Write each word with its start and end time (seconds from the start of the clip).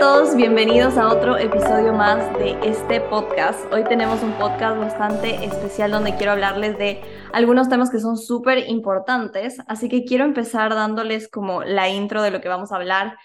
todos, 0.00 0.34
bienvenidos 0.34 0.96
a 0.96 1.08
otro 1.08 1.36
episodio 1.36 1.92
más 1.92 2.32
de 2.38 2.56
este 2.62 3.02
podcast. 3.02 3.70
Hoy 3.70 3.84
tenemos 3.84 4.22
un 4.22 4.32
podcast 4.32 4.78
bastante 4.78 5.44
especial 5.44 5.90
donde 5.90 6.16
quiero 6.16 6.32
hablarles 6.32 6.78
de 6.78 7.02
algunos 7.34 7.68
temas 7.68 7.90
que 7.90 8.00
son 8.00 8.16
súper 8.16 8.70
importantes, 8.70 9.58
así 9.66 9.90
que 9.90 10.06
quiero 10.06 10.24
empezar 10.24 10.74
dándoles 10.74 11.28
como 11.28 11.64
la 11.64 11.90
intro 11.90 12.22
de 12.22 12.30
lo 12.30 12.40
que 12.40 12.48
vamos 12.48 12.72
a 12.72 12.76
hablar. 12.76 13.18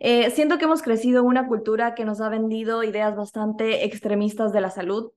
Eh, 0.00 0.30
siento 0.32 0.58
que 0.58 0.64
hemos 0.64 0.82
crecido 0.82 1.20
en 1.20 1.26
una 1.26 1.46
cultura 1.46 1.94
que 1.94 2.04
nos 2.04 2.20
ha 2.20 2.28
vendido 2.28 2.82
ideas 2.82 3.14
bastante 3.14 3.84
extremistas 3.84 4.52
de 4.52 4.62
la 4.62 4.70
salud, 4.70 5.12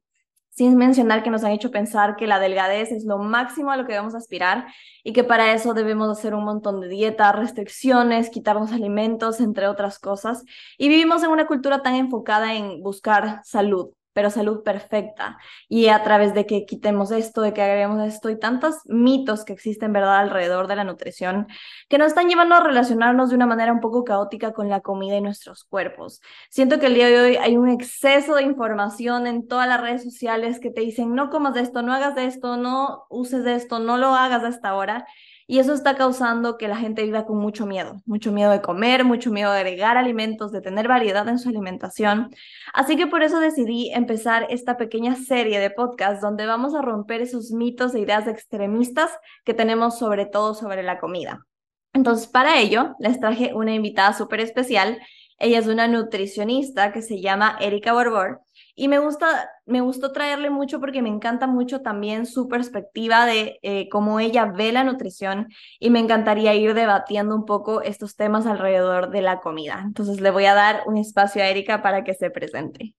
sin 0.59 0.75
mencionar 0.75 1.23
que 1.23 1.29
nos 1.29 1.45
han 1.45 1.53
hecho 1.53 1.71
pensar 1.71 2.17
que 2.17 2.27
la 2.27 2.37
delgadez 2.37 2.91
es 2.91 3.05
lo 3.05 3.17
máximo 3.17 3.71
a 3.71 3.77
lo 3.77 3.85
que 3.85 3.93
debemos 3.93 4.13
aspirar 4.13 4.67
y 5.05 5.13
que 5.13 5.23
para 5.23 5.53
eso 5.53 5.73
debemos 5.73 6.09
hacer 6.09 6.35
un 6.35 6.43
montón 6.43 6.81
de 6.81 6.89
dietas, 6.89 7.33
restricciones, 7.33 8.29
quitarnos 8.29 8.73
alimentos, 8.73 9.39
entre 9.39 9.69
otras 9.69 9.99
cosas. 9.99 10.43
Y 10.77 10.89
vivimos 10.89 11.23
en 11.23 11.29
una 11.29 11.47
cultura 11.47 11.81
tan 11.81 11.95
enfocada 11.95 12.55
en 12.55 12.83
buscar 12.83 13.39
salud, 13.45 13.91
pero 14.13 14.29
salud 14.29 14.63
perfecta. 14.63 15.37
Y 15.67 15.87
a 15.87 16.03
través 16.03 16.33
de 16.33 16.45
que 16.45 16.65
quitemos 16.65 17.11
esto, 17.11 17.41
de 17.41 17.53
que 17.53 17.61
agreguemos 17.61 18.05
esto 18.07 18.29
y 18.29 18.39
tantos 18.39 18.77
mitos 18.85 19.45
que 19.45 19.53
existen, 19.53 19.93
¿verdad?, 19.93 20.17
alrededor 20.17 20.67
de 20.67 20.75
la 20.75 20.83
nutrición, 20.83 21.47
que 21.87 21.97
nos 21.97 22.07
están 22.07 22.29
llevando 22.29 22.55
a 22.55 22.63
relacionarnos 22.63 23.29
de 23.29 23.35
una 23.35 23.45
manera 23.45 23.71
un 23.71 23.79
poco 23.79 24.03
caótica 24.03 24.53
con 24.53 24.69
la 24.69 24.81
comida 24.81 25.15
y 25.17 25.21
nuestros 25.21 25.63
cuerpos. 25.63 26.21
Siento 26.49 26.79
que 26.79 26.87
el 26.87 26.95
día 26.95 27.07
de 27.07 27.19
hoy 27.19 27.35
hay 27.37 27.57
un 27.57 27.69
exceso 27.69 28.35
de 28.35 28.43
información 28.43 29.27
en 29.27 29.47
todas 29.47 29.67
las 29.67 29.81
redes 29.81 30.03
sociales 30.03 30.59
que 30.59 30.71
te 30.71 30.81
dicen, 30.81 31.15
no 31.15 31.29
comas 31.29 31.53
de 31.53 31.61
esto, 31.61 31.81
no 31.81 31.93
hagas 31.93 32.15
de 32.15 32.25
esto, 32.25 32.57
no 32.57 33.05
uses 33.09 33.43
de 33.43 33.55
esto, 33.55 33.79
no 33.79 33.97
lo 33.97 34.15
hagas 34.15 34.43
hasta 34.43 34.69
ahora. 34.69 35.05
Y 35.51 35.57
eso 35.57 35.73
está 35.73 35.95
causando 35.95 36.59
que 36.59 36.67
la 36.67 36.75
gente 36.75 37.01
viva 37.01 37.25
con 37.25 37.39
mucho 37.39 37.65
miedo, 37.65 38.03
mucho 38.05 38.31
miedo 38.31 38.51
de 38.51 38.61
comer, 38.61 39.03
mucho 39.03 39.31
miedo 39.31 39.51
de 39.51 39.61
agregar 39.61 39.97
alimentos, 39.97 40.51
de 40.51 40.61
tener 40.61 40.87
variedad 40.87 41.27
en 41.27 41.39
su 41.39 41.49
alimentación. 41.49 42.29
Así 42.71 42.95
que 42.95 43.07
por 43.07 43.23
eso 43.23 43.39
decidí 43.39 43.89
empezar 43.91 44.45
esta 44.51 44.77
pequeña 44.77 45.15
serie 45.15 45.59
de 45.59 45.71
podcasts 45.71 46.21
donde 46.21 46.45
vamos 46.45 46.75
a 46.75 46.83
romper 46.83 47.21
esos 47.21 47.49
mitos 47.49 47.95
e 47.95 48.01
ideas 48.01 48.27
extremistas 48.27 49.09
que 49.43 49.55
tenemos 49.55 49.97
sobre 49.97 50.27
todo 50.27 50.53
sobre 50.53 50.83
la 50.83 50.99
comida. 50.99 51.47
Entonces, 51.93 52.27
para 52.27 52.59
ello, 52.59 52.93
les 52.99 53.19
traje 53.19 53.51
una 53.55 53.73
invitada 53.73 54.13
súper 54.13 54.41
especial. 54.41 54.99
Ella 55.39 55.57
es 55.57 55.65
una 55.65 55.87
nutricionista 55.87 56.91
que 56.91 57.01
se 57.01 57.21
llama 57.21 57.57
Erika 57.59 57.91
Borbor 57.93 58.41
y 58.79 58.87
me 58.87 58.99
gusta, 58.99 59.51
me 59.65 59.81
gustó 59.81 60.13
traerle 60.13 60.49
mucho 60.49 60.79
porque 60.79 61.01
me 61.01 61.09
encanta 61.09 61.47
mucho 61.47 61.81
también 61.81 62.25
su 62.25 62.47
perspectiva 62.47 63.25
de 63.25 63.59
eh, 63.61 63.89
cómo 63.89 64.21
ella 64.21 64.45
ve 64.45 64.71
la 64.71 64.85
nutrición 64.85 65.49
y 65.81 65.89
me 65.89 65.99
encantaría 65.99 66.55
ir 66.55 66.73
debatiendo 66.73 67.35
un 67.35 67.43
poco 67.43 67.81
estos 67.81 68.15
temas 68.15 68.45
alrededor 68.45 69.11
de 69.11 69.21
la 69.21 69.41
comida. 69.41 69.81
Entonces 69.83 70.21
le 70.21 70.31
voy 70.31 70.45
a 70.45 70.53
dar 70.53 70.83
un 70.85 70.97
espacio 70.97 71.43
a 71.43 71.49
Erika 71.49 71.81
para 71.81 72.05
que 72.05 72.13
se 72.13 72.29
presente. 72.31 72.95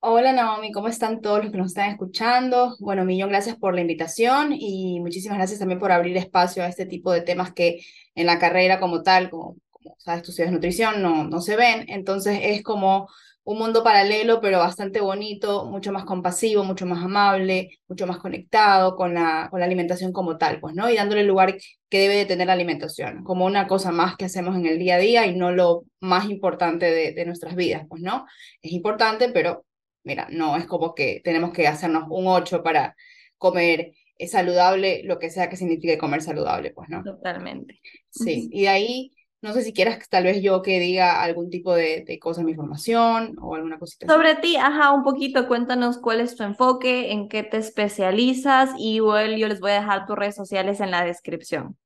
Hola 0.00 0.34
Naomi, 0.34 0.70
¿cómo 0.70 0.88
están 0.88 1.22
todos 1.22 1.44
los 1.44 1.50
que 1.50 1.56
nos 1.56 1.68
están 1.68 1.88
escuchando? 1.92 2.76
Bueno, 2.78 3.06
millón 3.06 3.30
gracias 3.30 3.56
por 3.56 3.74
la 3.74 3.80
invitación 3.80 4.52
y 4.52 5.00
muchísimas 5.00 5.38
gracias 5.38 5.60
también 5.60 5.80
por 5.80 5.92
abrir 5.92 6.14
espacio 6.18 6.62
a 6.62 6.68
este 6.68 6.84
tipo 6.84 7.10
de 7.10 7.22
temas 7.22 7.54
que 7.54 7.80
en 8.14 8.26
la 8.26 8.38
carrera 8.38 8.80
como 8.80 9.02
tal, 9.02 9.30
como, 9.30 9.56
como 9.70 9.96
sabes, 9.98 10.22
tú 10.22 10.30
estudias 10.30 10.52
nutrición, 10.52 11.00
no, 11.00 11.24
no 11.24 11.40
se 11.40 11.56
ven. 11.56 11.86
Entonces 11.88 12.38
es 12.42 12.62
como 12.62 13.08
un 13.46 13.58
mundo 13.58 13.84
paralelo, 13.84 14.40
pero 14.40 14.58
bastante 14.58 15.00
bonito, 15.00 15.66
mucho 15.66 15.92
más 15.92 16.04
compasivo, 16.04 16.64
mucho 16.64 16.84
más 16.84 17.04
amable, 17.04 17.78
mucho 17.86 18.04
más 18.04 18.18
conectado 18.18 18.96
con 18.96 19.14
la, 19.14 19.46
con 19.52 19.60
la 19.60 19.66
alimentación 19.66 20.12
como 20.12 20.36
tal, 20.36 20.58
pues, 20.58 20.74
¿no? 20.74 20.90
Y 20.90 20.96
dándole 20.96 21.20
el 21.20 21.28
lugar 21.28 21.56
que 21.88 22.00
debe 22.00 22.16
de 22.16 22.26
tener 22.26 22.48
la 22.48 22.54
alimentación, 22.54 23.22
como 23.22 23.46
una 23.46 23.68
cosa 23.68 23.92
más 23.92 24.16
que 24.16 24.24
hacemos 24.24 24.56
en 24.56 24.66
el 24.66 24.80
día 24.80 24.96
a 24.96 24.98
día 24.98 25.26
y 25.26 25.36
no 25.36 25.52
lo 25.52 25.84
más 26.00 26.28
importante 26.28 26.86
de, 26.90 27.12
de 27.12 27.24
nuestras 27.24 27.54
vidas, 27.54 27.84
pues, 27.88 28.02
¿no? 28.02 28.26
Es 28.62 28.72
importante, 28.72 29.28
pero, 29.28 29.64
mira, 30.02 30.26
no 30.32 30.56
es 30.56 30.66
como 30.66 30.92
que 30.92 31.20
tenemos 31.22 31.52
que 31.52 31.68
hacernos 31.68 32.06
un 32.10 32.26
8 32.26 32.64
para 32.64 32.96
comer 33.38 33.92
saludable, 34.26 35.02
lo 35.04 35.20
que 35.20 35.30
sea 35.30 35.48
que 35.48 35.56
signifique 35.56 35.98
comer 35.98 36.20
saludable, 36.20 36.72
pues, 36.72 36.88
¿no? 36.88 37.04
Totalmente. 37.04 37.78
Sí, 38.10 38.48
y 38.50 38.62
de 38.62 38.68
ahí 38.70 39.12
no 39.42 39.52
sé 39.52 39.62
si 39.62 39.72
quieras 39.72 40.08
tal 40.08 40.24
vez 40.24 40.42
yo 40.42 40.62
que 40.62 40.80
diga 40.80 41.22
algún 41.22 41.50
tipo 41.50 41.74
de, 41.74 42.04
de 42.06 42.18
cosa 42.18 42.40
en 42.40 42.46
mi 42.46 42.54
formación 42.54 43.36
o 43.40 43.54
alguna 43.54 43.78
cosita. 43.78 44.12
Sobre 44.12 44.34
ti, 44.36 44.56
ajá, 44.56 44.92
un 44.92 45.04
poquito, 45.04 45.46
cuéntanos 45.46 45.98
cuál 45.98 46.20
es 46.20 46.36
tu 46.36 46.42
enfoque, 46.42 47.12
en 47.12 47.28
qué 47.28 47.42
te 47.42 47.58
especializas 47.58 48.70
y 48.78 48.94
igual 48.96 49.36
yo 49.36 49.48
les 49.48 49.60
voy 49.60 49.72
a 49.72 49.80
dejar 49.80 50.06
tus 50.06 50.16
redes 50.16 50.34
sociales 50.34 50.80
en 50.80 50.90
la 50.90 51.04
descripción. 51.04 51.76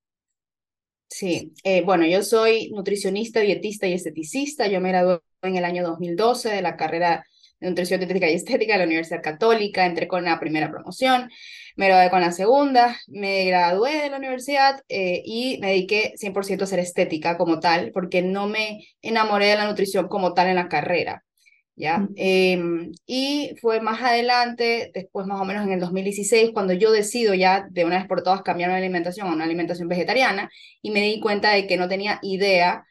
Sí, 1.11 1.53
eh, 1.65 1.83
bueno, 1.83 2.07
yo 2.07 2.23
soy 2.23 2.71
nutricionista, 2.71 3.41
dietista 3.41 3.87
y 3.89 3.95
esteticista. 3.95 4.69
Yo 4.69 4.81
me 4.81 4.91
gradué 4.91 5.21
en 5.43 5.57
el 5.57 5.65
año 5.65 5.83
2012 5.83 6.51
de 6.51 6.63
la 6.63 6.77
carrera 6.77 7.27
de 7.59 7.69
nutrición 7.69 7.99
dietética 7.99 8.31
y 8.31 8.35
estética 8.35 8.75
de 8.75 8.79
la 8.79 8.85
Universidad 8.85 9.21
Católica. 9.21 9.85
Entré 9.85 10.07
con 10.07 10.25
la 10.25 10.39
primera 10.39 10.71
promoción 10.71 11.29
me 11.77 11.87
gradué 11.87 12.11
con 12.11 12.21
la 12.21 12.33
segunda, 12.33 12.97
me 13.07 13.45
gradué 13.45 14.03
de 14.03 14.11
la 14.11 14.17
universidad 14.19 14.83
eh, 14.89 15.23
y 15.25 15.59
me 15.61 15.69
dediqué 15.69 16.15
100% 16.17 16.61
a 16.61 16.65
hacer 16.65 16.79
estética 16.79 17.37
como 17.37 17.61
tal, 17.61 17.91
porque 17.93 18.23
no 18.23 18.47
me 18.47 18.87
enamoré 19.03 19.47
de 19.47 19.57
la 19.57 19.67
nutrición 19.67 20.09
como 20.09 20.35
tal 20.35 20.49
en 20.49 20.57
la 20.57 20.69
carrera. 20.69 21.25
¿ya? 21.77 22.07
Em, 22.17 22.93
y 23.07 23.55
fue 23.61 23.81
más 23.81 24.03
adelante, 24.03 24.91
después 24.95 25.27
más 25.27 25.41
o 25.41 25.45
menos 25.45 25.67
en 25.67 25.73
el 25.73 25.81
2016, 25.81 26.51
cuando 26.53 26.75
yo 26.75 26.93
decido 26.93 27.35
ya 27.35 27.67
de 27.71 27.85
una 27.85 27.99
vez 27.99 28.07
por 28.07 28.23
todas 28.23 28.43
cambiar 28.43 28.71
mi 28.71 28.77
alimentación 28.77 29.29
a 29.29 29.33
una 29.33 29.45
alimentación 29.45 29.89
vegetariana 29.89 30.51
y 30.83 30.91
me 30.91 31.01
di 31.03 31.21
cuenta 31.21 31.53
de 31.53 31.67
que 31.67 31.77
no 31.79 31.89
tenía 31.89 32.19
idea 32.23 32.85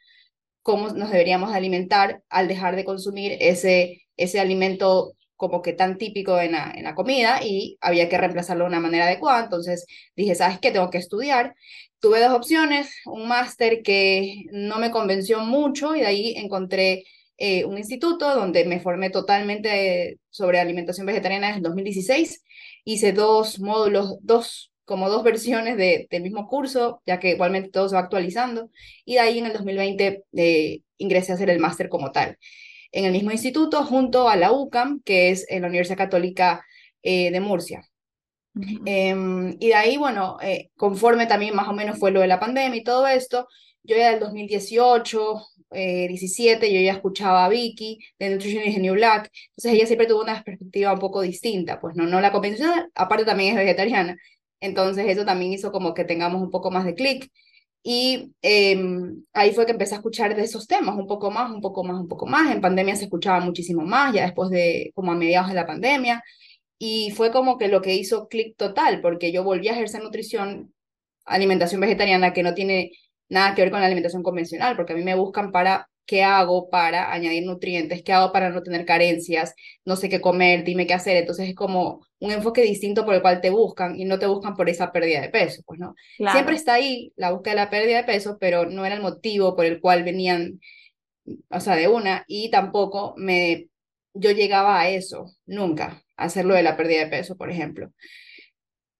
cómo 0.62 0.88
nos 0.88 1.10
deberíamos 1.10 1.52
alimentar 1.52 2.22
al 2.28 2.48
dejar 2.48 2.76
de 2.76 2.84
consumir 2.84 3.36
ese, 3.40 4.02
ese 4.16 4.40
alimento 4.40 5.14
como 5.40 5.62
que 5.62 5.72
tan 5.72 5.96
típico 5.96 6.38
en 6.38 6.52
la, 6.52 6.70
en 6.76 6.84
la 6.84 6.94
comida 6.94 7.40
y 7.42 7.78
había 7.80 8.10
que 8.10 8.18
reemplazarlo 8.18 8.64
de 8.64 8.68
una 8.68 8.80
manera 8.80 9.06
adecuada. 9.06 9.44
Entonces 9.44 9.86
dije, 10.14 10.34
¿sabes 10.34 10.58
qué? 10.60 10.70
Tengo 10.70 10.90
que 10.90 10.98
estudiar. 10.98 11.54
Tuve 11.98 12.20
dos 12.20 12.32
opciones, 12.34 12.94
un 13.06 13.26
máster 13.26 13.82
que 13.82 14.44
no 14.52 14.78
me 14.78 14.90
convenció 14.90 15.40
mucho 15.40 15.96
y 15.96 16.00
de 16.00 16.06
ahí 16.06 16.34
encontré 16.36 17.04
eh, 17.38 17.64
un 17.64 17.78
instituto 17.78 18.34
donde 18.34 18.66
me 18.66 18.80
formé 18.80 19.08
totalmente 19.08 20.18
sobre 20.28 20.60
alimentación 20.60 21.06
vegetariana 21.06 21.56
en 21.56 21.62
2016. 21.62 22.42
Hice 22.84 23.12
dos 23.14 23.60
módulos, 23.60 24.18
dos 24.20 24.72
como 24.84 25.08
dos 25.08 25.24
versiones 25.24 25.78
de, 25.78 26.06
del 26.10 26.22
mismo 26.22 26.48
curso, 26.48 27.00
ya 27.06 27.18
que 27.18 27.30
igualmente 27.30 27.70
todo 27.70 27.88
se 27.88 27.94
va 27.94 28.02
actualizando. 28.02 28.70
Y 29.06 29.14
de 29.14 29.20
ahí 29.20 29.38
en 29.38 29.46
el 29.46 29.54
2020 29.54 30.24
eh, 30.36 30.80
ingresé 30.98 31.32
a 31.32 31.36
hacer 31.36 31.48
el 31.48 31.60
máster 31.60 31.88
como 31.88 32.12
tal 32.12 32.36
en 32.92 33.04
el 33.04 33.12
mismo 33.12 33.30
instituto 33.30 33.84
junto 33.84 34.28
a 34.28 34.36
la 34.36 34.52
UCAM, 34.52 35.00
que 35.04 35.30
es 35.30 35.46
en 35.48 35.62
la 35.62 35.68
Universidad 35.68 35.98
Católica 35.98 36.64
eh, 37.02 37.30
de 37.30 37.40
Murcia. 37.40 37.82
Em, 38.84 39.56
y 39.60 39.68
de 39.68 39.74
ahí, 39.74 39.96
bueno, 39.96 40.38
eh, 40.42 40.70
conforme 40.76 41.26
también 41.26 41.54
más 41.54 41.68
o 41.68 41.72
menos 41.72 41.98
fue 41.98 42.10
lo 42.10 42.20
de 42.20 42.26
la 42.26 42.40
pandemia 42.40 42.80
y 42.80 42.84
todo 42.84 43.06
esto, 43.06 43.46
yo 43.82 43.96
ya 43.96 44.10
del 44.10 44.20
2018, 44.20 45.42
17, 45.70 46.66
eh, 46.66 46.74
yo 46.74 46.80
ya 46.80 46.92
escuchaba 46.92 47.44
a 47.44 47.48
Vicky 47.48 47.98
de 48.18 48.30
Nutrition 48.30 48.64
is 48.64 48.78
New 48.78 48.94
Black, 48.94 49.30
entonces 49.50 49.72
ella 49.72 49.86
siempre 49.86 50.06
tuvo 50.06 50.22
una 50.22 50.42
perspectiva 50.42 50.92
un 50.92 50.98
poco 50.98 51.20
distinta, 51.22 51.80
pues 51.80 51.94
no, 51.96 52.06
no 52.06 52.20
la 52.20 52.32
convencional, 52.32 52.90
aparte 52.94 53.24
también 53.24 53.52
es 53.52 53.56
vegetariana, 53.56 54.16
entonces 54.60 55.06
eso 55.08 55.24
también 55.24 55.52
hizo 55.52 55.72
como 55.72 55.94
que 55.94 56.04
tengamos 56.04 56.42
un 56.42 56.50
poco 56.50 56.70
más 56.70 56.84
de 56.84 56.94
clic. 56.94 57.30
Y 57.82 58.32
em, 58.42 59.24
ahí 59.32 59.52
fue 59.52 59.64
que 59.64 59.72
empecé 59.72 59.94
a 59.94 59.98
escuchar 59.98 60.36
de 60.36 60.42
esos 60.42 60.66
temas, 60.66 60.96
un 60.96 61.06
poco 61.06 61.30
más, 61.30 61.50
un 61.50 61.60
poco 61.62 61.82
más, 61.84 61.98
un 61.98 62.08
poco 62.08 62.26
más. 62.26 62.52
En 62.52 62.60
pandemia 62.60 62.96
se 62.96 63.04
escuchaba 63.04 63.40
muchísimo 63.40 63.84
más, 63.84 64.14
ya 64.14 64.24
después 64.24 64.50
de, 64.50 64.92
como 64.94 65.12
a 65.12 65.14
mediados 65.14 65.48
de 65.48 65.54
la 65.54 65.66
pandemia. 65.66 66.22
Y 66.78 67.12
fue 67.12 67.30
como 67.32 67.58
que 67.58 67.68
lo 67.68 67.82
que 67.82 67.94
hizo 67.94 68.28
clic 68.28 68.56
total, 68.56 69.00
porque 69.02 69.32
yo 69.32 69.44
volví 69.44 69.68
a 69.68 69.72
ejercer 69.72 70.02
nutrición, 70.02 70.74
alimentación 71.26 71.80
vegetariana, 71.80 72.32
que 72.32 72.42
no 72.42 72.54
tiene 72.54 72.92
nada 73.28 73.54
que 73.54 73.62
ver 73.62 73.70
con 73.70 73.80
la 73.80 73.86
alimentación 73.86 74.22
convencional, 74.22 74.76
porque 74.76 74.92
a 74.94 74.96
mí 74.96 75.04
me 75.04 75.14
buscan 75.14 75.52
para 75.52 75.88
qué 76.10 76.24
hago 76.24 76.68
para 76.70 77.12
añadir 77.12 77.46
nutrientes, 77.46 78.02
qué 78.02 78.12
hago 78.12 78.32
para 78.32 78.50
no 78.50 78.64
tener 78.64 78.84
carencias, 78.84 79.54
no 79.84 79.94
sé 79.94 80.08
qué 80.08 80.20
comer, 80.20 80.64
dime 80.64 80.84
qué 80.84 80.94
hacer. 80.94 81.16
Entonces 81.16 81.48
es 81.48 81.54
como 81.54 82.04
un 82.18 82.32
enfoque 82.32 82.62
distinto 82.62 83.04
por 83.04 83.14
el 83.14 83.22
cual 83.22 83.40
te 83.40 83.50
buscan 83.50 83.94
y 83.94 84.04
no 84.04 84.18
te 84.18 84.26
buscan 84.26 84.56
por 84.56 84.68
esa 84.68 84.90
pérdida 84.90 85.20
de 85.20 85.28
peso, 85.28 85.62
pues 85.64 85.78
no. 85.78 85.94
Siempre 86.32 86.56
está 86.56 86.74
ahí 86.74 87.12
la 87.14 87.30
búsqueda 87.30 87.54
de 87.54 87.60
la 87.60 87.70
pérdida 87.70 87.98
de 87.98 88.12
peso, 88.12 88.38
pero 88.40 88.66
no 88.68 88.84
era 88.84 88.96
el 88.96 89.02
motivo 89.02 89.54
por 89.54 89.64
el 89.66 89.80
cual 89.80 90.02
venían, 90.02 90.58
o 91.48 91.60
sea, 91.60 91.76
de 91.76 91.86
una, 91.86 92.24
y 92.26 92.50
tampoco 92.50 93.14
me, 93.16 93.68
yo 94.12 94.32
llegaba 94.32 94.80
a 94.80 94.88
eso, 94.88 95.26
nunca, 95.46 96.02
a 96.16 96.24
hacerlo 96.24 96.54
de 96.54 96.64
la 96.64 96.76
pérdida 96.76 97.04
de 97.04 97.10
peso, 97.10 97.36
por 97.36 97.52
ejemplo. 97.52 97.92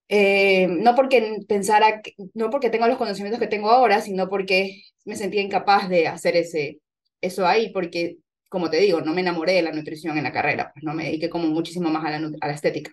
Eh, 0.09 0.69
no 0.69 0.95
porque 0.95 1.39
pensara, 1.49 2.03
no 2.35 2.51
porque 2.51 2.71
tengo 2.71 2.87
los 2.87 2.99
conocimientos 2.99 3.41
que 3.41 3.49
tengo 3.49 3.69
ahora, 3.69 4.01
sino 4.01 4.29
porque 4.29 4.85
me 5.05 5.17
sentía 5.17 5.43
incapaz 5.43 5.89
de 5.89 6.07
hacer 6.07 6.37
ese, 6.37 6.79
eso 7.21 7.47
ahí, 7.47 7.71
porque, 7.73 8.19
como 8.49 8.71
te 8.71 8.79
digo, 8.79 9.01
no 9.01 9.13
me 9.15 9.21
enamoré 9.21 9.55
de 9.55 9.63
la 9.63 9.73
nutrición 9.73 10.17
en 10.19 10.25
la 10.25 10.33
carrera, 10.33 10.71
pues 10.73 10.85
no 10.85 10.95
me 10.95 11.05
dediqué 11.05 11.31
como 11.31 11.49
muchísimo 11.49 11.91
más 11.91 12.05
a 12.05 12.11
la, 12.19 12.31
a 12.41 12.47
la 12.47 12.55
estética. 12.55 12.93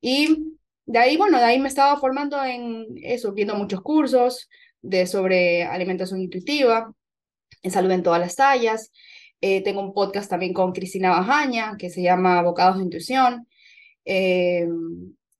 Y 0.00 0.56
de 0.86 0.98
ahí, 0.98 1.16
bueno, 1.16 1.38
de 1.38 1.44
ahí 1.44 1.58
me 1.58 1.68
estaba 1.68 1.98
formando 2.00 2.42
en 2.44 2.86
eso, 3.02 3.32
viendo 3.32 3.54
muchos 3.54 3.82
cursos 3.82 4.48
de, 4.82 5.06
sobre 5.06 5.64
alimentación 5.64 6.20
intuitiva. 6.20 6.92
en 7.62 7.70
salud 7.70 7.90
en 7.90 8.02
todas 8.02 8.20
las 8.20 8.36
tallas. 8.36 8.92
Eh, 9.40 9.62
tengo 9.62 9.80
un 9.82 9.94
podcast 9.94 10.30
también 10.30 10.52
con 10.52 10.72
Cristina 10.72 11.10
Bajaña 11.10 11.76
que 11.78 11.90
se 11.90 12.02
llama 12.02 12.42
Bocados 12.42 12.78
de 12.78 12.84
Intuición. 12.84 13.46
Eh, 14.04 14.66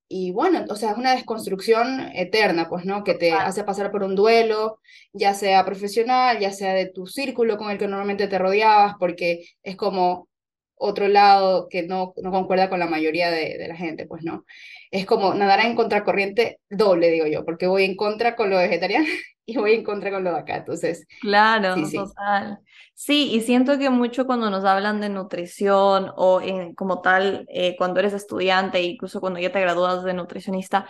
y 0.08 0.32
bueno, 0.32 0.64
o 0.70 0.76
sea, 0.76 0.92
es 0.92 0.98
una 0.98 1.14
desconstrucción 1.14 2.00
eterna, 2.14 2.68
pues, 2.68 2.84
¿no? 2.86 3.04
Que 3.04 3.14
te 3.14 3.32
hace 3.32 3.64
pasar 3.64 3.90
por 3.90 4.02
un 4.02 4.14
duelo, 4.14 4.80
ya 5.12 5.34
sea 5.34 5.64
profesional, 5.64 6.38
ya 6.40 6.52
sea 6.52 6.74
de 6.74 6.86
tu 6.86 7.06
círculo 7.06 7.58
con 7.58 7.70
el 7.70 7.78
que 7.78 7.88
normalmente 7.88 8.28
te 8.28 8.38
rodeabas, 8.38 8.94
porque 8.98 9.44
es 9.62 9.76
como 9.76 10.28
otro 10.76 11.08
lado 11.08 11.68
que 11.68 11.82
no, 11.82 12.14
no 12.22 12.30
concuerda 12.30 12.70
con 12.70 12.78
la 12.78 12.86
mayoría 12.86 13.30
de, 13.30 13.58
de 13.58 13.68
la 13.68 13.76
gente, 13.76 14.06
pues, 14.06 14.22
¿no? 14.24 14.44
Es 14.90 15.06
como 15.06 15.34
nadar 15.34 15.60
en 15.60 15.76
contracorriente 15.76 16.60
doble, 16.70 17.10
digo 17.10 17.26
yo, 17.26 17.44
porque 17.44 17.66
voy 17.66 17.84
en 17.84 17.96
contra 17.96 18.36
con 18.36 18.50
lo 18.50 18.56
vegetariano 18.56 19.06
y 19.46 19.56
voy 19.56 19.72
en 19.72 19.84
contra 19.84 20.10
con 20.10 20.24
lo 20.24 20.32
de 20.32 20.38
acá, 20.38 20.56
entonces. 20.56 21.06
Claro, 21.20 21.74
total. 21.90 22.60
Sí, 22.94 23.30
y 23.32 23.42
siento 23.42 23.78
que 23.78 23.90
mucho 23.90 24.26
cuando 24.26 24.50
nos 24.50 24.64
hablan 24.64 25.00
de 25.00 25.08
nutrición 25.08 26.10
o 26.16 26.40
en, 26.40 26.74
como 26.74 27.00
tal, 27.00 27.46
eh, 27.48 27.76
cuando 27.76 28.00
eres 28.00 28.12
estudiante, 28.12 28.82
incluso 28.82 29.20
cuando 29.20 29.38
ya 29.38 29.52
te 29.52 29.60
gradúas 29.60 30.02
de 30.02 30.14
nutricionista, 30.14 30.86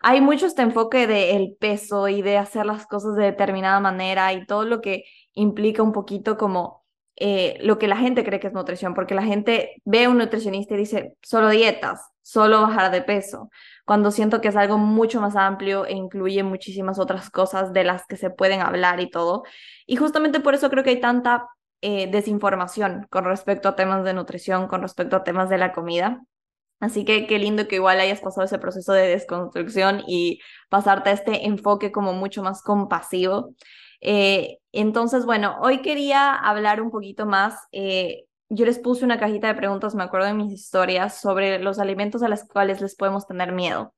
hay 0.00 0.22
mucho 0.22 0.46
este 0.46 0.62
enfoque 0.62 1.06
del 1.06 1.56
peso 1.60 2.08
y 2.08 2.22
de 2.22 2.38
hacer 2.38 2.64
las 2.64 2.86
cosas 2.86 3.14
de 3.16 3.24
determinada 3.24 3.80
manera 3.80 4.32
y 4.32 4.46
todo 4.46 4.64
lo 4.64 4.80
que 4.80 5.04
implica 5.34 5.82
un 5.82 5.92
poquito 5.92 6.38
como 6.38 6.79
eh, 7.20 7.58
lo 7.60 7.78
que 7.78 7.86
la 7.86 7.96
gente 7.96 8.24
cree 8.24 8.40
que 8.40 8.46
es 8.46 8.54
nutrición, 8.54 8.94
porque 8.94 9.14
la 9.14 9.22
gente 9.22 9.82
ve 9.84 10.04
a 10.04 10.08
un 10.08 10.16
nutricionista 10.18 10.74
y 10.74 10.78
dice, 10.78 11.14
solo 11.22 11.50
dietas, 11.50 12.00
solo 12.22 12.62
bajar 12.62 12.90
de 12.90 13.02
peso, 13.02 13.50
cuando 13.84 14.10
siento 14.10 14.40
que 14.40 14.48
es 14.48 14.56
algo 14.56 14.78
mucho 14.78 15.20
más 15.20 15.36
amplio 15.36 15.84
e 15.84 15.92
incluye 15.92 16.42
muchísimas 16.42 16.98
otras 16.98 17.28
cosas 17.28 17.74
de 17.74 17.84
las 17.84 18.06
que 18.06 18.16
se 18.16 18.30
pueden 18.30 18.60
hablar 18.62 19.00
y 19.00 19.10
todo. 19.10 19.42
Y 19.86 19.96
justamente 19.96 20.40
por 20.40 20.54
eso 20.54 20.70
creo 20.70 20.82
que 20.82 20.90
hay 20.90 21.00
tanta 21.00 21.46
eh, 21.82 22.08
desinformación 22.10 23.06
con 23.10 23.24
respecto 23.24 23.68
a 23.68 23.76
temas 23.76 24.02
de 24.04 24.14
nutrición, 24.14 24.66
con 24.66 24.80
respecto 24.82 25.16
a 25.16 25.24
temas 25.24 25.50
de 25.50 25.58
la 25.58 25.72
comida. 25.72 26.22
Así 26.80 27.04
que 27.04 27.26
qué 27.26 27.38
lindo 27.38 27.68
que 27.68 27.76
igual 27.76 28.00
hayas 28.00 28.20
pasado 28.20 28.46
ese 28.46 28.58
proceso 28.58 28.94
de 28.94 29.08
desconstrucción 29.08 30.02
y 30.06 30.40
pasarte 30.70 31.10
a 31.10 31.12
este 31.12 31.46
enfoque 31.46 31.92
como 31.92 32.14
mucho 32.14 32.42
más 32.42 32.62
compasivo. 32.62 33.54
Eh, 34.00 34.59
entonces, 34.72 35.24
bueno, 35.26 35.56
hoy 35.60 35.82
quería 35.82 36.34
hablar 36.34 36.80
un 36.80 36.90
poquito 36.90 37.26
más. 37.26 37.54
Eh, 37.72 38.24
yo 38.48 38.66
les 38.66 38.78
puse 38.78 39.04
una 39.04 39.18
cajita 39.18 39.48
de 39.48 39.54
preguntas, 39.54 39.94
me 39.94 40.02
acuerdo 40.02 40.26
de 40.26 40.34
mis 40.34 40.52
historias, 40.52 41.20
sobre 41.20 41.58
los 41.58 41.78
alimentos 41.78 42.22
a 42.22 42.28
los 42.28 42.44
cuales 42.44 42.80
les 42.80 42.96
podemos 42.96 43.26
tener 43.26 43.52
miedo. 43.52 43.94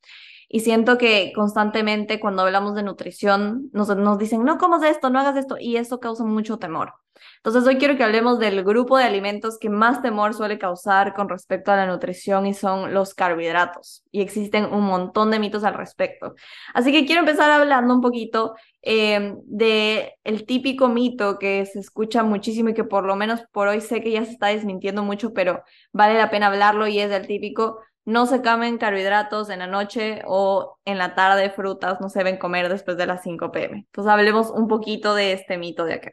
Y 0.54 0.60
siento 0.60 0.98
que 0.98 1.32
constantemente 1.34 2.20
cuando 2.20 2.42
hablamos 2.42 2.74
de 2.74 2.82
nutrición 2.82 3.70
nos, 3.72 3.88
nos 3.96 4.18
dicen, 4.18 4.44
no 4.44 4.58
comas 4.58 4.82
esto, 4.82 5.08
no 5.08 5.18
hagas 5.18 5.36
esto, 5.36 5.56
y 5.58 5.76
eso 5.76 5.98
causa 5.98 6.24
mucho 6.24 6.58
temor. 6.58 6.92
Entonces 7.38 7.66
hoy 7.66 7.78
quiero 7.78 7.96
que 7.96 8.04
hablemos 8.04 8.38
del 8.38 8.62
grupo 8.62 8.98
de 8.98 9.04
alimentos 9.04 9.58
que 9.58 9.70
más 9.70 10.02
temor 10.02 10.34
suele 10.34 10.58
causar 10.58 11.14
con 11.14 11.30
respecto 11.30 11.72
a 11.72 11.76
la 11.76 11.86
nutrición 11.86 12.46
y 12.46 12.52
son 12.52 12.92
los 12.92 13.14
carbohidratos. 13.14 14.04
Y 14.10 14.20
existen 14.20 14.66
un 14.66 14.84
montón 14.84 15.30
de 15.30 15.38
mitos 15.38 15.64
al 15.64 15.72
respecto. 15.72 16.34
Así 16.74 16.92
que 16.92 17.06
quiero 17.06 17.20
empezar 17.20 17.50
hablando 17.50 17.94
un 17.94 18.02
poquito 18.02 18.54
eh, 18.82 19.34
de 19.44 20.14
el 20.22 20.44
típico 20.44 20.88
mito 20.88 21.38
que 21.38 21.64
se 21.64 21.78
escucha 21.80 22.22
muchísimo 22.24 22.68
y 22.68 22.74
que 22.74 22.84
por 22.84 23.04
lo 23.04 23.16
menos 23.16 23.40
por 23.52 23.68
hoy 23.68 23.80
sé 23.80 24.02
que 24.02 24.10
ya 24.10 24.24
se 24.24 24.32
está 24.32 24.48
desmintiendo 24.48 25.02
mucho, 25.02 25.32
pero 25.32 25.62
vale 25.92 26.18
la 26.18 26.30
pena 26.30 26.48
hablarlo 26.48 26.86
y 26.86 26.98
es 26.98 27.10
el 27.10 27.26
típico 27.26 27.78
no 28.04 28.26
se 28.26 28.42
comen 28.42 28.78
carbohidratos 28.78 29.50
en 29.50 29.60
la 29.60 29.66
noche 29.66 30.22
o 30.26 30.78
en 30.84 30.98
la 30.98 31.14
tarde, 31.14 31.50
frutas 31.50 32.00
no 32.00 32.08
se 32.08 32.20
deben 32.20 32.38
comer 32.38 32.68
después 32.68 32.96
de 32.96 33.06
las 33.06 33.22
5 33.22 33.52
pm. 33.52 33.78
Entonces 33.78 34.12
hablemos 34.12 34.50
un 34.50 34.68
poquito 34.68 35.14
de 35.14 35.32
este 35.32 35.58
mito 35.58 35.84
de 35.84 35.94
acá. 35.94 36.12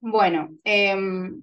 Bueno, 0.00 0.50
em, 0.64 1.42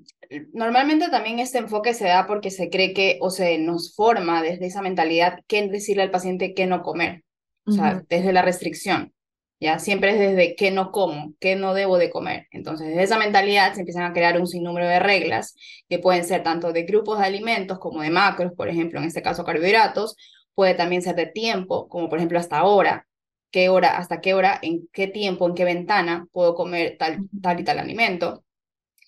normalmente 0.54 1.10
también 1.10 1.40
este 1.40 1.58
enfoque 1.58 1.94
se 1.94 2.06
da 2.06 2.26
porque 2.26 2.52
se 2.52 2.70
cree 2.70 2.94
que 2.94 3.18
o 3.22 3.30
se 3.30 3.58
nos 3.58 3.94
forma 3.94 4.42
desde 4.42 4.68
esa 4.68 4.82
mentalidad 4.82 5.40
qué 5.48 5.68
decirle 5.68 6.04
al 6.04 6.12
paciente 6.12 6.54
qué 6.54 6.66
no 6.66 6.82
comer, 6.82 7.24
o 7.66 7.72
sea, 7.72 8.04
desde 8.08 8.32
la 8.32 8.42
restricción, 8.42 9.14
¿ya? 9.60 9.80
Siempre 9.80 10.12
es 10.12 10.20
desde 10.20 10.56
qué 10.56 10.72
no 10.72 10.92
como, 10.92 11.34
qué 11.40 11.56
no 11.56 11.74
debo 11.74 11.98
de 11.98 12.10
comer. 12.10 12.48
Entonces, 12.52 12.88
desde 12.88 13.04
esa 13.04 13.18
mentalidad 13.20 13.74
se 13.74 13.82
empiezan 13.82 14.04
a 14.04 14.14
crear 14.14 14.40
un 14.40 14.48
sinnúmero 14.48 14.88
de 14.88 15.00
reglas 15.00 15.56
que 15.90 16.00
pueden 16.00 16.24
ser 16.26 16.44
tanto 16.44 16.74
de 16.74 16.84
grupos 16.84 17.20
de 17.20 17.26
alimentos 17.26 17.80
como 17.80 18.02
de 18.02 18.10
macros, 18.12 18.54
por 18.54 18.70
ejemplo, 18.70 19.00
en 19.00 19.06
este 19.08 19.22
caso 19.22 19.44
carbohidratos, 19.46 20.16
puede 20.54 20.74
también 20.76 21.02
ser 21.02 21.16
de 21.16 21.28
tiempo, 21.28 21.88
como 21.90 22.10
por 22.10 22.20
ejemplo 22.20 22.40
hasta 22.40 22.58
ahora, 22.60 23.08
qué 23.52 23.70
hora, 23.70 23.98
hasta 23.98 24.22
qué 24.22 24.34
hora, 24.34 24.60
en 24.62 24.88
qué 24.94 25.08
tiempo, 25.08 25.48
en 25.48 25.56
qué 25.56 25.66
ventana 25.66 26.28
puedo 26.32 26.56
comer 26.56 26.98
tal, 27.00 27.20
tal 27.42 27.60
y 27.60 27.64
tal 27.64 27.80
alimento 27.80 28.44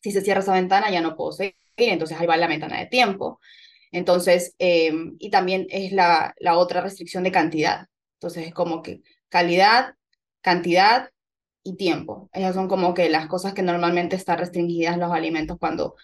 si 0.01 0.11
se 0.11 0.21
cierra 0.21 0.41
esa 0.41 0.53
ventana 0.53 0.89
ya 0.91 1.01
no 1.01 1.15
puedo 1.15 1.31
seguir, 1.31 1.55
entonces 1.77 2.19
ahí 2.19 2.27
va 2.27 2.37
la 2.37 2.47
ventana 2.47 2.79
de 2.79 2.87
tiempo. 2.87 3.39
Entonces, 3.91 4.55
eh, 4.59 4.93
y 5.19 5.29
también 5.31 5.67
es 5.69 5.91
la, 5.91 6.33
la 6.39 6.57
otra 6.57 6.81
restricción 6.81 7.23
de 7.23 7.31
cantidad. 7.31 7.87
Entonces 8.15 8.47
es 8.47 8.53
como 8.53 8.81
que 8.81 9.01
calidad, 9.29 9.95
cantidad 10.47 11.09
y 11.61 11.75
tiempo. 11.75 12.29
Esas 12.31 12.55
son 12.55 12.69
como 12.69 12.93
que 12.93 13.09
las 13.09 13.27
cosas 13.27 13.53
que 13.53 13.63
normalmente 13.63 14.15
están 14.15 14.37
restringidas 14.37 14.97
los 14.97 15.11
alimentos 15.11 15.57
cuando 15.59 15.95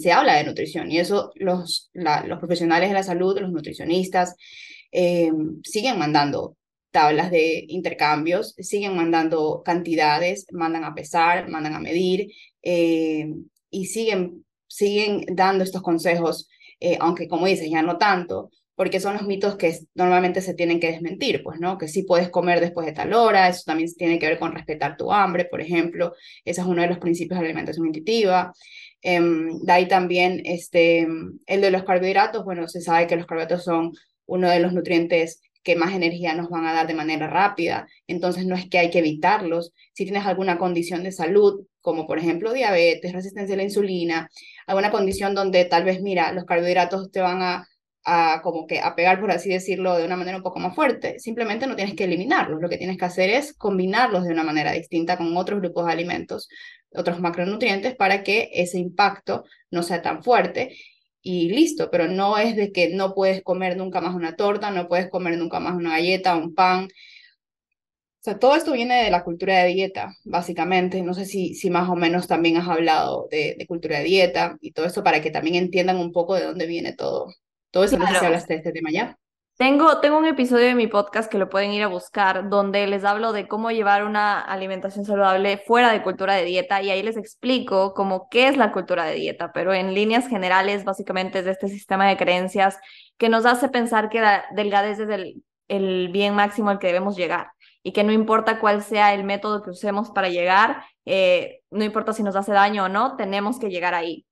se 0.00 0.12
habla 0.12 0.36
de 0.36 0.44
nutrición. 0.44 0.92
Y 0.92 1.00
eso 1.00 1.32
los, 1.34 1.90
los 1.92 2.38
profesionales 2.38 2.88
de 2.88 2.94
la 2.94 3.02
salud, 3.02 3.36
los 3.40 3.50
nutricionistas, 3.50 4.36
eh, 4.92 5.32
siguen 5.64 5.98
mandando 5.98 6.56
tablas 6.92 7.32
de 7.32 7.64
intercambios, 7.66 8.54
siguen 8.58 8.94
mandando 8.94 9.62
cantidades, 9.64 10.46
mandan 10.52 10.84
a 10.84 10.94
pesar, 10.94 11.48
mandan 11.48 11.74
a 11.74 11.80
medir 11.80 12.28
eh, 12.62 13.26
y 13.70 13.86
siguen, 13.86 14.46
siguen 14.68 15.24
dando 15.34 15.64
estos 15.64 15.82
consejos, 15.82 16.48
eh, 16.78 16.96
aunque 17.00 17.26
como 17.26 17.46
dices, 17.46 17.68
ya 17.68 17.82
no 17.82 17.98
tanto, 17.98 18.50
porque 18.80 18.98
son 18.98 19.12
los 19.12 19.26
mitos 19.26 19.56
que 19.56 19.78
normalmente 19.94 20.40
se 20.40 20.54
tienen 20.54 20.80
que 20.80 20.90
desmentir, 20.90 21.42
pues, 21.42 21.60
¿no? 21.60 21.76
Que 21.76 21.86
sí 21.86 22.04
puedes 22.04 22.30
comer 22.30 22.60
después 22.60 22.86
de 22.86 22.94
tal 22.94 23.12
hora, 23.12 23.46
eso 23.46 23.64
también 23.66 23.92
tiene 23.92 24.18
que 24.18 24.26
ver 24.26 24.38
con 24.38 24.52
respetar 24.54 24.96
tu 24.96 25.12
hambre, 25.12 25.44
por 25.44 25.60
ejemplo, 25.60 26.14
ese 26.46 26.62
es 26.62 26.66
uno 26.66 26.80
de 26.80 26.88
los 26.88 26.96
principios 26.96 27.38
de 27.38 27.42
la 27.42 27.48
alimentación 27.50 27.88
intuitiva. 27.88 28.54
Em, 29.02 29.58
de 29.60 29.70
ahí 29.70 29.86
también 29.86 30.40
este, 30.46 31.06
el 31.46 31.60
de 31.60 31.70
los 31.70 31.84
carbohidratos, 31.84 32.42
bueno, 32.42 32.68
se 32.68 32.80
sabe 32.80 33.06
que 33.06 33.16
los 33.16 33.26
carbohidratos 33.26 33.64
son 33.64 33.92
uno 34.24 34.48
de 34.48 34.60
los 34.60 34.72
nutrientes 34.72 35.42
que 35.62 35.76
más 35.76 35.92
energía 35.92 36.32
nos 36.32 36.48
van 36.48 36.64
a 36.64 36.72
dar 36.72 36.86
de 36.86 36.94
manera 36.94 37.26
rápida. 37.26 37.86
Entonces 38.06 38.46
no 38.46 38.54
es 38.56 38.66
que 38.70 38.78
hay 38.78 38.88
que 38.88 39.00
evitarlos. 39.00 39.74
Si 39.92 40.04
tienes 40.04 40.24
alguna 40.24 40.56
condición 40.56 41.02
de 41.02 41.12
salud, 41.12 41.66
como 41.82 42.06
por 42.06 42.18
ejemplo 42.18 42.54
diabetes, 42.54 43.12
resistencia 43.12 43.54
a 43.54 43.58
la 43.58 43.64
insulina, 43.64 44.30
alguna 44.66 44.90
condición 44.90 45.34
donde 45.34 45.66
tal 45.66 45.84
vez, 45.84 46.00
mira, 46.00 46.32
los 46.32 46.46
carbohidratos 46.46 47.10
te 47.10 47.20
van 47.20 47.42
a, 47.42 47.68
a 48.04 48.40
como 48.42 48.66
que 48.66 48.80
a 48.80 48.94
pegar, 48.94 49.20
por 49.20 49.30
así 49.30 49.50
decirlo, 49.50 49.96
de 49.96 50.04
una 50.04 50.16
manera 50.16 50.36
un 50.38 50.42
poco 50.42 50.58
más 50.58 50.74
fuerte, 50.74 51.18
simplemente 51.18 51.66
no 51.66 51.76
tienes 51.76 51.94
que 51.94 52.04
eliminarlos. 52.04 52.60
Lo 52.60 52.68
que 52.68 52.78
tienes 52.78 52.96
que 52.98 53.04
hacer 53.04 53.30
es 53.30 53.54
combinarlos 53.54 54.24
de 54.24 54.32
una 54.32 54.44
manera 54.44 54.72
distinta 54.72 55.16
con 55.18 55.36
otros 55.36 55.60
grupos 55.60 55.86
de 55.86 55.92
alimentos, 55.92 56.48
otros 56.92 57.20
macronutrientes, 57.20 57.96
para 57.96 58.22
que 58.22 58.50
ese 58.54 58.78
impacto 58.78 59.44
no 59.70 59.82
sea 59.82 60.02
tan 60.02 60.22
fuerte 60.22 60.76
y 61.22 61.50
listo, 61.50 61.90
pero 61.90 62.08
no 62.08 62.38
es 62.38 62.56
de 62.56 62.72
que 62.72 62.88
no 62.94 63.14
puedes 63.14 63.42
comer 63.42 63.76
nunca 63.76 64.00
más 64.00 64.14
una 64.14 64.36
torta, 64.36 64.70
no 64.70 64.88
puedes 64.88 65.10
comer 65.10 65.36
nunca 65.38 65.60
más 65.60 65.74
una 65.74 65.90
galleta, 65.90 66.36
un 66.36 66.54
pan. 66.54 66.88
O 68.20 68.22
sea, 68.22 68.38
todo 68.38 68.54
esto 68.54 68.72
viene 68.72 69.02
de 69.04 69.10
la 69.10 69.24
cultura 69.24 69.58
de 69.62 69.68
dieta, 69.74 70.12
básicamente. 70.24 71.02
No 71.02 71.14
sé 71.14 71.24
si, 71.26 71.54
si 71.54 71.70
más 71.70 71.88
o 71.88 71.96
menos 71.96 72.26
también 72.26 72.56
has 72.58 72.68
hablado 72.68 73.28
de, 73.30 73.56
de 73.58 73.66
cultura 73.66 73.98
de 73.98 74.04
dieta 74.04 74.58
y 74.60 74.72
todo 74.72 74.86
esto 74.86 75.02
para 75.02 75.20
que 75.22 75.30
también 75.30 75.56
entiendan 75.56 75.96
un 75.98 76.12
poco 76.12 76.34
de 76.34 76.44
dónde 76.44 76.66
viene 76.66 76.92
todo. 76.94 77.28
Todo 77.70 77.84
eso, 77.84 77.98
no 77.98 78.06
sé 78.06 78.16
si 78.16 78.24
hablaste 78.24 78.54
de 78.54 78.58
este 78.58 78.72
tema 78.72 78.90
ya. 78.90 79.16
Tengo, 79.56 80.00
tengo 80.00 80.16
un 80.16 80.24
episodio 80.24 80.64
de 80.64 80.74
mi 80.74 80.86
podcast 80.86 81.30
que 81.30 81.36
lo 81.36 81.50
pueden 81.50 81.70
ir 81.72 81.82
a 81.82 81.86
buscar, 81.86 82.48
donde 82.48 82.86
les 82.86 83.04
hablo 83.04 83.34
de 83.34 83.46
cómo 83.46 83.70
llevar 83.70 84.04
una 84.04 84.40
alimentación 84.40 85.04
saludable 85.04 85.58
fuera 85.58 85.92
de 85.92 86.02
cultura 86.02 86.34
de 86.34 86.46
dieta 86.46 86.80
y 86.80 86.88
ahí 86.88 87.02
les 87.02 87.18
explico 87.18 87.92
cómo 87.92 88.28
qué 88.30 88.48
es 88.48 88.56
la 88.56 88.72
cultura 88.72 89.04
de 89.04 89.16
dieta, 89.16 89.52
pero 89.52 89.74
en 89.74 89.92
líneas 89.92 90.28
generales 90.28 90.84
básicamente 90.84 91.40
es 91.40 91.44
de 91.44 91.50
este 91.50 91.68
sistema 91.68 92.08
de 92.08 92.16
creencias 92.16 92.78
que 93.18 93.28
nos 93.28 93.44
hace 93.44 93.68
pensar 93.68 94.08
que 94.08 94.22
la 94.22 94.46
delgadez 94.54 94.98
es 94.98 95.10
el, 95.10 95.44
el 95.68 96.08
bien 96.08 96.34
máximo 96.34 96.70
al 96.70 96.78
que 96.78 96.86
debemos 96.86 97.14
llegar 97.14 97.50
y 97.82 97.92
que 97.92 98.02
no 98.02 98.12
importa 98.12 98.60
cuál 98.60 98.82
sea 98.82 99.12
el 99.12 99.24
método 99.24 99.62
que 99.62 99.70
usemos 99.70 100.10
para 100.10 100.30
llegar, 100.30 100.84
eh, 101.04 101.60
no 101.70 101.84
importa 101.84 102.14
si 102.14 102.22
nos 102.22 102.34
hace 102.34 102.52
daño 102.52 102.84
o 102.84 102.88
no, 102.88 103.16
tenemos 103.16 103.58
que 103.58 103.68
llegar 103.68 103.92
ahí. 103.92 104.26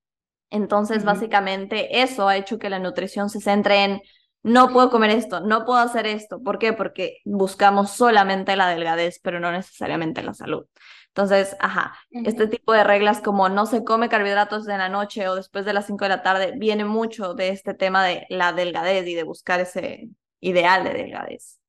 Entonces, 0.49 1.03
básicamente 1.05 2.01
eso 2.01 2.27
ha 2.27 2.37
hecho 2.37 2.57
que 2.59 2.69
la 2.69 2.79
nutrición 2.79 3.29
se 3.29 3.39
centre 3.39 3.83
en 3.83 4.01
no 4.41 4.69
puedo 4.71 4.89
comer 4.89 5.11
esto, 5.11 5.41
no 5.41 5.65
puedo 5.65 5.79
hacer 5.79 6.07
esto. 6.07 6.41
¿Por 6.41 6.59
qué? 6.59 6.73
Porque 6.73 7.17
buscamos 7.25 7.91
solamente 7.91 8.55
la 8.55 8.69
delgadez, 8.69 9.19
pero 9.21 9.39
no 9.39 9.51
necesariamente 9.51 10.23
la 10.23 10.33
salud. 10.33 10.65
Entonces, 11.09 11.57
ajá, 11.59 11.93
este 12.11 12.47
tipo 12.47 12.71
de 12.71 12.83
reglas 12.83 13.19
como 13.19 13.49
no 13.49 13.65
se 13.65 13.83
come 13.83 14.09
carbohidratos 14.09 14.67
en 14.67 14.77
la 14.77 14.89
noche 14.89 15.27
o 15.27 15.35
después 15.35 15.65
de 15.65 15.73
las 15.73 15.87
5 15.87 16.05
de 16.05 16.09
la 16.09 16.21
tarde, 16.21 16.53
viene 16.55 16.85
mucho 16.85 17.33
de 17.33 17.49
este 17.49 17.73
tema 17.73 18.05
de 18.05 18.25
la 18.29 18.53
delgadez 18.53 19.05
y 19.07 19.15
de 19.15 19.23
buscar 19.23 19.59
ese 19.59 20.09
ideal 20.39 20.83
de 20.83 20.93
delgadez. 20.93 21.59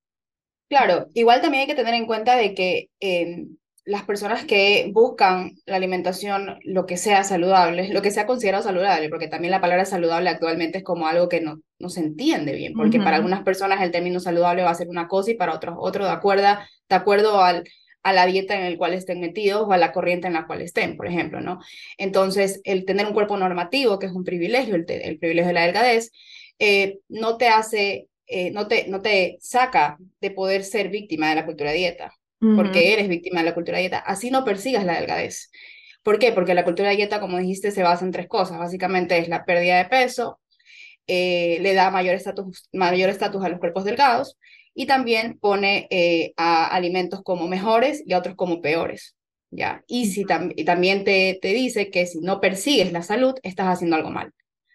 Claro, 0.68 1.08
igual 1.14 1.40
también 1.40 1.62
hay 1.62 1.66
que 1.66 1.74
tener 1.74 1.94
en 1.94 2.06
cuenta 2.06 2.36
de 2.36 2.54
que 2.54 2.90
em, 3.00 3.56
las 3.90 4.04
personas 4.04 4.44
que 4.44 4.88
buscan 4.94 5.56
la 5.66 5.74
alimentación, 5.74 6.60
lo 6.62 6.86
que 6.86 6.96
sea 6.96 7.24
saludable, 7.24 7.92
lo 7.92 8.02
que 8.02 8.12
sea 8.12 8.24
considerado 8.24 8.62
saludable, 8.62 9.08
porque 9.08 9.26
también 9.26 9.50
la 9.50 9.60
palabra 9.60 9.84
saludable 9.84 10.30
actualmente 10.30 10.78
es 10.78 10.84
como 10.84 11.08
algo 11.08 11.28
que 11.28 11.40
no, 11.40 11.60
no 11.80 11.88
se 11.88 11.98
entiende 11.98 12.54
bien, 12.54 12.74
porque 12.74 12.98
para 12.98 13.16
algunas 13.16 13.42
personas 13.42 13.82
el 13.82 13.90
término 13.90 14.20
saludable 14.20 14.62
va 14.62 14.70
a 14.70 14.76
ser 14.76 14.88
una 14.88 15.08
cosa 15.08 15.32
y 15.32 15.34
para 15.34 15.54
otros 15.54 15.74
otro, 15.76 16.04
de 16.04 16.12
acuerdo, 16.12 16.44
de 16.88 16.94
acuerdo 16.94 17.42
al, 17.42 17.64
a 18.04 18.12
la 18.12 18.26
dieta 18.26 18.54
en 18.54 18.70
la 18.70 18.78
cual 18.78 18.94
estén 18.94 19.20
metidos 19.20 19.62
o 19.66 19.72
a 19.72 19.76
la 19.76 19.90
corriente 19.90 20.28
en 20.28 20.34
la 20.34 20.46
cual 20.46 20.62
estén, 20.62 20.96
por 20.96 21.08
ejemplo, 21.08 21.40
¿no? 21.40 21.58
Entonces, 21.98 22.60
el 22.62 22.84
tener 22.84 23.06
un 23.06 23.12
cuerpo 23.12 23.36
normativo, 23.36 23.98
que 23.98 24.06
es 24.06 24.12
un 24.12 24.22
privilegio, 24.22 24.76
el, 24.76 24.86
el 24.88 25.18
privilegio 25.18 25.48
de 25.48 25.54
la 25.54 25.64
delgadez, 25.64 26.12
eh, 26.60 27.00
no 27.08 27.38
te 27.38 27.48
hace, 27.48 28.08
eh, 28.28 28.52
no, 28.52 28.68
te, 28.68 28.86
no 28.86 29.02
te 29.02 29.36
saca 29.40 29.98
de 30.20 30.30
poder 30.30 30.62
ser 30.62 30.90
víctima 30.90 31.28
de 31.30 31.34
la 31.34 31.44
cultura 31.44 31.72
dieta, 31.72 32.12
porque 32.40 32.92
eres 32.92 33.08
víctima 33.08 33.40
de 33.40 33.46
la 33.46 33.54
cultura 33.54 33.78
dieta, 33.78 33.98
así 33.98 34.30
no 34.30 34.44
persigas 34.44 34.84
la 34.84 34.98
delgadez. 34.98 35.50
¿Por 36.02 36.18
qué? 36.18 36.32
Porque 36.32 36.54
la 36.54 36.64
cultura 36.64 36.90
dieta, 36.90 37.20
como 37.20 37.38
dijiste, 37.38 37.70
se 37.70 37.82
basa 37.82 38.04
en 38.04 38.12
tres 38.12 38.26
cosas. 38.28 38.58
Básicamente 38.58 39.18
es 39.18 39.28
la 39.28 39.44
pérdida 39.44 39.78
de 39.78 39.84
peso, 39.84 40.40
eh, 41.06 41.58
le 41.60 41.74
da 41.74 41.90
mayor 41.90 42.14
estatus 42.14 42.68
mayor 42.72 43.10
estatus 43.10 43.44
a 43.44 43.48
los 43.48 43.58
cuerpos 43.58 43.84
delgados 43.84 44.38
y 44.74 44.86
también 44.86 45.38
pone 45.40 45.88
eh, 45.90 46.32
a 46.36 46.66
alimentos 46.66 47.22
como 47.22 47.48
mejores 47.48 48.02
y 48.06 48.12
a 48.12 48.18
otros 48.18 48.36
como 48.36 48.60
peores. 48.62 49.16
¿ya? 49.50 49.82
Y, 49.86 50.06
si 50.06 50.24
y 50.56 50.64
también 50.64 51.04
te, 51.04 51.38
te 51.42 51.48
dice 51.48 51.90
que 51.90 52.06
si 52.06 52.20
no 52.20 52.40
persigues 52.40 52.92
la 52.92 53.02
salud, 53.02 53.34
estás 53.42 53.66
haciendo 53.66 53.96
algo 53.96 54.10
mal. 54.10 54.32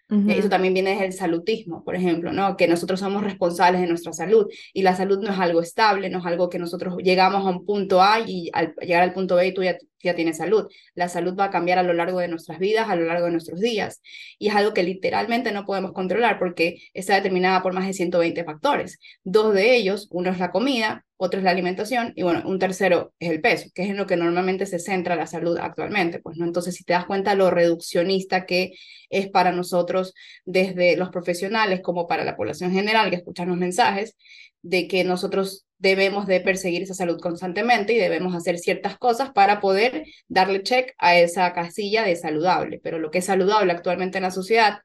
Eso 0.08 0.48
también 0.48 0.72
viene 0.72 0.90
desde 0.90 1.06
el 1.06 1.12
salutismo, 1.12 1.82
por 1.82 1.96
ejemplo, 1.96 2.32
¿no? 2.32 2.56
Que 2.56 2.68
nosotros 2.68 3.00
somos 3.00 3.24
responsables 3.24 3.80
de 3.80 3.88
nuestra 3.88 4.12
salud 4.12 4.46
y 4.72 4.82
la 4.82 4.94
salud 4.94 5.18
no 5.18 5.32
es 5.32 5.38
algo 5.38 5.60
estable, 5.60 6.10
no 6.10 6.20
es 6.20 6.26
algo 6.26 6.48
que 6.48 6.60
nosotros 6.60 6.96
llegamos 6.98 7.44
a 7.44 7.50
un 7.50 7.66
punto 7.66 8.00
A 8.00 8.20
y 8.20 8.50
al 8.52 8.74
llegar 8.80 9.02
al 9.02 9.12
punto 9.12 9.34
B 9.34 9.50
tú 9.50 9.64
ya, 9.64 9.76
ya 10.02 10.14
tienes 10.14 10.36
salud. 10.36 10.68
La 10.94 11.08
salud 11.08 11.34
va 11.36 11.46
a 11.46 11.50
cambiar 11.50 11.78
a 11.78 11.82
lo 11.82 11.92
largo 11.92 12.20
de 12.20 12.28
nuestras 12.28 12.58
vidas, 12.60 12.88
a 12.88 12.94
lo 12.94 13.04
largo 13.06 13.26
de 13.26 13.32
nuestros 13.32 13.60
días 13.60 14.00
y 14.38 14.48
es 14.48 14.54
algo 14.54 14.74
que 14.74 14.82
literalmente 14.82 15.52
no 15.52 15.64
podemos 15.64 15.92
controlar 15.92 16.38
porque 16.38 16.76
está 16.94 17.14
determinada 17.16 17.62
por 17.62 17.72
más 17.72 17.86
de 17.86 17.92
120 17.92 18.44
factores. 18.44 18.98
Dos 19.24 19.54
de 19.54 19.76
ellos, 19.76 20.08
uno 20.10 20.30
es 20.30 20.38
la 20.38 20.50
comida, 20.50 21.05
otro 21.16 21.38
es 21.38 21.44
la 21.44 21.50
alimentación 21.50 22.12
y 22.14 22.22
bueno, 22.22 22.42
un 22.44 22.58
tercero 22.58 23.14
es 23.18 23.30
el 23.30 23.40
peso, 23.40 23.70
que 23.74 23.82
es 23.82 23.90
en 23.90 23.96
lo 23.96 24.06
que 24.06 24.16
normalmente 24.16 24.66
se 24.66 24.78
centra 24.78 25.16
la 25.16 25.26
salud 25.26 25.58
actualmente, 25.58 26.20
pues 26.20 26.36
no, 26.36 26.44
entonces 26.44 26.74
si 26.74 26.84
te 26.84 26.92
das 26.92 27.06
cuenta 27.06 27.34
lo 27.34 27.50
reduccionista 27.50 28.46
que 28.46 28.72
es 29.08 29.28
para 29.28 29.52
nosotros 29.52 30.14
desde 30.44 30.96
los 30.96 31.10
profesionales 31.10 31.80
como 31.82 32.06
para 32.06 32.24
la 32.24 32.36
población 32.36 32.72
general 32.72 33.10
que 33.10 33.16
escuchan 33.16 33.48
los 33.48 33.56
mensajes 33.56 34.16
de 34.62 34.88
que 34.88 35.04
nosotros 35.04 35.66
debemos 35.78 36.26
de 36.26 36.40
perseguir 36.40 36.82
esa 36.82 36.94
salud 36.94 37.20
constantemente 37.20 37.92
y 37.92 37.98
debemos 37.98 38.34
hacer 38.34 38.58
ciertas 38.58 38.98
cosas 38.98 39.30
para 39.30 39.60
poder 39.60 40.04
darle 40.28 40.62
check 40.62 40.92
a 40.98 41.16
esa 41.16 41.52
casilla 41.52 42.02
de 42.02 42.16
saludable, 42.16 42.80
pero 42.82 42.98
lo 42.98 43.10
que 43.10 43.18
es 43.18 43.26
saludable 43.26 43.72
actualmente 43.72 44.18
en 44.18 44.22
la 44.24 44.30
sociedad 44.30 44.78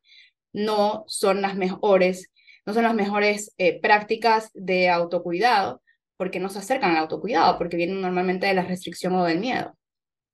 no 0.54 1.04
son 1.08 1.42
las 1.42 1.56
mejores 1.56 2.32
no 2.66 2.74
son 2.74 2.84
las 2.84 2.94
mejores 2.94 3.54
eh, 3.58 3.80
prácticas 3.82 4.52
de 4.54 4.90
autocuidado, 4.90 5.82
porque 6.22 6.40
no 6.40 6.50
se 6.50 6.60
acercan 6.60 6.92
al 6.92 6.98
autocuidado, 6.98 7.58
porque 7.58 7.78
vienen 7.78 8.00
normalmente 8.00 8.46
de 8.46 8.54
la 8.54 8.62
restricción 8.62 9.16
o 9.16 9.26
del 9.26 9.40
miedo. 9.40 9.76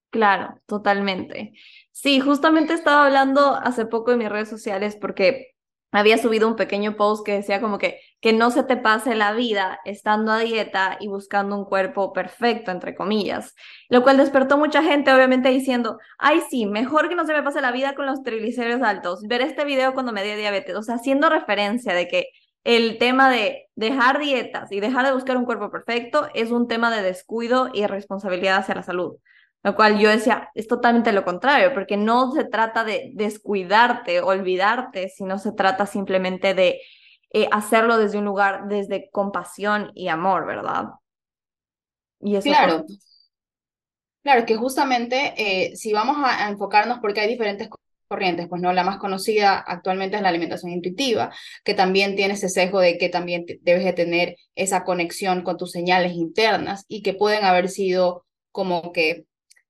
Claro, 0.10 0.60
totalmente. 0.66 1.54
Sí, 1.94 2.20
justamente 2.20 2.74
estaba 2.74 3.06
hablando 3.06 3.56
hace 3.56 3.86
poco 3.86 4.12
en 4.12 4.18
mis 4.18 4.28
redes 4.28 4.50
sociales 4.50 4.98
porque 5.00 5.56
había 5.94 6.18
subido 6.18 6.50
un 6.50 6.58
pequeño 6.58 6.98
post 6.98 7.26
que 7.26 7.36
decía 7.36 7.62
como 7.62 7.78
que 7.78 8.02
que 8.20 8.34
no 8.34 8.52
se 8.52 8.64
te 8.64 8.76
pase 8.76 9.16
la 9.16 9.32
vida 9.32 9.80
estando 9.86 10.34
a 10.34 10.40
dieta 10.40 10.98
y 11.00 11.08
buscando 11.08 11.56
un 11.56 11.64
cuerpo 11.64 12.12
perfecto, 12.12 12.72
entre 12.72 12.94
comillas, 12.94 13.56
lo 13.88 14.04
cual 14.04 14.18
despertó 14.18 14.58
mucha 14.58 14.84
gente 14.84 15.14
obviamente 15.14 15.48
diciendo, 15.48 16.00
ay 16.18 16.42
sí, 16.50 16.66
mejor 16.66 17.08
que 17.08 17.16
no 17.16 17.26
se 17.26 17.32
me 17.32 17.44
pase 17.44 17.62
la 17.62 17.72
vida 17.72 17.96
con 17.96 18.08
los 18.08 18.24
triglicéridos 18.24 18.82
altos, 18.82 19.22
ver 19.26 19.40
este 19.40 19.64
video 19.64 19.94
cuando 19.94 20.12
me 20.12 20.26
dio 20.26 20.36
diabetes, 20.36 20.76
o 20.76 20.82
sea, 20.82 20.96
haciendo 20.96 21.30
referencia 21.30 21.94
de 21.94 22.10
que 22.10 22.26
el 22.68 22.98
tema 22.98 23.32
de 23.32 23.70
dejar 23.76 24.20
dietas 24.20 24.70
y 24.74 24.82
dejar 24.82 25.06
de 25.06 25.14
buscar 25.14 25.38
un 25.38 25.46
cuerpo 25.46 25.72
perfecto 25.72 26.28
es 26.34 26.52
un 26.52 26.68
tema 26.68 26.94
de 26.94 27.02
descuido 27.02 27.70
y 27.74 27.88
responsabilidad 27.88 28.58
hacia 28.58 28.76
la 28.76 28.84
salud. 28.84 29.16
Lo 29.64 29.74
cual 29.74 30.00
yo 30.00 30.10
decía, 30.10 30.52
es 30.54 30.68
totalmente 30.68 31.14
lo 31.14 31.24
contrario, 31.24 31.74
porque 31.74 31.96
no 31.96 32.34
se 32.34 32.44
trata 32.44 32.84
de 32.84 33.12
descuidarte, 33.14 34.20
olvidarte, 34.20 35.08
sino 35.08 35.40
se 35.40 35.54
trata 35.54 35.86
simplemente 35.86 36.54
de 36.54 36.82
eh, 37.32 37.48
hacerlo 37.54 37.98
desde 37.98 38.18
un 38.18 38.26
lugar, 38.26 38.68
desde 38.68 39.10
compasión 39.12 39.92
y 39.96 40.10
amor, 40.10 40.46
¿verdad? 40.46 40.88
Y 42.20 42.36
eso 42.36 42.50
claro. 42.50 42.84
Claro, 44.24 44.46
que 44.46 44.58
justamente 44.58 45.34
eh, 45.38 45.74
si 45.78 45.94
vamos 45.94 46.18
a, 46.18 46.46
a, 46.46 46.50
enfocarnos, 46.50 47.00
porque 47.00 47.22
hay 47.22 47.30
diferentes 47.30 47.70
corrientes, 48.08 48.48
pues 48.48 48.62
no, 48.62 48.74
la 48.74 48.84
más 48.84 48.98
conocida 48.98 49.58
actualmente 49.60 50.18
es 50.18 50.22
la 50.22 50.30
alimentación 50.30 50.72
intuitiva, 50.72 51.34
que 51.64 51.74
también 51.74 52.16
tiene 52.16 52.34
ese 52.36 52.50
sesgo 52.50 52.80
de 52.80 52.98
que 52.98 53.10
también 53.10 53.46
debes 53.62 53.84
de 53.84 53.94
tener 53.94 54.36
esa 54.56 54.84
conexión 54.84 55.44
con 55.44 55.58
tus 55.58 55.72
señales 55.72 56.14
internas 56.14 56.86
y 56.88 57.02
que 57.02 57.14
pueden 57.14 57.44
haber 57.44 57.70
sido 57.70 58.26
como 58.52 58.92
que 58.92 59.26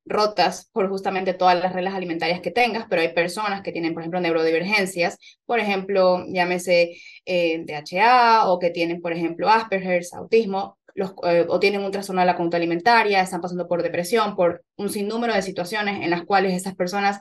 rotas 0.07 0.69
por 0.71 0.89
justamente 0.89 1.33
todas 1.33 1.59
las 1.59 1.73
reglas 1.73 1.93
alimentarias 1.93 2.41
que 2.41 2.51
tengas, 2.51 2.85
pero 2.89 3.01
hay 3.01 3.09
personas 3.13 3.61
que 3.61 3.71
tienen, 3.71 3.93
por 3.93 4.01
ejemplo, 4.01 4.19
neurodivergencias, 4.19 5.17
por 5.45 5.59
ejemplo, 5.59 6.25
llámese 6.29 6.97
eh, 7.25 7.63
DHA 7.65 8.49
o 8.49 8.59
que 8.59 8.69
tienen, 8.69 9.01
por 9.01 9.13
ejemplo, 9.13 9.49
Asperger's, 9.49 10.13
autismo, 10.13 10.77
los, 10.95 11.13
eh, 11.23 11.45
o 11.47 11.59
tienen 11.59 11.83
un 11.83 11.91
trastorno 11.91 12.21
de 12.21 12.27
la 12.27 12.35
conducta 12.35 12.57
alimentaria, 12.57 13.21
están 13.21 13.41
pasando 13.41 13.67
por 13.67 13.83
depresión, 13.83 14.35
por 14.35 14.63
un 14.77 14.89
sinnúmero 14.89 15.33
de 15.33 15.41
situaciones 15.41 16.01
en 16.01 16.09
las 16.09 16.23
cuales 16.23 16.53
esas 16.53 16.75
personas 16.75 17.19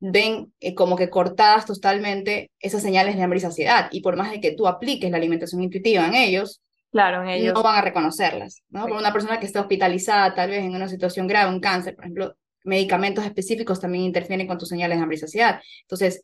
ven 0.00 0.52
eh, 0.60 0.74
como 0.74 0.96
que 0.96 1.10
cortadas 1.10 1.66
totalmente 1.66 2.50
esas 2.60 2.82
señales 2.82 3.16
de 3.16 3.22
hambre 3.22 3.38
y 3.38 3.42
saciedad. 3.42 3.88
Y 3.90 4.00
por 4.00 4.16
más 4.16 4.30
de 4.30 4.40
que 4.40 4.52
tú 4.52 4.66
apliques 4.66 5.10
la 5.10 5.16
alimentación 5.16 5.62
intuitiva 5.62 6.06
en 6.06 6.14
ellos, 6.14 6.62
claro, 6.90 7.22
en 7.22 7.28
ellos. 7.30 7.54
no 7.54 7.62
van 7.62 7.76
a 7.76 7.82
reconocerlas. 7.82 8.62
¿no? 8.68 8.86
Por 8.86 8.96
una 8.96 9.12
persona 9.12 9.40
que 9.40 9.46
está 9.46 9.60
hospitalizada, 9.60 10.34
tal 10.34 10.50
vez 10.50 10.64
en 10.64 10.74
una 10.74 10.88
situación 10.88 11.26
grave, 11.26 11.52
un 11.52 11.60
cáncer, 11.60 11.94
por 11.94 12.04
ejemplo, 12.04 12.36
medicamentos 12.64 13.24
específicos 13.24 13.80
también 13.80 14.04
interfieren 14.04 14.46
con 14.46 14.58
tus 14.58 14.68
señales 14.68 14.98
de 14.98 15.02
hambre 15.02 15.16
y 15.16 15.20
saciedad. 15.20 15.60
Entonces, 15.82 16.22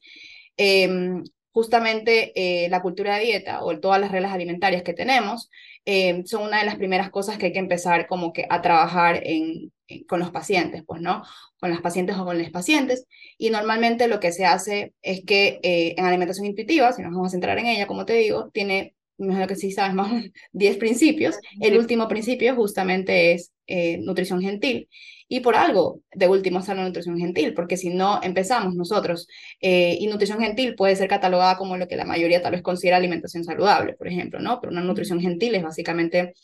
em, 0.57 1.23
justamente 1.52 2.33
eh, 2.35 2.69
la 2.69 2.83
cultura 2.83 3.16
de 3.16 3.25
dieta 3.25 3.62
o 3.62 3.78
todas 3.80 4.00
las 4.00 4.12
reglas 4.12 4.33
alimentarias 4.33 4.83
que 4.83 4.95
tenemos 4.95 5.50
em, 5.85 6.25
son 6.25 6.45
una 6.45 6.59
de 6.61 6.66
las 6.66 6.76
primeras 6.76 7.11
cosas 7.11 7.38
que 7.38 7.47
hay 7.47 7.52
que 7.52 7.59
empezar 7.59 8.07
como 8.07 8.33
que 8.33 8.47
a 8.49 8.62
trabajar 8.62 9.21
en, 9.25 9.73
con 10.07 10.21
los 10.21 10.30
pacientes, 10.30 10.83
pues, 10.87 11.00
¿no? 11.00 11.23
Con 11.59 11.71
las 11.71 11.80
pacientes 11.80 12.16
o 12.16 12.25
con 12.25 12.38
los 12.38 12.50
pacientes. 12.50 13.07
Y 13.38 13.50
normalmente 13.50 14.09
lo 14.09 14.21
que 14.21 14.33
se 14.33 14.47
hace 14.47 14.95
es 15.02 15.25
que 15.25 15.61
eh, 15.62 15.95
en 15.97 16.04
alimentación 16.04 16.47
intuitiva, 16.47 16.92
si 16.92 17.02
nos 17.02 17.12
vamos 17.12 17.28
a 17.28 17.30
centrar 17.30 17.59
en 17.59 17.66
ella, 17.66 17.87
como 17.87 18.04
te 18.04 18.14
digo, 18.14 18.50
tiene, 18.50 18.95
mejor 19.19 19.47
que 19.49 19.57
sí 19.57 19.73
sabes 19.73 19.95
más, 19.95 20.12
10 20.52 20.76
principios. 20.78 21.37
El 21.61 21.78
último 21.78 22.09
principio 22.09 22.54
justamente 22.54 23.33
es 23.33 23.52
eh, 23.66 23.99
nutrición 23.99 24.40
gentil. 24.40 24.88
Y 25.33 25.41
por 25.41 25.55
algo, 25.55 26.01
de 26.13 26.27
último, 26.27 26.59
está 26.59 26.75
la 26.75 26.83
nutrición 26.85 27.17
gentil, 27.17 27.55
porque 27.55 27.77
si 27.77 27.91
no 27.91 28.21
empezamos 28.21 28.75
nosotros, 28.75 29.29
eh, 29.61 29.97
y 30.01 30.09
nutrición 30.09 30.41
gentil 30.41 30.75
puede 30.75 30.97
ser 30.97 31.09
catalogada 31.09 31.57
como 31.57 31.77
lo 31.77 31.87
que 31.87 31.97
la 31.97 32.05
mayoría 32.05 32.43
tal 32.43 32.53
vez 32.53 32.63
considera 32.63 32.97
alimentación 32.97 33.45
saludable, 33.45 33.95
por 33.95 34.09
ejemplo, 34.09 34.41
¿no? 34.41 34.61
Pero 34.61 34.73
una 34.73 34.83
nutrición 34.83 35.21
gentil 35.21 35.55
es 35.55 35.63
básicamente 35.63 36.35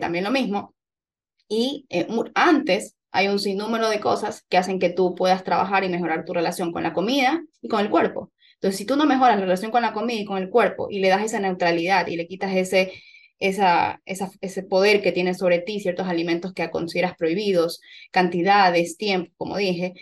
también 0.00 0.24
lo 0.24 0.30
mismo. 0.30 0.74
Y 1.50 1.84
eh, 1.90 2.06
antes 2.34 2.96
hay 3.10 3.26
un 3.28 3.40
sinnúmero 3.40 3.90
de 3.90 3.98
cosas 4.00 4.46
que 4.48 4.56
hacen 4.56 4.78
que 4.78 4.88
tú 4.88 5.16
puedas 5.16 5.42
trabajar 5.42 5.82
y 5.82 5.88
mejorar 5.88 6.24
tu 6.24 6.32
relación 6.32 6.72
con 6.72 6.84
la 6.84 6.92
comida 6.92 7.42
y 7.60 7.68
con 7.68 7.80
el 7.80 7.90
cuerpo. 7.90 8.32
Entonces, 8.54 8.78
si 8.78 8.86
tú 8.86 8.96
no 8.96 9.04
mejoras 9.04 9.34
la 9.36 9.42
relación 9.42 9.72
con 9.72 9.82
la 9.82 9.92
comida 9.92 10.20
y 10.20 10.24
con 10.24 10.38
el 10.38 10.48
cuerpo 10.48 10.86
y 10.90 11.00
le 11.00 11.08
das 11.08 11.24
esa 11.24 11.40
neutralidad 11.40 12.06
y 12.06 12.16
le 12.16 12.28
quitas 12.28 12.54
ese, 12.54 12.92
esa, 13.40 14.00
esa, 14.04 14.30
ese 14.40 14.62
poder 14.62 15.02
que 15.02 15.12
tiene 15.12 15.34
sobre 15.34 15.60
ti 15.60 15.80
ciertos 15.80 16.06
alimentos 16.06 16.52
que 16.52 16.70
consideras 16.70 17.16
prohibidos, 17.16 17.80
cantidades, 18.12 18.96
tiempo, 18.96 19.32
como 19.36 19.56
dije, 19.56 19.94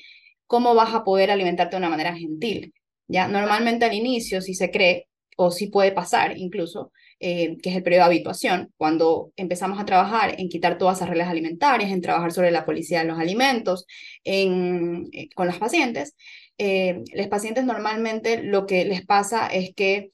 ¿cómo 0.46 0.74
vas 0.74 0.94
a 0.94 1.04
poder 1.04 1.30
alimentarte 1.30 1.76
de 1.76 1.78
una 1.80 1.90
manera 1.90 2.14
gentil? 2.16 2.74
Ya, 3.06 3.28
normalmente 3.28 3.86
al 3.86 3.94
inicio, 3.94 4.42
si 4.42 4.54
se 4.54 4.70
cree, 4.70 5.08
o 5.36 5.50
si 5.52 5.68
puede 5.68 5.92
pasar 5.92 6.36
incluso, 6.36 6.92
eh, 7.20 7.56
que 7.62 7.70
es 7.70 7.76
el 7.76 7.82
periodo 7.84 8.02
de 8.02 8.06
habituación, 8.16 8.72
cuando 8.76 9.32
empezamos 9.36 9.78
a 9.78 9.84
trabajar 9.84 10.34
en 10.38 10.48
quitar 10.48 10.78
todas 10.78 10.98
esas 10.98 11.08
reglas 11.08 11.28
alimentarias, 11.28 11.92
en 11.92 12.00
trabajar 12.00 12.32
sobre 12.32 12.50
la 12.50 12.64
policía 12.66 13.00
de 13.00 13.04
los 13.06 13.18
alimentos 13.20 13.86
en, 14.24 15.08
eh, 15.12 15.28
con 15.36 15.46
los 15.46 15.58
pacientes. 15.58 16.16
Eh, 16.58 17.02
los 17.14 17.28
pacientes 17.28 17.64
normalmente 17.64 18.42
lo 18.42 18.66
que 18.66 18.84
les 18.84 19.06
pasa 19.06 19.46
es 19.46 19.72
que 19.76 20.10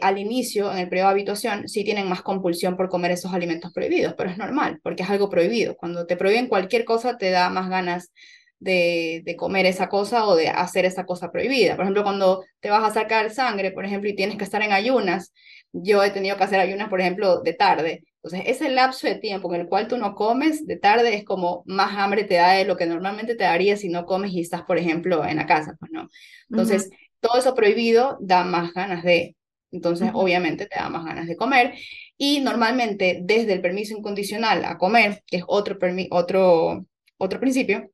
al 0.00 0.18
inicio, 0.18 0.70
en 0.72 0.78
el 0.78 0.88
periodo 0.88 1.08
de 1.08 1.12
habituación, 1.12 1.68
sí 1.68 1.84
tienen 1.84 2.08
más 2.08 2.22
compulsión 2.22 2.76
por 2.76 2.88
comer 2.88 3.10
esos 3.10 3.32
alimentos 3.32 3.72
prohibidos, 3.72 4.14
pero 4.16 4.30
es 4.30 4.38
normal, 4.38 4.78
porque 4.82 5.02
es 5.02 5.10
algo 5.10 5.28
prohibido. 5.28 5.76
Cuando 5.76 6.06
te 6.06 6.16
prohíben 6.16 6.48
cualquier 6.48 6.84
cosa, 6.84 7.16
te 7.18 7.30
da 7.30 7.50
más 7.50 7.68
ganas 7.68 8.12
de, 8.60 9.22
de, 9.24 9.36
comer 9.36 9.66
esa 9.66 9.88
cosa 9.88 10.26
o 10.26 10.36
de 10.36 10.48
hacer 10.48 10.84
esa 10.84 11.04
cosa 11.04 11.32
prohibida. 11.32 11.74
Por 11.74 11.84
ejemplo, 11.84 12.04
cuando 12.04 12.44
te 12.60 12.70
vas 12.70 12.84
a 12.84 12.94
sacar 12.94 13.30
sangre, 13.30 13.72
por 13.72 13.84
ejemplo, 13.84 14.08
y 14.08 14.14
tienes 14.14 14.36
que 14.36 14.44
estar 14.44 14.62
en 14.62 14.72
ayunas, 14.72 15.32
yo 15.72 16.04
he 16.04 16.10
tenido 16.10 16.36
que 16.36 16.44
hacer 16.44 16.60
ayunas, 16.60 16.88
por 16.88 17.00
ejemplo, 17.00 17.40
de 17.40 17.54
tarde, 17.54 18.04
Entonces, 18.22 18.42
ese 18.46 18.70
lapso 18.70 19.06
de 19.08 19.16
tiempo 19.16 19.52
en 19.52 19.62
el 19.62 19.68
cual 19.68 19.88
tú 19.88 19.96
no 19.96 20.14
comes 20.14 20.66
de 20.66 20.76
tarde 20.76 21.14
es 21.14 21.24
como 21.24 21.64
más 21.66 21.96
hambre 21.98 22.24
te 22.24 22.34
da 22.34 22.52
de 22.52 22.64
lo 22.64 22.76
que 22.76 22.86
normalmente 22.86 23.34
te 23.34 23.44
daría 23.44 23.76
si 23.76 23.88
no 23.88 24.04
comes 24.04 24.32
y 24.32 24.40
estás, 24.40 24.62
por 24.62 24.78
ejemplo, 24.78 25.24
en 25.26 25.36
la 25.38 25.46
casa, 25.46 25.74
pues 25.80 25.90
no. 25.90 26.08
Entonces, 26.50 26.90
todo 27.20 27.38
eso 27.38 27.54
prohibido 27.54 28.18
da 28.20 28.44
más 28.44 28.72
ganas 28.74 29.02
de, 29.02 29.34
entonces 29.72 30.10
obviamente 30.14 30.66
te 30.66 30.76
da 30.76 30.88
más 30.88 31.04
ganas 31.04 31.26
de 31.26 31.36
comer. 31.36 31.74
Y 32.16 32.40
normalmente 32.40 33.20
desde 33.22 33.54
el 33.54 33.60
permiso 33.60 33.96
incondicional 33.96 34.64
a 34.64 34.78
comer, 34.78 35.22
que 35.26 35.38
es 35.38 35.44
otro, 35.46 35.78
otro, 36.10 36.86
otro 37.18 37.40
principio, 37.40 37.90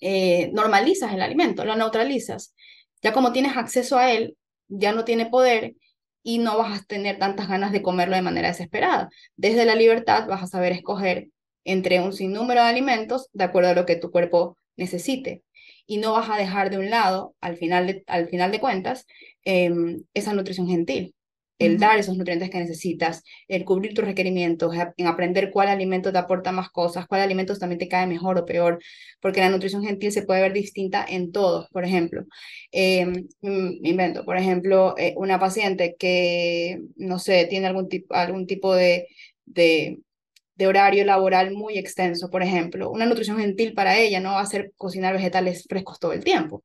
eh, 0.00 0.50
normalizas 0.52 1.12
el 1.14 1.22
alimento, 1.22 1.64
lo 1.64 1.76
neutralizas. 1.76 2.54
Ya 3.02 3.12
como 3.12 3.32
tienes 3.32 3.56
acceso 3.56 3.98
a 3.98 4.12
él, 4.12 4.36
ya 4.68 4.92
no 4.92 5.04
tiene 5.04 5.26
poder 5.26 5.74
y 6.22 6.38
no 6.38 6.58
vas 6.58 6.80
a 6.80 6.84
tener 6.84 7.18
tantas 7.18 7.48
ganas 7.48 7.72
de 7.72 7.82
comerlo 7.82 8.16
de 8.16 8.22
manera 8.22 8.48
desesperada. 8.48 9.10
Desde 9.36 9.64
la 9.64 9.74
libertad 9.74 10.26
vas 10.28 10.42
a 10.42 10.46
saber 10.46 10.72
escoger 10.72 11.28
entre 11.64 12.00
un 12.00 12.12
sinnúmero 12.12 12.62
de 12.62 12.68
alimentos 12.68 13.28
de 13.32 13.44
acuerdo 13.44 13.70
a 13.70 13.74
lo 13.74 13.86
que 13.86 13.96
tu 13.96 14.10
cuerpo 14.10 14.56
necesite. 14.76 15.42
Y 15.86 15.98
no 15.98 16.12
vas 16.12 16.30
a 16.30 16.36
dejar 16.36 16.70
de 16.70 16.78
un 16.78 16.90
lado, 16.90 17.34
al 17.40 17.56
final 17.56 17.86
de, 17.86 18.04
al 18.06 18.28
final 18.28 18.52
de 18.52 18.60
cuentas, 18.60 19.06
em, 19.44 20.02
esa 20.14 20.34
nutrición 20.34 20.68
gentil 20.68 21.14
el 21.64 21.78
dar 21.78 21.98
esos 21.98 22.16
nutrientes 22.16 22.50
que 22.50 22.58
necesitas, 22.58 23.22
el 23.48 23.64
cubrir 23.64 23.94
tus 23.94 24.04
requerimientos, 24.04 24.74
en 24.96 25.06
aprender 25.06 25.50
cuál 25.50 25.68
alimento 25.68 26.12
te 26.12 26.18
aporta 26.18 26.52
más 26.52 26.70
cosas, 26.70 27.06
cuál 27.06 27.20
alimentos 27.20 27.58
también 27.58 27.78
te 27.78 27.88
cae 27.88 28.06
mejor 28.06 28.38
o 28.38 28.44
peor, 28.46 28.80
porque 29.20 29.40
la 29.40 29.50
nutrición 29.50 29.82
gentil 29.84 30.12
se 30.12 30.22
puede 30.22 30.42
ver 30.42 30.52
distinta 30.52 31.04
en 31.08 31.32
todos. 31.32 31.68
Por 31.70 31.84
ejemplo, 31.84 32.24
eh, 32.72 33.06
invento, 33.42 34.24
por 34.24 34.36
ejemplo, 34.36 34.94
eh, 34.98 35.14
una 35.16 35.38
paciente 35.38 35.96
que, 35.98 36.80
no 36.96 37.18
sé, 37.18 37.46
tiene 37.46 37.66
algún 37.66 37.88
tipo, 37.88 38.14
algún 38.14 38.46
tipo 38.46 38.74
de, 38.74 39.06
de, 39.44 40.00
de 40.56 40.66
horario 40.66 41.04
laboral 41.04 41.52
muy 41.52 41.78
extenso, 41.78 42.30
por 42.30 42.42
ejemplo, 42.42 42.90
una 42.90 43.06
nutrición 43.06 43.38
gentil 43.38 43.74
para 43.74 43.98
ella 43.98 44.20
no 44.20 44.32
va 44.32 44.40
a 44.40 44.46
ser 44.46 44.72
cocinar 44.76 45.14
vegetales 45.14 45.64
frescos 45.68 45.98
todo 45.98 46.12
el 46.12 46.24
tiempo 46.24 46.62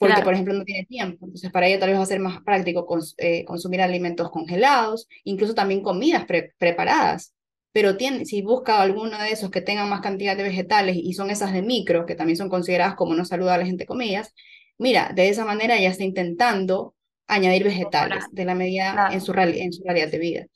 porque 0.00 0.22
por 0.22 0.32
ejemplo 0.32 0.54
no 0.54 0.64
tiene 0.64 0.86
tiempo. 0.86 1.26
Entonces 1.26 1.52
para 1.52 1.68
ella 1.68 1.78
tal 1.78 1.90
vez 1.90 1.98
va 1.98 2.02
a 2.02 2.06
ser 2.06 2.20
más 2.20 2.42
práctico 2.42 2.86
eh, 3.18 3.44
consumir 3.44 3.82
alimentos 3.82 4.30
congelados, 4.30 5.06
incluso 5.24 5.54
también 5.54 5.82
comidas 5.82 6.24
preparadas. 6.58 7.34
Pero 7.72 7.98
tiene, 7.98 8.24
si 8.24 8.40
busca 8.40 8.80
alguno 8.80 9.18
de 9.18 9.30
esos 9.30 9.50
que 9.50 9.60
tengan 9.60 9.90
más 9.90 10.00
cantidad 10.00 10.36
de 10.36 10.42
vegetales 10.42 10.96
y 10.96 11.12
son 11.12 11.30
esas 11.30 11.52
de 11.52 11.60
micro, 11.60 12.06
que 12.06 12.14
también 12.14 12.38
son 12.38 12.48
consideradas 12.48 12.94
como 12.94 13.14
no 13.14 13.26
saludables 13.26 13.68
entre 13.68 13.86
comillas, 13.86 14.34
mira, 14.78 15.12
de 15.14 15.28
esa 15.28 15.44
manera 15.44 15.76
ella 15.76 15.90
está 15.90 16.02
intentando 16.02 16.94
añadir 17.28 17.62
vegetales 17.62 18.24
de 18.32 18.44
la 18.46 18.54
medida 18.54 19.10
en, 19.12 19.20
su, 19.20 19.32
en 19.34 19.72
su 19.72 19.84
realidad 19.84 20.08
de 20.10 20.18
vida. 20.18 20.46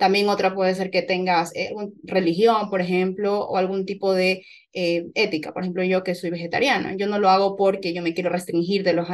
También 0.00 0.30
otra 0.30 0.54
puede 0.54 0.74
ser 0.74 0.90
que 0.90 1.02
tengas 1.02 1.54
eh, 1.54 1.74
religión, 2.04 2.70
por 2.70 2.80
ejemplo, 2.80 3.46
o 3.46 3.58
algún 3.58 3.84
tipo 3.84 4.14
de 4.14 4.46
eh, 4.72 5.04
ética. 5.14 5.52
Por 5.52 5.62
ejemplo, 5.62 5.84
yo 5.84 6.02
que 6.02 6.14
soy 6.14 6.30
vegetariana, 6.30 6.96
yo 6.96 7.06
no 7.06 7.18
lo 7.18 7.28
hago 7.28 7.54
porque 7.54 7.92
yo 7.92 8.00
me 8.00 8.14
quiero 8.14 8.30
restringir 8.30 8.82
de 8.82 8.94
los, 8.94 9.08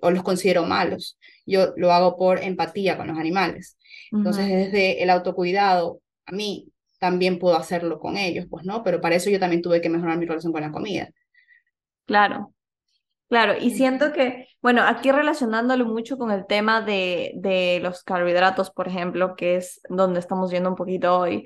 o 0.00 0.10
los 0.10 0.22
considero 0.22 0.64
malos. 0.64 1.18
Yo 1.44 1.74
lo 1.76 1.92
hago 1.92 2.16
por 2.16 2.42
empatía 2.42 2.96
con 2.96 3.08
los 3.08 3.18
animales. 3.18 3.76
Entonces, 4.12 4.48
desde 4.48 5.02
el 5.02 5.10
autocuidado, 5.10 6.00
a 6.24 6.32
mí 6.32 6.68
también 6.98 7.38
puedo 7.38 7.58
hacerlo 7.58 7.98
con 7.98 8.16
ellos, 8.16 8.46
pues, 8.48 8.64
¿no? 8.64 8.82
Pero 8.82 9.02
para 9.02 9.16
eso 9.16 9.28
yo 9.28 9.38
también 9.38 9.60
tuve 9.60 9.82
que 9.82 9.90
mejorar 9.90 10.16
mi 10.16 10.24
relación 10.24 10.54
con 10.54 10.62
la 10.62 10.72
comida. 10.72 11.10
Claro, 12.06 12.53
Claro, 13.28 13.54
y 13.58 13.70
siento 13.70 14.12
que, 14.12 14.48
bueno, 14.62 14.82
aquí 14.82 15.10
relacionándolo 15.10 15.86
mucho 15.86 16.18
con 16.18 16.30
el 16.30 16.46
tema 16.46 16.82
de, 16.82 17.32
de 17.36 17.80
los 17.82 18.04
carbohidratos, 18.04 18.70
por 18.70 18.86
ejemplo, 18.86 19.34
que 19.34 19.56
es 19.56 19.80
donde 19.88 20.20
estamos 20.20 20.50
viendo 20.50 20.68
un 20.70 20.76
poquito 20.76 21.18
hoy, 21.18 21.44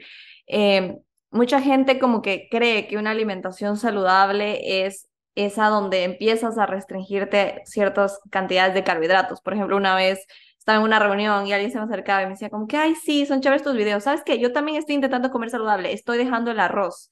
eh, 0.49 0.99
mucha 1.31 1.63
gente 1.63 1.99
como 1.99 2.21
que 2.21 2.49
cree 2.51 2.89
que 2.89 2.99
una 2.99 3.13
alimentación 3.13 3.77
saludable 3.79 4.85
es 4.87 5.09
esa 5.35 5.69
donde 5.69 6.05
empiezas 6.05 6.59
a 6.59 6.67
restringirte 6.67 7.63
ciertas 7.65 8.21
cantidades 8.31 8.75
de 8.75 8.85
carbohidratos. 8.85 9.41
Por 9.41 9.55
ejemplo, 9.55 9.77
una 9.77 9.95
vez 9.95 10.27
estaba 10.59 10.79
en 10.79 10.85
una 10.85 10.99
reunión 10.99 11.47
y 11.47 11.53
alguien 11.53 11.71
se 11.71 11.79
me 11.79 11.85
acercaba 11.85 12.23
y 12.23 12.25
me 12.27 12.33
decía 12.33 12.51
como 12.51 12.67
que, 12.67 12.77
ay, 12.77 12.95
sí, 12.97 13.25
son 13.25 13.41
chéveres 13.41 13.63
tus 13.63 13.75
videos. 13.77 14.05
¿Sabes 14.05 14.23
qué? 14.27 14.39
Yo 14.39 14.53
también 14.53 14.77
estoy 14.79 14.97
intentando 14.97 15.31
comer 15.31 15.49
saludable, 15.51 15.93
estoy 15.93 16.19
dejando 16.19 16.51
el 16.51 16.61
arroz. 16.61 17.09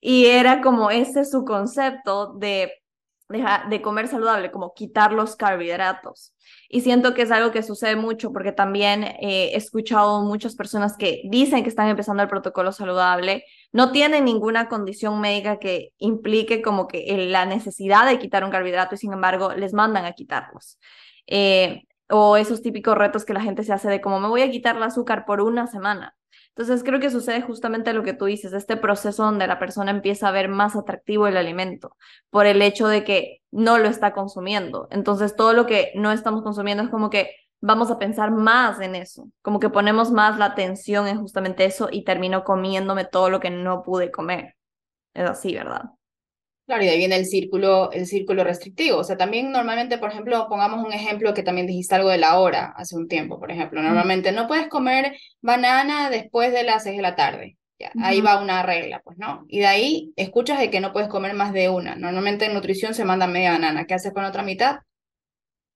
Y 0.00 0.26
era 0.26 0.60
como 0.62 0.90
ese 0.90 1.24
su 1.24 1.44
concepto 1.44 2.32
de 2.34 2.72
de 3.30 3.82
comer 3.82 4.08
saludable, 4.08 4.50
como 4.50 4.74
quitar 4.74 5.12
los 5.12 5.36
carbohidratos. 5.36 6.34
Y 6.68 6.80
siento 6.80 7.14
que 7.14 7.22
es 7.22 7.30
algo 7.30 7.52
que 7.52 7.62
sucede 7.62 7.96
mucho 7.96 8.32
porque 8.32 8.52
también 8.52 9.04
eh, 9.04 9.50
he 9.52 9.56
escuchado 9.56 10.22
muchas 10.22 10.56
personas 10.56 10.96
que 10.96 11.22
dicen 11.24 11.62
que 11.62 11.68
están 11.68 11.88
empezando 11.88 12.22
el 12.22 12.28
protocolo 12.28 12.72
saludable, 12.72 13.44
no 13.72 13.92
tienen 13.92 14.24
ninguna 14.24 14.68
condición 14.68 15.20
médica 15.20 15.58
que 15.58 15.92
implique 15.98 16.60
como 16.60 16.88
que 16.88 17.28
la 17.28 17.46
necesidad 17.46 18.06
de 18.06 18.18
quitar 18.18 18.44
un 18.44 18.50
carbohidrato 18.50 18.96
y 18.96 18.98
sin 18.98 19.12
embargo 19.12 19.52
les 19.54 19.72
mandan 19.72 20.04
a 20.04 20.12
quitarlos. 20.12 20.78
Eh, 21.26 21.84
o 22.08 22.36
esos 22.36 22.62
típicos 22.62 22.98
retos 22.98 23.24
que 23.24 23.34
la 23.34 23.40
gente 23.42 23.62
se 23.62 23.72
hace 23.72 23.88
de 23.88 24.00
como 24.00 24.18
me 24.18 24.28
voy 24.28 24.42
a 24.42 24.50
quitar 24.50 24.76
el 24.76 24.82
azúcar 24.82 25.24
por 25.24 25.40
una 25.40 25.68
semana. 25.68 26.16
Entonces 26.60 26.84
creo 26.84 27.00
que 27.00 27.08
sucede 27.08 27.40
justamente 27.40 27.94
lo 27.94 28.02
que 28.02 28.12
tú 28.12 28.26
dices, 28.26 28.52
este 28.52 28.76
proceso 28.76 29.24
donde 29.24 29.46
la 29.46 29.58
persona 29.58 29.90
empieza 29.90 30.28
a 30.28 30.30
ver 30.30 30.50
más 30.50 30.76
atractivo 30.76 31.26
el 31.26 31.38
alimento 31.38 31.96
por 32.28 32.44
el 32.44 32.60
hecho 32.60 32.86
de 32.86 33.02
que 33.02 33.40
no 33.50 33.78
lo 33.78 33.88
está 33.88 34.12
consumiendo. 34.12 34.86
Entonces 34.90 35.34
todo 35.34 35.54
lo 35.54 35.64
que 35.64 35.90
no 35.94 36.12
estamos 36.12 36.42
consumiendo 36.42 36.82
es 36.82 36.90
como 36.90 37.08
que 37.08 37.34
vamos 37.62 37.90
a 37.90 37.98
pensar 37.98 38.30
más 38.30 38.78
en 38.80 38.94
eso, 38.94 39.30
como 39.40 39.58
que 39.58 39.70
ponemos 39.70 40.10
más 40.10 40.36
la 40.36 40.44
atención 40.44 41.08
en 41.08 41.18
justamente 41.18 41.64
eso 41.64 41.88
y 41.90 42.04
termino 42.04 42.44
comiéndome 42.44 43.06
todo 43.06 43.30
lo 43.30 43.40
que 43.40 43.48
no 43.48 43.82
pude 43.82 44.10
comer. 44.10 44.54
Es 45.14 45.30
así, 45.30 45.54
¿verdad? 45.54 45.84
Claro, 46.70 46.84
y 46.84 46.86
de 46.86 46.92
ahí 46.92 46.98
viene 46.98 47.16
el 47.16 47.26
círculo, 47.26 47.90
el 47.90 48.06
círculo 48.06 48.44
restrictivo. 48.44 48.98
O 48.98 49.02
sea, 49.02 49.16
también 49.16 49.50
normalmente, 49.50 49.98
por 49.98 50.10
ejemplo, 50.10 50.46
pongamos 50.48 50.86
un 50.86 50.92
ejemplo 50.92 51.34
que 51.34 51.42
también 51.42 51.66
dijiste 51.66 51.96
algo 51.96 52.10
de 52.10 52.18
la 52.18 52.38
hora 52.38 52.72
hace 52.76 52.94
un 52.94 53.08
tiempo, 53.08 53.40
por 53.40 53.50
ejemplo. 53.50 53.82
Normalmente 53.82 54.30
no 54.30 54.46
puedes 54.46 54.68
comer 54.68 55.16
banana 55.40 56.10
después 56.10 56.52
de 56.52 56.62
las 56.62 56.84
seis 56.84 56.94
de 56.94 57.02
la 57.02 57.16
tarde. 57.16 57.58
Ya, 57.76 57.90
Ahí 58.00 58.20
va 58.20 58.40
una 58.40 58.62
regla, 58.62 59.00
pues, 59.02 59.18
¿no? 59.18 59.46
Y 59.48 59.58
de 59.58 59.66
ahí 59.66 60.12
escuchas 60.14 60.60
de 60.60 60.70
que 60.70 60.78
no 60.78 60.92
puedes 60.92 61.08
comer 61.08 61.34
más 61.34 61.52
de 61.52 61.68
una. 61.68 61.96
Normalmente 61.96 62.44
en 62.44 62.54
nutrición 62.54 62.94
se 62.94 63.04
manda 63.04 63.26
media 63.26 63.50
banana. 63.50 63.84
¿Qué 63.84 63.94
haces 63.94 64.12
con 64.12 64.24
otra 64.24 64.44
mitad? 64.44 64.76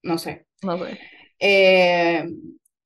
No 0.05 0.17
sé. 0.17 0.47
No 0.63 0.79
sé. 0.79 0.97
Eh, 1.41 2.25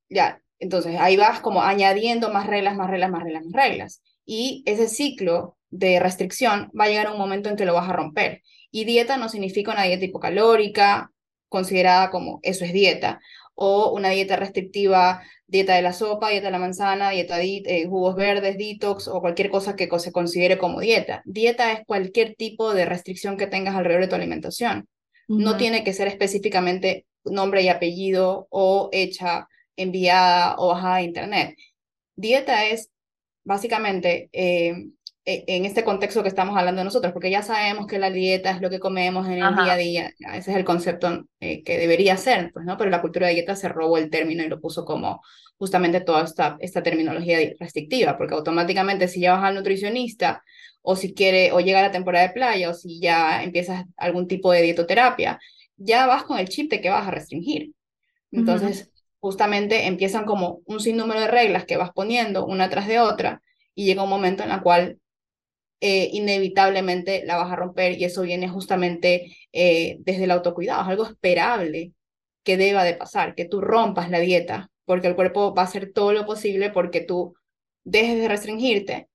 ya, 0.09 0.41
entonces 0.59 0.97
ahí 0.99 1.19
vas 1.19 1.41
como 1.41 1.63
añadiendo 1.63 2.33
más 2.33 2.47
reglas, 2.47 2.75
más 2.75 2.89
reglas, 2.89 3.11
más 3.11 3.23
reglas, 3.23 3.45
más 3.45 3.53
reglas. 3.53 4.03
Y 4.25 4.63
ese 4.65 4.89
ciclo 4.89 5.58
de 5.71 6.01
restricción, 6.01 6.71
va 6.79 6.85
a 6.85 6.89
llegar 6.89 7.11
un 7.11 7.19
momento 7.19 7.49
en 7.49 7.57
que 7.57 7.65
lo 7.65 7.75
vas 7.75 7.89
a 7.89 7.93
romper. 7.93 8.43
Y 8.71 8.85
dieta 8.85 9.17
no 9.17 9.29
significa 9.29 9.73
una 9.73 9.85
dieta 9.85 10.05
hipocalórica, 10.05 11.11
considerada 11.49 12.11
como 12.11 12.41
eso 12.43 12.65
es 12.65 12.73
dieta, 12.73 13.21
o 13.55 13.91
una 13.93 14.11
dieta 14.11 14.37
restrictiva, 14.37 15.23
dieta 15.47 15.75
de 15.75 15.83
la 15.83 15.93
sopa, 15.93 16.31
dieta 16.31 16.47
de 16.47 16.53
la 16.53 16.59
manzana, 16.59 17.11
dieta 17.11 17.37
de 17.39 17.63
eh, 17.65 17.87
jugos 17.87 18.15
verdes, 18.15 18.57
detox 18.57 19.09
o 19.09 19.21
cualquier 19.21 19.51
cosa 19.51 19.75
que 19.75 19.89
se 19.99 20.13
considere 20.13 20.59
como 20.59 20.81
dieta. 20.81 21.23
Dieta 21.25 21.73
es 21.73 21.85
cualquier 21.87 22.37
tipo 22.37 22.73
de 22.73 22.85
restricción 22.85 23.37
que 23.37 23.47
tengas 23.47 23.75
alrededor 23.75 24.03
de 24.03 24.09
tu 24.09 24.15
alimentación. 24.15 24.89
No 25.27 25.57
tiene 25.57 25.85
que 25.85 25.93
ser 25.93 26.09
específicamente 26.09 27.07
nombre 27.25 27.63
y 27.63 27.69
apellido 27.69 28.47
o 28.51 28.89
hecha, 28.93 29.49
enviada 29.77 30.55
o 30.57 30.69
bajada 30.69 30.97
de 30.97 31.03
internet. 31.03 31.57
Dieta 32.17 32.67
es 32.67 32.91
básicamente 33.45 34.31
eh, 34.33 34.89
en 35.31 35.67
este 35.67 35.85
contexto 35.85 36.23
que 36.23 36.29
estamos 36.31 36.57
hablando 36.57 36.83
nosotros, 36.83 37.13
porque 37.13 37.31
ya 37.31 37.43
sabemos 37.43 37.87
que 37.87 37.99
la 37.99 38.11
dieta 38.11 38.51
es 38.51 38.63
lo 38.63 38.71
que 38.71 38.81
comemos 38.81 39.27
en 39.27 39.43
el 39.43 39.57
día 39.57 39.73
a 39.73 39.77
día, 39.77 40.15
ese 40.33 40.51
es 40.53 40.57
el 40.57 40.65
concepto 40.65 41.27
eh, 41.41 41.63
que 41.63 41.77
debería 41.77 42.17
ser, 42.17 42.51
pues, 42.55 42.65
¿no? 42.65 42.79
Pero 42.79 42.89
la 42.89 43.03
cultura 43.03 43.27
de 43.27 43.35
dieta 43.35 43.55
se 43.55 43.69
robó 43.69 43.99
el 43.99 44.09
término 44.09 44.43
y 44.43 44.49
lo 44.49 44.59
puso 44.59 44.87
como 44.87 45.21
justamente 45.59 46.01
toda 46.01 46.25
esta, 46.25 46.57
esta 46.61 46.83
terminología 46.83 47.39
restrictiva, 47.61 48.17
porque 48.17 48.35
automáticamente 48.35 49.07
si 49.07 49.21
ya 49.21 49.35
vas 49.35 49.45
al 49.45 49.57
nutricionista 49.57 50.43
o 50.81 50.97
si 50.97 51.13
quiere, 51.13 51.53
o 51.53 51.61
llega 51.61 51.83
la 51.83 51.91
temporada 51.91 52.27
de 52.27 52.33
playa, 52.33 52.71
o 52.71 52.75
si 52.75 52.99
ya 52.99 53.43
empiezas 53.43 53.85
algún 53.99 54.29
tipo 54.29 54.51
de 54.51 54.63
dietoterapia, 54.63 55.39
ya 55.77 56.07
vas 56.07 56.23
con 56.23 56.39
el 56.39 56.49
chip 56.49 56.71
de 56.71 56.81
que 56.81 56.89
vas 56.89 57.07
a 57.07 57.11
restringir. 57.11 57.73
Entonces, 58.33 58.91
justamente 59.21 59.87
empiezan 59.87 60.25
como 60.25 60.61
un 60.65 60.81
sinnúmero 60.81 61.21
de 61.21 61.29
reglas 61.29 61.67
que 61.67 61.77
vas 61.77 61.91
poniendo 61.93 62.47
una 62.47 62.71
tras 62.71 62.87
de 62.87 63.01
otra 63.01 63.43
y 63.75 63.85
llega 63.85 64.03
un 64.03 64.11
momento 64.11 64.43
en 64.43 64.51
el 64.51 64.63
cual 64.63 64.99
eh, 65.81 66.11
inevitablemente 66.13 67.25
la 67.25 67.37
vas 67.37 67.53
a 67.53 67.57
romper 67.57 67.99
y 67.99 68.05
eso 68.05 68.23
viene 68.23 68.49
justamente 68.49 69.37
eh, 69.53 69.99
desde 70.01 70.25
el 70.25 70.31
autocuidado, 70.33 70.83
es 70.83 70.89
algo 70.89 71.07
esperable 71.07 71.93
que 72.43 72.57
deba 72.57 72.85
de 72.85 72.95
pasar, 72.95 73.35
que 73.35 73.45
tú 73.45 73.61
rompas 73.61 74.11
la 74.11 74.21
dieta, 74.21 74.71
porque 74.85 75.07
el 75.09 75.17
cuerpo 75.17 75.55
va 75.55 75.63
a 75.63 75.67
hacer 75.67 75.93
todo 75.93 76.13
lo 76.13 76.27
posible 76.27 76.71
porque 76.71 77.03
tú 77.03 77.35
dejes 77.85 78.19
de 78.19 78.29
restringirte 78.29 79.09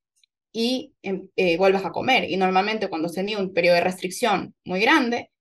y 0.52 0.94
em, 1.02 1.30
eh, 1.36 1.58
vuelvas 1.58 1.86
a 1.86 1.92
comer. 1.92 2.30
Y 2.30 2.38
normalmente 2.38 2.90
cuando 2.90 3.10
se 3.10 3.24
tiene 3.24 3.42
un 3.42 3.54
periodo 3.54 3.76
de 3.76 3.82
restricción 3.82 4.56
muy 4.66 4.80
grande, 4.82 5.32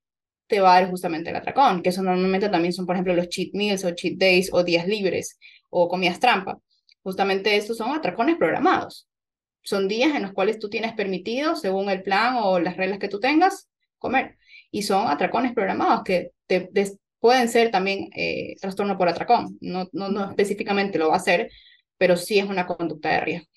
te 0.46 0.61
va 0.61 0.76
a 0.76 0.80
dar 0.80 0.90
justamente 0.90 1.30
el 1.30 1.37
atracón, 1.37 1.82
que 1.82 1.90
eso 1.90 2.02
normalmente 2.02 2.48
también 2.48 2.72
son, 2.72 2.87
por 2.87 2.96
ejemplo, 2.96 3.14
los 3.14 3.28
cheat 3.28 3.50
meals 3.54 3.85
o 3.85 3.92
cheat 3.92 4.14
days 4.18 4.50
o 4.52 4.64
días 4.64 4.87
libres 4.87 5.38
o 5.70 5.88
comidas 5.88 6.20
trampa. 6.20 6.58
Justamente 7.02 7.56
estos 7.56 7.76
son 7.78 7.90
atracones 7.94 8.37
programados. 8.37 9.08
Son 9.62 9.88
días 9.88 10.14
en 10.14 10.22
los 10.22 10.33
cuales 10.33 10.59
tú 10.59 10.68
tienes 10.68 10.92
permitido, 10.94 11.57
según 11.57 11.88
el 11.90 12.03
plan 12.03 12.37
o 12.38 12.59
las 12.59 12.77
reglas 12.77 12.98
que 12.98 13.09
tú 13.09 13.20
tengas, 13.20 13.68
comer. 13.98 14.37
Y 14.70 14.83
son 14.83 15.09
atracones 15.09 15.53
programados 15.53 16.03
que 16.05 16.33
te, 16.46 16.70
pueden 17.20 17.48
ser 17.48 17.70
también 17.70 18.11
eh, 18.16 18.57
trastorno 18.61 18.98
por 18.98 19.09
atracón. 19.09 19.57
No, 19.61 19.88
no, 19.92 20.09
no 20.09 20.31
específicamente 20.31 20.98
lo 20.98 21.11
va 21.11 21.16
a 21.16 21.20
ser, 21.20 21.51
pero 21.96 22.16
sí 22.16 22.38
es 22.38 22.46
una 22.46 22.66
conducta 22.66 23.11
de 23.11 23.20
riesgo. 23.20 23.48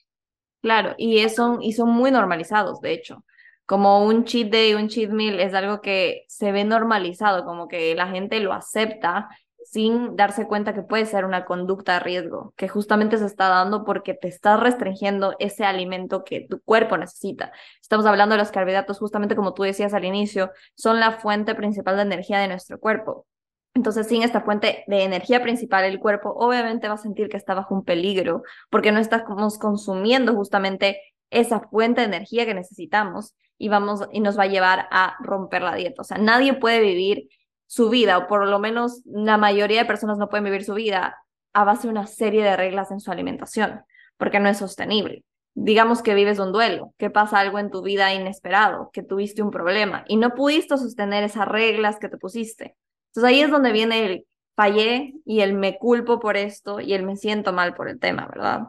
Claro, 0.62 0.96
y, 0.98 1.28
son, 1.30 1.62
y 1.62 1.74
son 1.74 1.90
muy 1.90 2.12
normalizados, 2.12 2.82
de 2.82 2.94
hecho. 2.94 3.24
Como 3.66 4.06
un 4.06 4.26
cheat 4.26 4.50
day, 4.50 4.74
un 4.76 4.88
cheat 4.88 5.10
meal 5.10 5.40
es 5.40 5.54
algo 5.54 5.82
que 5.82 6.26
se 6.28 6.52
ve 6.52 6.64
normalizado, 6.64 7.46
como 7.46 7.68
que 7.68 7.96
la 7.96 8.08
gente 8.08 8.40
lo 8.40 8.54
acepta 8.54 9.28
sin 9.76 10.16
darse 10.16 10.48
cuenta 10.48 10.74
que 10.74 10.84
puede 10.84 11.06
ser 11.06 11.26
una 11.26 11.44
conducta 11.44 11.96
de 11.96 12.00
riesgo, 12.00 12.54
que 12.56 12.70
justamente 12.70 13.18
se 13.18 13.26
está 13.26 13.50
dando 13.50 13.84
porque 13.84 14.14
te 14.14 14.30
estás 14.30 14.58
restringiendo 14.58 15.36
ese 15.38 15.66
alimento 15.66 16.24
que 16.24 16.48
tu 16.50 16.62
cuerpo 16.62 16.96
necesita. 16.96 17.52
Estamos 17.82 18.06
hablando 18.06 18.36
de 18.36 18.40
los 18.40 18.52
carbohidratos, 18.52 19.00
justamente 19.00 19.36
como 19.36 19.54
tú 19.54 19.64
decías 19.64 19.94
al 19.94 20.06
inicio, 20.06 20.50
son 20.76 21.02
la 21.02 21.12
fuente 21.12 21.56
principal 21.56 21.98
de 21.98 22.04
energía 22.04 22.40
de 22.40 22.48
nuestro 22.48 22.80
cuerpo. 22.80 23.28
Entonces, 23.74 24.08
sin 24.08 24.24
esta 24.24 24.40
fuente 24.40 24.86
de 24.88 25.04
energía 25.04 25.44
principal, 25.44 25.84
el 25.84 26.00
cuerpo 26.00 26.30
obviamente 26.30 26.88
va 26.88 26.94
a 26.94 26.98
sentir 26.98 27.28
que 27.28 27.36
está 27.36 27.54
bajo 27.54 27.76
un 27.76 27.84
peligro 27.84 28.44
porque 28.70 28.94
no 28.94 29.02
estamos 29.02 29.58
consumiendo 29.58 30.36
justamente 30.36 31.02
esa 31.32 31.60
fuente 31.60 32.00
de 32.00 32.08
energía 32.08 32.46
que 32.46 32.54
necesitamos 32.54 33.36
y, 33.58 33.68
vamos, 33.68 34.08
y 34.14 34.22
nos 34.22 34.40
va 34.40 34.44
a 34.44 34.48
llevar 34.48 34.88
a 34.90 35.18
romper 35.20 35.64
la 35.64 35.76
dieta. 35.76 36.02
O 36.02 36.06
sea, 36.06 36.18
nadie 36.18 36.54
puede 36.54 36.80
vivir 36.80 37.28
su 37.68 37.90
vida, 37.90 38.18
o 38.18 38.28
por 38.28 38.48
lo 38.48 38.60
menos 38.60 39.02
la 39.06 39.38
mayoría 39.38 39.80
de 39.80 39.86
personas 39.86 40.18
no 40.18 40.30
pueden 40.30 40.46
vivir 40.46 40.64
su 40.64 40.74
vida 40.74 41.18
a 41.54 41.64
base 41.64 41.84
de 41.84 41.92
una 41.92 42.08
serie 42.08 42.44
de 42.44 42.56
reglas 42.56 42.92
en 42.92 43.00
su 43.00 43.12
alimentación, 43.12 43.84
porque 44.18 44.40
no 44.40 44.50
es 44.50 44.58
sostenible. 44.58 45.24
Digamos 45.54 46.02
que 46.02 46.16
vives 46.16 46.40
un 46.40 46.52
duelo, 46.52 46.94
que 46.98 47.10
pasa 47.10 47.40
algo 47.40 47.60
en 47.60 47.72
tu 47.72 47.82
vida 47.82 48.14
inesperado, 48.14 48.90
que 48.92 49.04
tuviste 49.04 49.42
un 49.42 49.52
problema 49.52 50.04
y 50.08 50.18
no 50.18 50.36
pudiste 50.36 50.78
sostener 50.78 51.24
esas 51.24 51.48
reglas 51.48 51.98
que 51.98 52.10
te 52.10 52.18
pusiste 52.18 52.76
entonces 53.16 53.34
ahí 53.34 53.42
es 53.42 53.50
donde 53.50 53.72
viene 53.72 54.06
el 54.06 54.28
fallé 54.58 55.14
y 55.26 55.40
el 55.40 55.54
me 55.54 55.78
culpo 55.78 56.20
por 56.20 56.36
esto 56.36 56.82
y 56.82 56.94
el 56.94 57.04
me 57.04 57.16
siento 57.16 57.54
mal 57.54 57.74
por 57.74 57.88
el 57.88 57.98
tema, 57.98 58.28
¿verdad? 58.28 58.64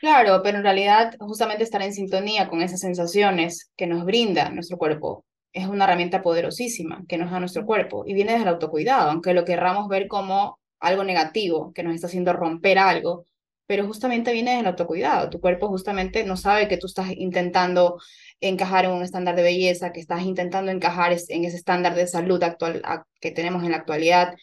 Claro, 0.00 0.42
pero 0.42 0.58
en 0.58 0.64
realidad 0.64 1.14
justamente 1.18 1.64
estar 1.64 1.80
en 1.80 1.94
sintonía 1.94 2.50
con 2.50 2.60
esas 2.60 2.80
sensaciones 2.80 3.70
que 3.76 3.86
nos 3.86 4.04
brinda 4.04 4.50
nuestro 4.50 4.76
cuerpo 4.76 5.24
es 5.52 5.66
una 5.66 5.84
herramienta 5.84 6.22
poderosísima 6.22 7.04
que 7.08 7.18
nos 7.18 7.30
da 7.30 7.40
nuestro 7.40 7.66
cuerpo 7.66 8.04
y 8.06 8.14
viene 8.14 8.32
desde 8.32 8.44
el 8.44 8.50
autocuidado, 8.50 9.10
aunque 9.10 9.34
lo 9.34 9.44
querramos 9.44 9.88
ver 9.88 10.08
como 10.08 10.58
algo 10.78 11.04
negativo 11.04 11.72
que 11.72 11.82
nos 11.82 11.94
está 11.94 12.06
haciendo 12.06 12.32
romper 12.32 12.78
algo, 12.78 13.26
pero 13.66 13.86
justamente 13.86 14.32
viene 14.32 14.56
del 14.56 14.66
autocuidado. 14.66 15.30
Tu 15.30 15.40
cuerpo 15.40 15.68
justamente 15.68 16.24
no 16.24 16.36
sabe 16.36 16.66
que 16.68 16.76
tú 16.76 16.86
estás 16.86 17.10
intentando 17.16 17.98
encajar 18.40 18.84
en 18.84 18.92
un 18.92 19.02
estándar 19.02 19.36
de 19.36 19.42
belleza, 19.42 19.92
que 19.92 20.00
estás 20.00 20.22
intentando 20.22 20.72
encajar 20.72 21.16
en 21.28 21.44
ese 21.44 21.56
estándar 21.56 21.94
de 21.94 22.06
salud 22.06 22.42
actual 22.42 22.82
que 23.20 23.30
tenemos 23.30 23.62
en 23.62 23.70
la 23.72 23.76
actualidad. 23.76 24.34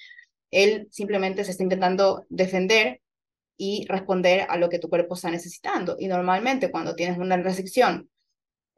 Él 0.51 0.87
simplemente 0.91 1.43
se 1.43 1.51
está 1.51 1.63
intentando 1.63 2.25
defender 2.29 3.01
y 3.57 3.85
responder 3.89 4.45
a 4.49 4.57
lo 4.57 4.69
que 4.69 4.79
tu 4.79 4.87
cuerpo 4.89 5.15
está 5.15 5.29
necesitando. 5.31 5.97
Y 5.99 6.07
normalmente 6.07 6.71
cuando 6.71 6.95
tienes 6.95 7.17
una 7.17 7.37
restricción 7.37 8.09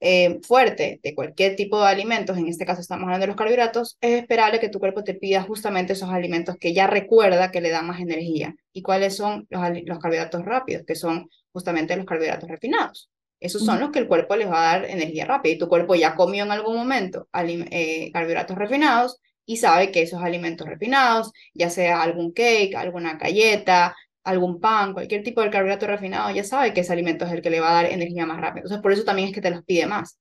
eh, 0.02 0.40
fuerte 0.44 1.00
de 1.04 1.16
cualquier 1.16 1.56
tipo 1.56 1.80
de 1.80 1.88
alimentos, 1.88 2.38
en 2.38 2.48
este 2.48 2.66
caso 2.66 2.82
estamos 2.82 3.04
hablando 3.04 3.24
de 3.24 3.28
los 3.28 3.36
carbohidratos, 3.36 3.98
es 4.02 4.22
esperable 4.22 4.60
que 4.60 4.70
tu 4.70 4.80
cuerpo 4.80 5.04
te 5.04 5.14
pida 5.14 5.44
justamente 5.44 5.94
esos 5.94 6.10
alimentos 6.10 6.56
que 6.58 6.74
ya 6.74 6.88
recuerda 6.88 7.52
que 7.52 7.62
le 7.62 7.70
dan 7.70 7.88
más 7.88 8.00
energía. 8.00 8.56
¿Y 8.74 8.82
cuáles 8.82 9.16
son 9.16 9.48
los, 9.50 9.62
los 9.86 10.00
carbohidratos 10.00 10.46
rápidos? 10.46 10.84
Que 10.86 10.96
son 10.96 11.30
justamente 11.52 11.96
los 11.96 12.06
carbohidratos 12.06 12.50
refinados. 12.50 13.10
Esos 13.40 13.64
son 13.64 13.80
los 13.80 13.92
que 13.92 14.00
el 14.00 14.08
cuerpo 14.08 14.36
les 14.36 14.50
va 14.50 14.60
a 14.60 14.80
dar 14.80 14.86
energía 14.90 15.26
rápida 15.26 15.54
y 15.54 15.58
tu 15.58 15.70
cuerpo 15.70 15.96
ya 15.96 16.16
comió 16.16 16.44
en 16.44 16.52
algún 16.52 16.76
momento 16.76 17.30
eh, 17.34 18.12
carbohidratos 18.12 18.58
refinados 18.58 19.22
y 19.46 19.58
sabe 19.58 19.92
que 19.92 20.02
esos 20.02 20.22
alimentos 20.22 20.68
refinados, 20.68 21.32
ya 21.54 21.70
sea 21.70 22.02
algún 22.02 22.34
cake, 22.34 22.76
alguna 22.76 23.16
galleta, 23.16 23.96
algún 24.30 24.60
pan, 24.60 24.94
cualquier 24.94 25.24
tipo 25.24 25.42
de 25.42 25.50
carbohidrato 25.50 25.88
refinado, 25.88 26.30
ya 26.32 26.44
sabe 26.44 26.74
que 26.74 26.82
ese 26.82 26.94
alimento 26.94 27.26
es 27.26 27.32
el 27.32 27.42
que 27.42 27.50
le 27.50 27.60
va 27.60 27.72
a 27.72 27.74
dar 27.74 27.86
energía 27.86 28.26
más 28.26 28.40
rápido. 28.40 28.66
Entonces, 28.66 28.82
por 28.82 28.92
eso 28.92 29.04
también 29.04 29.30
es 29.30 29.34
que 29.34 29.42
te 29.42 29.52
los 29.52 29.64
pide 29.64 29.86
más. 29.86 30.20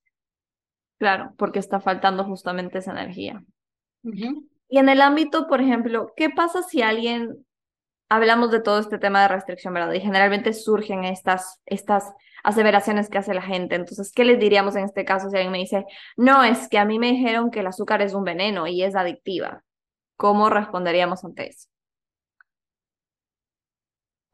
Claro, 0.97 1.33
porque 1.37 1.59
está 1.59 1.79
faltando 1.79 2.25
justamente 2.25 2.79
esa 2.79 2.91
energía. 2.91 3.43
Y 4.03 4.77
en 4.77 4.89
el 4.89 5.01
ámbito, 5.01 5.47
por 5.47 5.61
ejemplo, 5.61 6.13
¿qué 6.15 6.29
pasa 6.29 6.61
si 6.63 6.81
alguien, 6.81 7.45
hablamos 8.09 8.51
de 8.51 8.61
todo 8.61 8.79
este 8.79 8.99
tema 8.99 9.21
de 9.21 9.29
restricción, 9.29 9.73
¿verdad? 9.73 9.93
Y 9.93 10.01
generalmente 10.01 10.53
surgen 10.53 11.05
estas, 11.05 11.61
estas 11.65 12.11
aseveraciones 12.43 13.09
que 13.09 13.17
hace 13.17 13.33
la 13.33 13.41
gente. 13.41 13.75
Entonces, 13.75 14.11
¿qué 14.11 14.25
les 14.25 14.39
diríamos 14.39 14.75
en 14.75 14.85
este 14.85 15.05
caso 15.05 15.29
si 15.29 15.37
alguien 15.37 15.51
me 15.51 15.59
dice, 15.59 15.85
no, 16.17 16.43
es 16.43 16.67
que 16.67 16.77
a 16.77 16.85
mí 16.85 16.99
me 16.99 17.11
dijeron 17.11 17.49
que 17.49 17.61
el 17.61 17.67
azúcar 17.67 18.01
es 18.01 18.13
un 18.13 18.23
veneno 18.23 18.67
y 18.67 18.83
es 18.83 18.95
adictiva? 18.95 19.63
¿Cómo 20.17 20.49
responderíamos 20.49 21.23
ante 21.23 21.49
eso? 21.49 21.69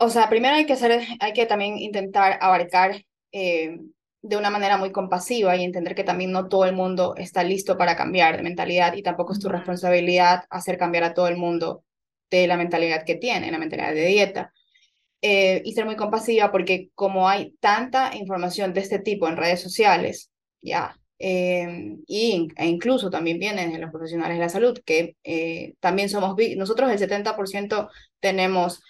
O 0.05 0.09
sea, 0.11 0.29
primero 0.29 0.53
hay 0.53 0.67
que 0.67 0.73
hacer, 0.73 1.01
hay 1.19 1.33
que 1.33 1.47
también 1.47 1.79
intentar 1.79 2.37
abarcar 2.39 3.03
eh, 3.31 3.79
de 4.21 4.37
una 4.37 4.51
manera 4.51 4.77
muy 4.77 4.91
compasiva 4.91 5.55
y 5.55 5.63
entender 5.63 5.95
que 5.95 6.03
también 6.03 6.31
no 6.31 6.47
todo 6.47 6.65
el 6.65 6.75
mundo 6.75 7.15
está 7.17 7.43
listo 7.43 7.75
para 7.75 7.95
cambiar 7.95 8.37
de 8.37 8.43
mentalidad 8.43 8.93
y 8.93 9.01
tampoco 9.01 9.33
es 9.33 9.39
tu 9.39 9.49
responsabilidad 9.49 10.43
hacer 10.51 10.77
cambiar 10.77 11.05
a 11.05 11.15
todo 11.15 11.27
el 11.27 11.37
mundo 11.37 11.83
de 12.29 12.45
la 12.45 12.55
mentalidad 12.55 13.03
que 13.03 13.15
tiene, 13.15 13.51
la 13.51 13.57
mentalidad 13.57 13.95
de 13.95 14.05
dieta. 14.05 14.53
Eh, 15.23 15.63
y 15.65 15.73
ser 15.73 15.85
muy 15.85 15.95
compasiva 15.95 16.51
porque 16.51 16.91
como 16.93 17.27
hay 17.27 17.55
tanta 17.59 18.15
información 18.15 18.75
de 18.75 18.81
este 18.81 18.99
tipo 18.99 19.27
en 19.27 19.37
redes 19.37 19.59
sociales, 19.59 20.29
ya, 20.61 20.95
eh, 21.17 21.95
y, 22.05 22.47
e 22.57 22.67
incluso 22.67 23.09
también 23.09 23.39
vienen 23.39 23.71
de 23.73 23.79
los 23.79 23.89
profesionales 23.89 24.37
de 24.37 24.43
la 24.43 24.49
salud, 24.49 24.77
que 24.85 25.15
eh, 25.23 25.73
también 25.79 26.09
somos, 26.09 26.35
nosotros 26.57 26.91
el 26.91 26.99
70% 26.99 27.89
tenemos 28.19 28.83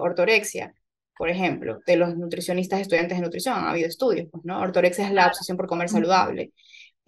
ortorexia, 0.00 0.74
por 1.16 1.28
ejemplo, 1.28 1.80
de 1.86 1.96
los 1.96 2.16
nutricionistas 2.16 2.80
estudiantes 2.80 3.18
de 3.18 3.24
nutrición, 3.24 3.54
ha 3.54 3.70
habido 3.70 3.88
estudios, 3.88 4.28
pues, 4.30 4.44
¿no? 4.44 4.60
Ortorexia 4.60 5.06
es 5.06 5.12
la 5.12 5.26
obsesión 5.26 5.56
por 5.56 5.66
comer 5.66 5.88
saludable. 5.88 6.52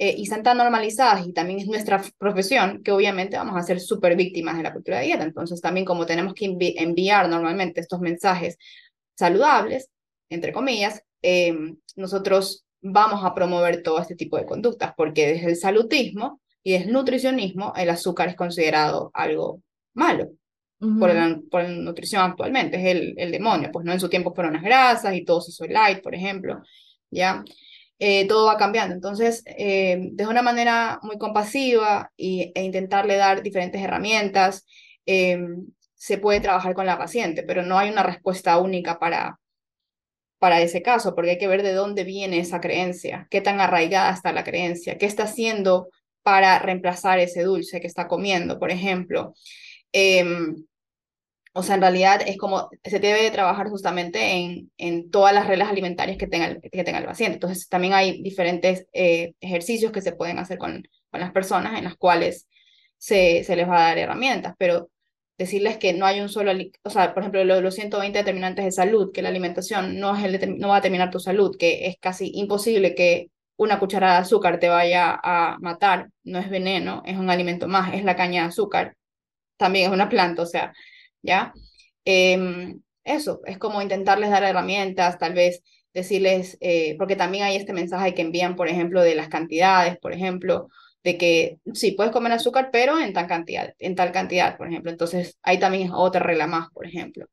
Eh, 0.03 0.15
y 0.17 0.23
están 0.23 0.43
tan 0.43 0.57
normalizadas 0.57 1.27
y 1.27 1.35
también 1.35 1.61
es 1.61 1.67
nuestra 1.67 2.03
profesión 2.17 2.83
que 2.83 2.91
obviamente 2.91 3.37
vamos 3.37 3.55
a 3.55 3.63
ser 3.63 3.79
súper 3.81 4.17
víctimas 4.17 4.57
de 4.57 4.63
la 4.63 4.73
cultura 4.73 4.99
de 4.99 5.05
dieta. 5.05 5.25
Entonces 5.25 5.61
también 5.61 5.85
como 5.85 6.07
tenemos 6.07 6.33
que 6.33 6.47
enviar 6.79 7.29
normalmente 7.29 7.83
estos 7.83 8.01
mensajes 8.01 8.57
saludables, 9.15 9.91
entre 10.31 10.53
comillas, 10.55 11.03
em, 11.21 11.77
nosotros 11.97 12.65
vamos 12.81 13.23
a 13.25 13.35
promover 13.35 13.83
todo 13.83 14.01
este 14.01 14.17
tipo 14.17 14.39
de 14.39 14.47
conductas 14.47 14.95
porque 14.97 15.35
desde 15.35 15.51
el 15.51 15.57
salutismo 15.57 16.41
y 16.63 16.73
desde 16.73 16.87
el 16.87 16.93
nutricionismo 16.95 17.75
el 17.77 17.91
azúcar 17.91 18.31
es 18.31 18.37
considerado 18.37 19.11
algo 19.13 19.61
malo. 19.93 20.31
Por, 20.81 21.15
la, 21.15 21.39
por, 21.51 21.63
la, 21.63 21.69
nutrición 21.69 22.23
actualmente, 22.23 22.79
es 22.79 22.97
el, 22.97 23.15
el 23.19 23.31
demonio, 23.31 23.71
pues 23.71 23.85
no 23.85 23.93
en 23.93 24.01
su 24.01 24.09
tiempo 24.09 24.35
fueron 24.35 24.55
las 24.55 24.63
grasas 24.63 25.15
y 25.15 25.25
todo 25.25 25.41
se 25.41 25.51
hizo 25.51 25.67
light, 25.67 26.03
por 26.03 26.15
ejemplo, 26.15 26.63
¿ya? 27.11 27.45
Eh, 28.03 28.27
todo 28.27 28.47
va 28.47 28.57
cambiando. 28.57 28.95
Entonces, 28.95 29.43
eh, 29.45 29.99
de 30.13 30.27
una 30.27 30.41
manera 30.41 30.99
muy 31.03 31.19
compasiva 31.19 32.11
y, 32.17 32.51
e 32.55 32.63
intentarle 32.63 33.17
dar 33.17 33.43
diferentes 33.43 33.81
herramientas, 33.83 34.65
eh, 35.05 35.39
se 35.95 36.17
puede 36.17 36.41
trabajar 36.41 36.75
con 36.75 36.87
la 36.87 36.97
paciente, 36.99 37.43
pero 37.43 37.63
no 37.63 37.79
hay 37.79 37.91
una 37.91 38.03
respuesta 38.03 38.57
única 38.59 38.99
para, 38.99 39.39
para 40.39 40.63
ese 40.63 40.81
caso, 40.83 41.15
porque 41.15 41.33
hay 41.33 41.39
que 41.39 41.47
ver 41.47 41.63
de 41.63 41.75
dónde 41.75 42.05
viene 42.05 42.39
esa 42.39 42.61
creencia, 42.61 43.29
qué 43.31 43.43
tan 43.43 43.61
arraigada 43.61 44.13
está 44.15 44.33
la 44.33 44.45
creencia, 44.45 44.97
qué 44.97 45.05
está 45.05 45.25
haciendo 45.25 45.89
para 46.23 46.59
reemplazar 46.59 47.19
ese 47.19 47.43
dulce 47.43 47.81
que 47.83 47.87
está 47.87 48.09
comiendo, 48.09 48.59
por 48.59 48.71
ejemplo. 48.71 49.35
Em, 49.93 50.57
o 51.53 51.63
sea, 51.63 51.75
en 51.75 51.81
realidad 51.81 52.23
es 52.27 52.39
como, 52.39 52.69
se 52.85 53.01
debe 53.01 53.31
trabajar 53.31 53.69
justamente 53.69 54.33
en, 54.33 54.71
en 54.79 55.11
todas 55.11 55.35
las 55.35 55.47
reglas 55.47 55.69
alimentarias 55.69 56.17
que 56.17 56.27
tenga, 56.29 56.47
el, 56.47 56.61
que 56.61 56.85
tenga 56.85 56.99
el 56.99 57.07
paciente. 57.07 57.35
Entonces, 57.35 57.69
también 57.69 57.93
hay 57.95 58.23
diferentes 58.23 58.87
eh, 58.93 59.35
ejercicios 59.41 59.93
que 59.93 60.03
se 60.03 60.13
pueden 60.13 60.39
hacer 60.39 60.59
con, 60.59 60.83
con 61.11 61.21
las 61.21 61.33
personas 61.33 61.77
en 61.79 61.85
las 61.85 61.97
cuales 61.97 62.47
se, 62.99 63.45
se 63.45 63.57
les 63.57 63.69
va 63.69 63.79
a 63.79 63.89
dar 63.89 63.99
herramientas, 63.99 64.55
pero 64.59 64.91
decirles 65.41 65.79
que 65.79 65.95
no 65.95 66.07
hay 66.07 66.21
un 66.21 66.29
solo, 66.29 66.53
o 66.83 66.91
sea, 66.91 67.15
por 67.15 67.23
ejemplo, 67.23 67.43
los, 67.45 67.75
120 67.75 68.19
determinantes 68.19 68.65
de 68.65 68.73
salud, 68.73 69.11
que 69.13 69.23
la 69.23 69.31
alimentación 69.31 69.99
no, 69.99 70.15
es 70.15 70.23
el, 70.23 70.59
no 70.59 70.69
va 70.69 70.77
a 70.77 70.81
determinar 70.81 71.11
tu 71.11 71.19
salud, 71.19 71.57
que 71.59 71.87
es 71.87 71.97
casi 71.99 72.31
imposible 72.35 72.95
que 72.95 73.31
una 73.57 73.79
cucharada 73.79 74.15
de 74.17 74.21
azúcar 74.21 74.59
te 74.61 74.69
vaya 74.69 75.19
a 75.23 75.57
matar, 75.61 76.11
no 76.25 76.39
es 76.39 76.51
veneno, 76.51 77.03
es 77.07 77.17
un 77.17 77.31
alimento 77.31 77.69
más, 77.69 77.95
es 77.95 78.05
la 78.05 78.17
caña 78.17 78.43
de 78.43 78.49
azúcar, 78.49 78.97
también 79.57 79.87
es 79.89 79.93
una 79.95 80.11
planta, 80.11 80.43
o 80.43 80.47
sea, 80.47 80.75
¿ya? 81.23 81.53
Em, 82.05 82.81
eso, 83.05 83.41
es 83.47 83.59
como 83.59 83.83
intentarles 83.83 84.31
dar 84.31 84.43
herramientas, 84.43 85.19
tal 85.19 85.35
vez 85.35 85.63
decirles, 85.93 86.57
eh, 86.61 86.97
porque 86.99 87.17
también 87.17 87.45
hay 87.45 87.57
este 87.57 87.73
mensaje 87.73 88.15
que 88.15 88.23
envían, 88.23 88.57
por 88.57 88.69
ejemplo, 88.69 89.03
de 89.03 89.15
las 89.15 89.29
cantidades, 89.29 89.99
por 89.99 90.13
ejemplo, 90.13 90.69
de 91.03 91.17
que 91.19 91.59
sí, 91.75 91.93
puedes 91.93 92.13
comer 92.13 92.33
azúcar, 92.33 92.71
pero 92.73 92.99
en 92.99 93.13
tal 93.13 93.27
cantidad, 93.27 93.75
en 93.79 93.95
tal 93.95 94.13
cantidad, 94.13 94.57
por 94.57 94.69
ejemplo. 94.69 94.91
Entonces, 94.91 95.39
ahí 95.43 95.59
también 95.59 95.89
es 95.89 95.93
otra 95.95 96.23
regla 96.23 96.47
más, 96.47 96.71
por 96.71 96.87
ejemplo. 96.87 97.27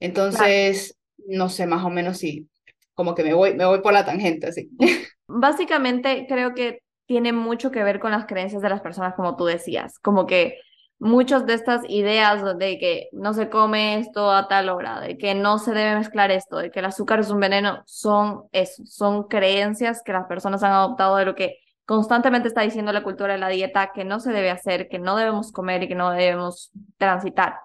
Entonces, 0.00 0.98
no 1.26 1.48
sé, 1.48 1.66
más 1.66 1.84
o 1.84 1.90
menos 1.90 2.18
si 2.18 2.48
como 2.94 3.14
que 3.14 3.24
me 3.24 3.34
voy, 3.34 3.54
me 3.54 3.64
voy 3.64 3.80
por 3.80 3.92
la 3.92 4.04
tangente, 4.04 4.48
así. 4.48 4.68
Básicamente 5.26 6.26
creo 6.28 6.54
que 6.54 6.80
tiene 7.06 7.32
mucho 7.32 7.70
que 7.70 7.82
ver 7.82 8.00
con 8.00 8.10
las 8.10 8.26
creencias 8.26 8.62
de 8.62 8.68
las 8.68 8.80
personas, 8.80 9.14
como 9.14 9.36
tú 9.36 9.44
decías, 9.44 9.98
como 9.98 10.26
que 10.26 10.58
muchas 11.02 11.46
de 11.46 11.54
estas 11.54 11.82
ideas 11.88 12.56
de 12.58 12.78
que 12.78 13.08
no 13.10 13.34
se 13.34 13.50
come 13.50 13.98
esto 13.98 14.30
a 14.30 14.46
tal 14.46 14.68
hora, 14.68 15.00
de 15.00 15.18
que 15.18 15.34
no 15.34 15.58
se 15.58 15.72
debe 15.72 15.96
mezclar 15.96 16.30
esto, 16.30 16.58
de 16.58 16.70
que 16.70 16.78
el 16.78 16.84
azúcar 16.84 17.18
es 17.18 17.30
un 17.30 17.40
veneno, 17.40 17.82
son 17.86 18.44
eso, 18.52 18.84
son 18.86 19.24
creencias 19.24 20.00
que 20.04 20.12
las 20.12 20.26
personas 20.26 20.62
han 20.62 20.70
adoptado 20.70 21.16
de 21.16 21.24
lo 21.24 21.34
que 21.34 21.58
constantemente 21.86 22.46
está 22.46 22.60
diciendo 22.60 22.92
la 22.92 23.02
cultura 23.02 23.32
de 23.32 23.40
la 23.40 23.48
dieta 23.48 23.90
que 23.92 24.04
no 24.04 24.20
se 24.20 24.30
debe 24.30 24.50
hacer, 24.50 24.88
que 24.88 25.00
no 25.00 25.16
debemos 25.16 25.50
comer 25.50 25.82
y 25.82 25.88
que 25.88 25.96
no 25.96 26.12
debemos 26.12 26.70
transitar. 26.98 27.56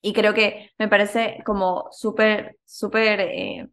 Y 0.00 0.12
creo 0.12 0.32
que 0.32 0.70
me 0.78 0.86
parece 0.86 1.42
como 1.44 1.88
súper, 1.90 2.58
súper, 2.64 3.20
eh, 3.20 3.68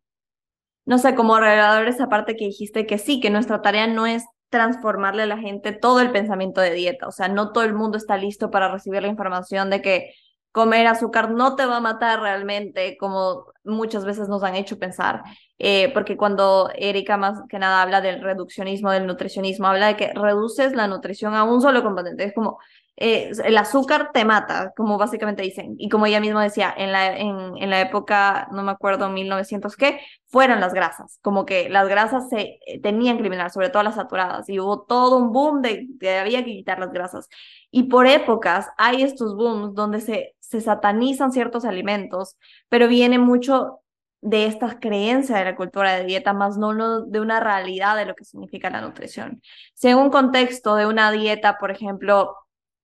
no 0.85 0.97
sé, 0.97 1.13
como 1.13 1.39
revelador 1.39 1.87
esa 1.87 2.09
parte 2.09 2.35
que 2.35 2.45
dijiste 2.45 2.87
que 2.87 2.97
sí, 2.97 3.19
que 3.19 3.29
nuestra 3.29 3.61
tarea 3.61 3.85
no 3.85 4.07
es 4.07 4.25
transformarle 4.49 5.23
a 5.23 5.27
la 5.27 5.37
gente 5.37 5.71
todo 5.71 5.99
el 5.99 6.11
pensamiento 6.11 6.61
de 6.61 6.71
dieta. 6.73 7.07
O 7.07 7.11
sea, 7.11 7.27
no 7.27 7.51
todo 7.51 7.63
el 7.63 7.73
mundo 7.73 7.97
está 7.97 8.17
listo 8.17 8.51
para 8.51 8.71
recibir 8.71 9.01
la 9.01 9.07
información 9.07 9.69
de 9.69 9.81
que 9.81 10.13
comer 10.51 10.87
azúcar 10.87 11.31
no 11.31 11.57
te 11.57 11.65
va 11.65 11.77
a 11.77 11.81
matar 11.81 12.21
realmente, 12.21 12.95
como 12.97 13.47
muchas 13.65 14.05
veces 14.05 14.29
nos 14.29 14.41
han 14.41 14.55
hecho 14.55 14.79
pensar. 14.79 15.21
Eh, 15.59 15.91
porque 15.93 16.15
cuando 16.15 16.69
Erika 16.75 17.17
más 17.17 17.41
que 17.49 17.59
nada 17.59 17.81
habla 17.81 17.99
del 17.99 18.21
reduccionismo, 18.21 18.91
del 18.91 19.05
nutricionismo, 19.05 19.67
habla 19.67 19.87
de 19.87 19.97
que 19.97 20.13
reduces 20.13 20.73
la 20.73 20.87
nutrición 20.87 21.33
a 21.33 21.43
un 21.43 21.61
solo 21.61 21.83
componente. 21.83 22.23
Es 22.23 22.33
como, 22.33 22.57
eh, 22.97 23.31
el 23.43 23.57
azúcar 23.57 24.11
te 24.13 24.23
mata, 24.23 24.73
como 24.75 24.97
básicamente 24.97 25.43
dicen. 25.43 25.75
Y 25.77 25.89
como 25.89 26.05
ella 26.05 26.21
misma 26.21 26.43
decía, 26.43 26.73
en 26.77 26.91
la, 26.91 27.17
en, 27.17 27.69
la 27.69 27.81
época, 27.81 28.47
no 28.51 28.63
me 28.63 28.71
acuerdo, 28.71 29.09
1900 29.09 29.75
qué, 29.75 29.99
fueron 30.27 30.61
las 30.61 30.73
grasas. 30.73 31.19
Como 31.21 31.45
que 31.45 31.69
las 31.69 31.89
grasas 31.89 32.29
se 32.29 32.59
eh, 32.65 32.79
tenían 32.81 33.17
que 33.17 33.49
sobre 33.49 33.69
todo 33.69 33.83
las 33.83 33.95
saturadas. 33.95 34.49
Y 34.49 34.59
hubo 34.59 34.83
todo 34.83 35.17
un 35.17 35.31
boom 35.33 35.61
de 35.61 35.87
que 35.99 36.17
había 36.17 36.45
que 36.45 36.51
quitar 36.51 36.79
las 36.79 36.91
grasas. 36.91 37.27
Y 37.69 37.83
por 37.83 38.07
épocas 38.07 38.69
hay 38.77 39.03
estos 39.03 39.35
booms 39.35 39.73
donde 39.75 39.99
se, 39.99 40.35
se 40.39 40.61
satanizan 40.61 41.31
ciertos 41.31 41.65
alimentos, 41.65 42.37
pero 42.69 42.87
viene 42.87 43.19
mucho 43.19 43.81
de 44.21 44.47
estas 44.47 44.77
creencias 44.81 45.37
de 45.37 45.45
la 45.45 45.55
cultura 45.55 45.93
de 45.95 46.05
dieta, 46.05 46.33
más 46.33 46.57
no 46.57 47.01
de 47.01 47.19
una 47.19 47.39
realidad 47.39 47.95
de 47.95 48.05
lo 48.05 48.15
que 48.15 48.25
significa 48.25 48.71
la 48.71 48.81
nutrición. 48.81 49.41
Si 49.75 49.87
en 49.87 49.97
un 49.97 50.09
contexto 50.09 50.75
de 50.75 50.87
una 50.87 51.11
dieta, 51.11 51.57
por 51.59 51.69
ejemplo, 51.69 52.35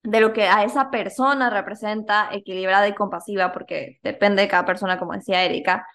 de 0.04 0.20
lo 0.20 0.34
que 0.34 0.44
a 0.48 0.64
esa 0.64 0.90
persona 0.90 1.50
representa 1.50 2.30
equilibrada 2.32 2.88
y 2.88 2.96
compasiva, 2.96 3.52
porque 3.52 4.00
depende 4.04 4.42
de 4.42 4.48
cada 4.48 4.66
persona, 4.66 4.98
como 4.98 5.14
decía 5.14 5.44
Erika. 5.44 5.86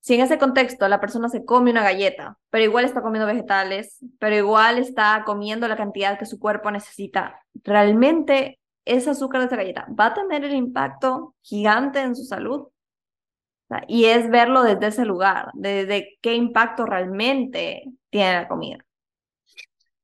Si 0.00 0.14
en 0.14 0.20
ese 0.20 0.38
contexto 0.38 0.86
la 0.88 1.00
persona 1.00 1.28
se 1.28 1.44
come 1.44 1.72
una 1.72 1.82
galleta, 1.82 2.38
pero 2.50 2.64
igual 2.64 2.84
está 2.84 3.02
comiendo 3.02 3.26
vegetales, 3.26 3.98
pero 4.20 4.36
igual 4.36 4.78
está 4.78 5.22
comiendo 5.26 5.66
la 5.66 5.76
cantidad 5.76 6.18
que 6.18 6.24
su 6.24 6.38
cuerpo 6.38 6.70
necesita, 6.70 7.40
realmente 7.64 8.60
ese 8.84 9.10
azúcar 9.10 9.40
de 9.40 9.46
esa 9.48 9.56
galleta 9.56 9.86
va 9.98 10.06
a 10.06 10.14
tener 10.14 10.44
el 10.44 10.54
impacto 10.54 11.34
gigante 11.42 12.00
en 12.00 12.14
su 12.14 12.24
salud. 12.24 12.68
Y 13.86 14.06
es 14.06 14.30
verlo 14.30 14.62
desde 14.62 14.86
ese 14.86 15.04
lugar, 15.04 15.50
desde 15.52 16.16
qué 16.22 16.34
impacto 16.34 16.86
realmente 16.86 17.82
tiene 18.08 18.32
la 18.32 18.48
comida. 18.48 18.78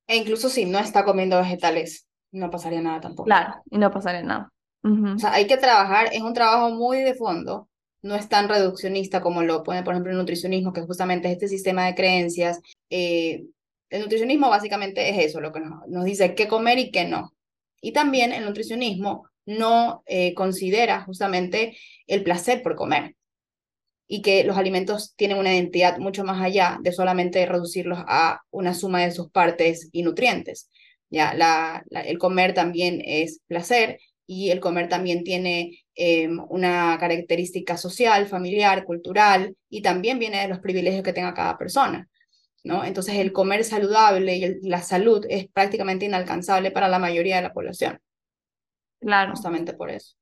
E 0.07 0.17
incluso 0.17 0.51
si 0.51 0.67
no 0.67 0.79
está 0.79 1.05
comiendo 1.05 1.39
vegetales, 1.39 2.04
no 2.35 2.51
pasaría 2.51 2.83
nada 2.83 3.01
tampoco. 3.01 3.25
Claro, 3.25 3.55
y 3.71 3.79
no 3.79 3.91
pasaría 3.91 4.23
nada. 4.23 4.51
O 4.83 5.19
sea, 5.19 5.33
hay 5.33 5.47
que 5.47 5.57
trabajar, 5.57 6.11
es 6.13 6.21
un 6.21 6.35
trabajo 6.35 6.69
muy 6.71 6.99
de 6.99 7.15
fondo, 7.15 7.71
no 8.03 8.17
es 8.17 8.29
tan 8.29 8.51
reduccionista 8.51 9.23
como 9.23 9.43
lo 9.43 9.63
pone, 9.63 9.83
por 9.83 9.95
ejemplo, 9.95 10.13
el 10.13 10.19
nutricionismo, 10.19 10.75
que 10.75 10.83
justamente 10.83 11.33
este 11.33 11.49
sistema 11.49 11.87
de 11.87 11.95
creencias. 11.95 12.61
Eh, 12.91 13.47
el 13.89 14.03
nutricionismo 14.03 14.51
básicamente 14.51 15.09
es 15.09 15.31
eso, 15.31 15.41
lo 15.41 15.53
que 15.53 15.61
nos, 15.61 16.05
dice 16.05 16.35
qué 16.35 16.47
comer 16.47 16.79
y 16.79 16.91
qué 16.91 17.07
no. 17.07 17.33
Y 17.81 17.93
también 17.93 18.33
el 18.33 18.45
nutricionismo 18.45 19.27
no 19.47 20.03
eh, 20.05 20.35
considera 20.35 21.03
justamente 21.05 21.79
el 22.07 22.23
placer 22.23 22.63
por 22.63 22.77
comer 22.77 23.17
y 24.07 24.21
que 24.21 24.45
los 24.45 24.59
alimentos 24.59 25.15
tienen 25.17 25.39
una 25.39 25.55
identidad 25.55 25.97
mucho 25.99 26.25
más 26.25 26.43
allá 26.43 26.79
de 26.83 26.93
solamente 26.93 27.47
reducirlos 27.47 28.01
a 28.07 28.43
una 28.51 28.75
suma 28.75 29.01
de 29.01 29.13
sus 29.13 29.31
partes 29.31 29.89
y 29.93 30.03
nutrientes. 30.03 30.69
Ya, 31.15 31.33
la, 31.33 31.85
el 31.91 32.19
comer 32.19 32.55
también 32.55 33.01
es 33.05 33.41
placer 33.47 34.01
y 34.27 34.51
el 34.51 34.59
comer 34.59 34.89
también 34.89 35.23
tiene 35.23 35.79
em, 35.95 36.41
una 36.49 36.97
característica 36.99 37.77
social, 37.77 38.27
familiar, 38.27 38.85
cultural 38.85 39.55
y 39.69 39.81
también 39.81 40.19
viene 40.19 40.41
de 40.41 40.49
los 40.49 40.59
privilegios 40.59 41.05
que 41.05 41.13
tenga 41.13 41.33
cada 41.33 41.57
persona. 41.57 42.09
¿no? 42.65 42.85
Entonces 42.85 43.17
el 43.17 43.33
comer 43.33 43.63
saludable 43.63 44.37
y 44.37 44.69
la 44.69 44.83
salud 44.83 45.25
es 45.29 45.47
prácticamente 45.49 46.07
inalcanzable 46.07 46.73
para 46.73 46.89
la 46.89 46.99
mayoría 46.99 47.37
de 47.37 47.43
la 47.43 47.53
población. 47.53 48.01
Claro. 49.01 49.31
Justamente 49.31 49.75
por 49.75 49.91
eso. 49.91 50.17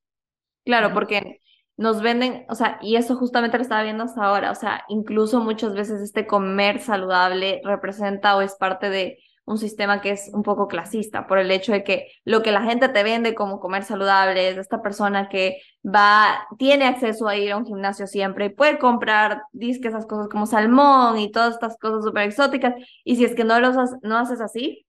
Claro, 0.65 0.93
porque 0.93 1.41
nos 1.77 2.03
venden, 2.03 2.45
o 2.51 2.55
sea, 2.55 2.79
y 2.83 2.97
eso 2.97 3.17
justamente 3.17 3.57
lo 3.57 3.63
estaba 3.63 3.83
viendo 3.83 4.05
hasta 4.05 4.25
ahora, 4.25 4.51
o 4.51 4.55
sea, 4.55 4.85
incluso 4.89 5.41
muchas 5.41 5.73
veces 5.75 6.03
este 6.03 6.27
comer 6.27 6.81
saludable 6.81 7.63
representa 7.65 8.37
o 8.37 8.43
es 8.43 8.57
parte 8.57 8.91
de 8.91 9.19
un 9.45 9.59
sistema 9.59 10.01
que 10.01 10.13
es 10.13 10.31
un 10.33 10.43
poco 10.43 10.69
clasista, 10.69 11.27
por 11.27 11.39
el 11.39 11.51
hecho 11.51 11.73
de 11.73 11.83
que 11.83 12.13
lo 12.25 12.43
que 12.43 12.53
la 12.53 12.63
gente 12.63 12.89
te 12.89 13.03
vende 13.03 13.35
como 13.35 13.59
comer 13.61 13.85
saludable 13.85 14.49
es 14.49 14.57
esta 14.57 14.83
persona 14.83 15.29
que 15.29 15.61
va, 15.85 16.47
tiene 16.59 16.87
acceso 16.87 17.27
a 17.27 17.37
ir 17.37 17.53
a 17.53 17.57
un 17.57 17.67
gimnasio 17.67 18.07
siempre 18.07 18.47
y 18.47 18.51
puede 18.51 18.79
comprar, 18.79 19.43
disque 19.53 19.89
esas 19.89 20.07
cosas 20.07 20.29
como 20.29 20.47
salmón 20.47 21.19
y 21.19 21.33
todas 21.33 21.55
estas 21.55 21.77
cosas 21.79 22.05
súper 22.05 22.25
exóticas, 22.25 22.75
y 23.05 23.17
si 23.17 23.25
es 23.25 23.35
que 23.35 23.45
no, 23.45 23.59
los, 23.61 23.77
no 24.03 24.19
haces 24.19 24.41
así, 24.41 24.87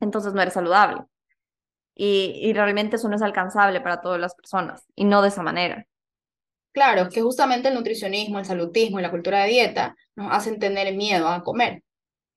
entonces 0.00 0.34
no 0.34 0.42
eres 0.42 0.54
saludable. 0.54 1.02
Y, 1.94 2.40
y 2.42 2.52
realmente 2.54 2.96
eso 2.96 3.08
no 3.08 3.16
es 3.16 3.22
alcanzable 3.22 3.80
para 3.80 4.00
todas 4.00 4.20
las 4.20 4.34
personas, 4.34 4.84
y 4.96 5.04
no 5.04 5.22
de 5.22 5.28
esa 5.28 5.42
manera. 5.42 5.86
Claro, 6.72 7.10
que 7.10 7.20
justamente 7.20 7.68
el 7.68 7.74
nutricionismo, 7.74 8.38
el 8.38 8.46
salutismo 8.46 8.98
y 8.98 9.02
la 9.02 9.10
cultura 9.10 9.42
de 9.42 9.50
dieta 9.50 9.94
nos 10.16 10.32
hacen 10.32 10.58
tener 10.58 10.94
miedo 10.96 11.28
a 11.28 11.44
comer. 11.44 11.82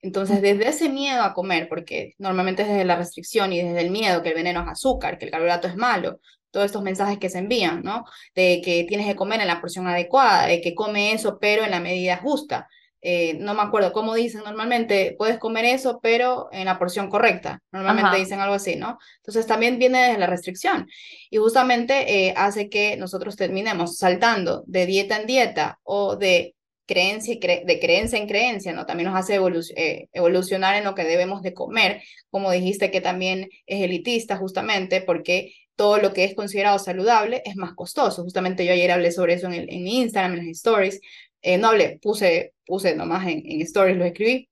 Entonces, 0.06 0.40
desde 0.40 0.68
ese 0.68 0.88
miedo 0.88 1.24
a 1.24 1.34
comer, 1.34 1.68
porque 1.68 2.14
normalmente 2.20 2.62
es 2.62 2.68
desde 2.68 2.86
la 2.86 2.96
restricción 2.96 3.52
y 3.52 3.64
desde 3.64 3.82
el 3.82 3.90
miedo 3.90 4.22
que 4.22 4.30
el 4.30 4.36
veneno 4.36 4.62
es 4.62 4.68
azúcar, 4.68 5.18
que 5.18 5.26
el 5.26 5.32
carbohidrato 5.32 5.68
es 5.68 5.76
malo, 5.78 6.20
todos 6.52 6.68
estos 6.68 6.84
mensajes 6.84 7.18
que 7.18 7.28
se 7.28 7.40
envían, 7.40 7.82
¿no? 7.82 8.06
De 8.36 8.62
que 8.64 8.86
tienes 8.88 9.08
que 9.08 9.16
comer 9.16 9.42
en 9.42 9.48
la 9.48 9.60
porción 9.60 9.88
adecuada, 9.88 10.46
de 10.46 10.62
que 10.62 10.76
come 10.76 11.12
eso, 11.14 11.40
pero 11.40 11.64
en 11.64 11.72
la 11.72 11.80
medida 11.80 12.18
justa. 12.18 12.68
Eh, 13.02 13.36
no 13.40 13.56
me 13.56 13.64
acuerdo 13.64 13.94
cómo 13.94 14.14
dicen 14.14 14.44
normalmente, 14.46 15.16
puedes 15.18 15.40
comer 15.40 15.66
eso, 15.66 16.00
pero 16.04 16.50
en 16.52 16.66
la 16.66 16.78
porción 16.78 17.10
correcta. 17.10 17.64
Normalmente 17.72 18.18
dicen 18.18 18.40
algo 18.40 18.54
así, 18.54 18.76
¿no? 18.76 19.00
Entonces 19.18 19.48
también 19.48 19.80
viene 19.80 20.04
desde 20.04 20.20
la 20.20 20.28
restricción 20.28 20.88
y 21.32 21.38
justamente 21.38 22.28
eh, 22.28 22.34
hace 22.38 22.70
que 22.70 22.96
nosotros 22.96 23.36
terminemos 23.36 23.98
saltando 23.98 24.64
de 24.68 24.86
dieta 24.86 25.18
en 25.18 25.26
dieta 25.26 25.80
o 25.82 26.16
de 26.16 26.56
creencia 26.86 27.36
de 27.36 27.80
creencia 27.80 28.20
en 28.20 28.28
creencia, 28.28 28.74
¿no? 28.74 28.86
También 28.86 29.10
nos 29.10 29.20
hace 29.20 29.40
eh, 29.76 30.08
evolucionar 30.14 30.76
en 30.76 30.84
lo 30.84 30.96
que 30.96 31.04
debemos 31.04 31.42
de 31.42 31.54
comer, 31.54 32.02
como 32.30 32.52
dijiste 32.52 32.92
que 32.92 33.02
también 33.02 33.50
es 33.66 33.84
elitista 33.84 34.38
justamente 34.38 35.02
porque 35.02 35.54
todo 35.76 35.98
lo 35.98 36.14
que 36.14 36.24
es 36.24 36.36
considerado 36.36 36.80
saludable 36.80 37.42
es 37.46 37.56
más 37.56 37.74
costoso. 37.74 38.24
Justamente 38.24 38.66
yo 38.66 38.74
ayer 38.74 38.92
hablé 38.92 39.12
sobre 39.12 39.34
eso 39.34 39.48
en, 39.48 39.54
el, 39.54 39.70
en 39.70 39.88
Instagram, 39.88 40.36
en 40.40 40.50
stories. 40.50 41.00
Eh, 41.42 41.58
no 41.58 41.70
hablé, 41.70 42.00
puse, 42.02 42.54
puse 42.66 42.96
nomás 42.96 43.28
en, 43.28 43.44
en 43.46 43.62
stories, 43.62 43.98
lo 43.98 44.06
escribí, 44.06 44.50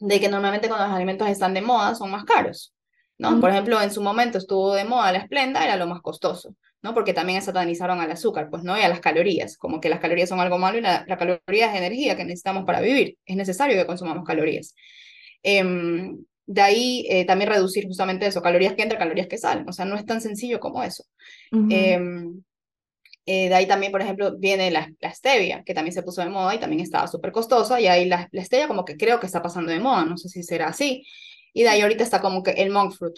de 0.00 0.20
que 0.20 0.28
normalmente 0.28 0.68
cuando 0.68 0.86
los 0.86 0.94
alimentos 0.96 1.28
están 1.28 1.54
de 1.54 1.62
moda 1.62 1.94
son 1.94 2.10
más 2.10 2.24
caros. 2.24 2.73
¿No? 3.18 3.40
Por 3.40 3.50
ejemplo, 3.50 3.80
en 3.80 3.90
su 3.90 4.02
momento 4.02 4.38
estuvo 4.38 4.74
de 4.74 4.84
moda 4.84 5.12
la 5.12 5.18
esplenda, 5.18 5.64
era 5.64 5.76
lo 5.76 5.86
más 5.86 6.00
costoso. 6.00 6.54
¿no? 6.84 6.92
Porque 6.92 7.14
también 7.14 7.40
satanizaron 7.40 7.98
al 8.00 8.10
azúcar, 8.10 8.50
pues, 8.50 8.62
¿no? 8.62 8.76
Y 8.78 8.82
a 8.82 8.90
las 8.90 9.00
calorías, 9.00 9.56
como 9.56 9.80
que 9.80 9.88
las 9.88 10.00
calorías 10.00 10.28
son 10.28 10.38
algo 10.38 10.58
malo 10.58 10.76
y 10.76 10.82
la, 10.82 11.06
caloría 11.06 11.72
es 11.72 11.78
energía 11.78 12.14
que 12.14 12.24
necesitamos 12.24 12.64
para 12.66 12.82
vivir. 12.82 13.16
Es 13.24 13.36
necesario 13.36 13.74
que 13.74 13.86
consumamos 13.86 14.22
calorías. 14.22 14.74
Em, 15.42 16.18
de 16.44 16.60
ahí 16.60 17.06
eh, 17.08 17.24
también 17.24 17.50
reducir 17.50 17.86
justamente 17.86 18.26
eso, 18.26 18.42
calorías 18.42 18.74
que 18.74 18.82
entran, 18.82 18.98
calorías 18.98 19.28
que 19.28 19.38
salen. 19.38 19.66
O 19.66 19.72
sea, 19.72 19.86
no 19.86 19.96
es 19.96 20.04
tan 20.04 20.20
sencillo 20.20 20.60
como 20.60 20.82
eso. 20.82 21.04
Em, 21.50 22.42
eh, 23.24 23.48
de 23.48 23.54
ahí 23.54 23.66
también, 23.66 23.90
por 23.90 24.02
ejemplo, 24.02 24.36
viene 24.36 24.70
la, 24.70 24.92
la, 25.00 25.14
stevia, 25.14 25.62
que 25.64 25.72
también 25.72 25.94
se 25.94 26.02
puso 26.02 26.20
de 26.20 26.28
moda 26.28 26.54
y 26.54 26.60
también 26.60 26.82
estaba 26.82 27.06
súper 27.06 27.32
costosa. 27.32 27.80
Y 27.80 27.86
ahí 27.86 28.04
la, 28.04 28.28
la, 28.30 28.44
stevia 28.44 28.68
como 28.68 28.84
que 28.84 28.98
creo 28.98 29.20
que 29.20 29.26
está 29.26 29.40
pasando 29.40 29.72
de 29.72 29.80
moda, 29.80 30.04
no 30.04 30.18
sé 30.18 30.28
si 30.28 30.42
será 30.42 30.68
así. 30.68 31.02
Y 31.54 31.62
de 31.62 31.70
ahí 31.70 31.80
ahorita 31.80 32.04
está 32.04 32.20
como 32.20 32.42
que 32.42 32.50
el 32.50 32.70
monk 32.70 32.92
fruit, 32.92 33.14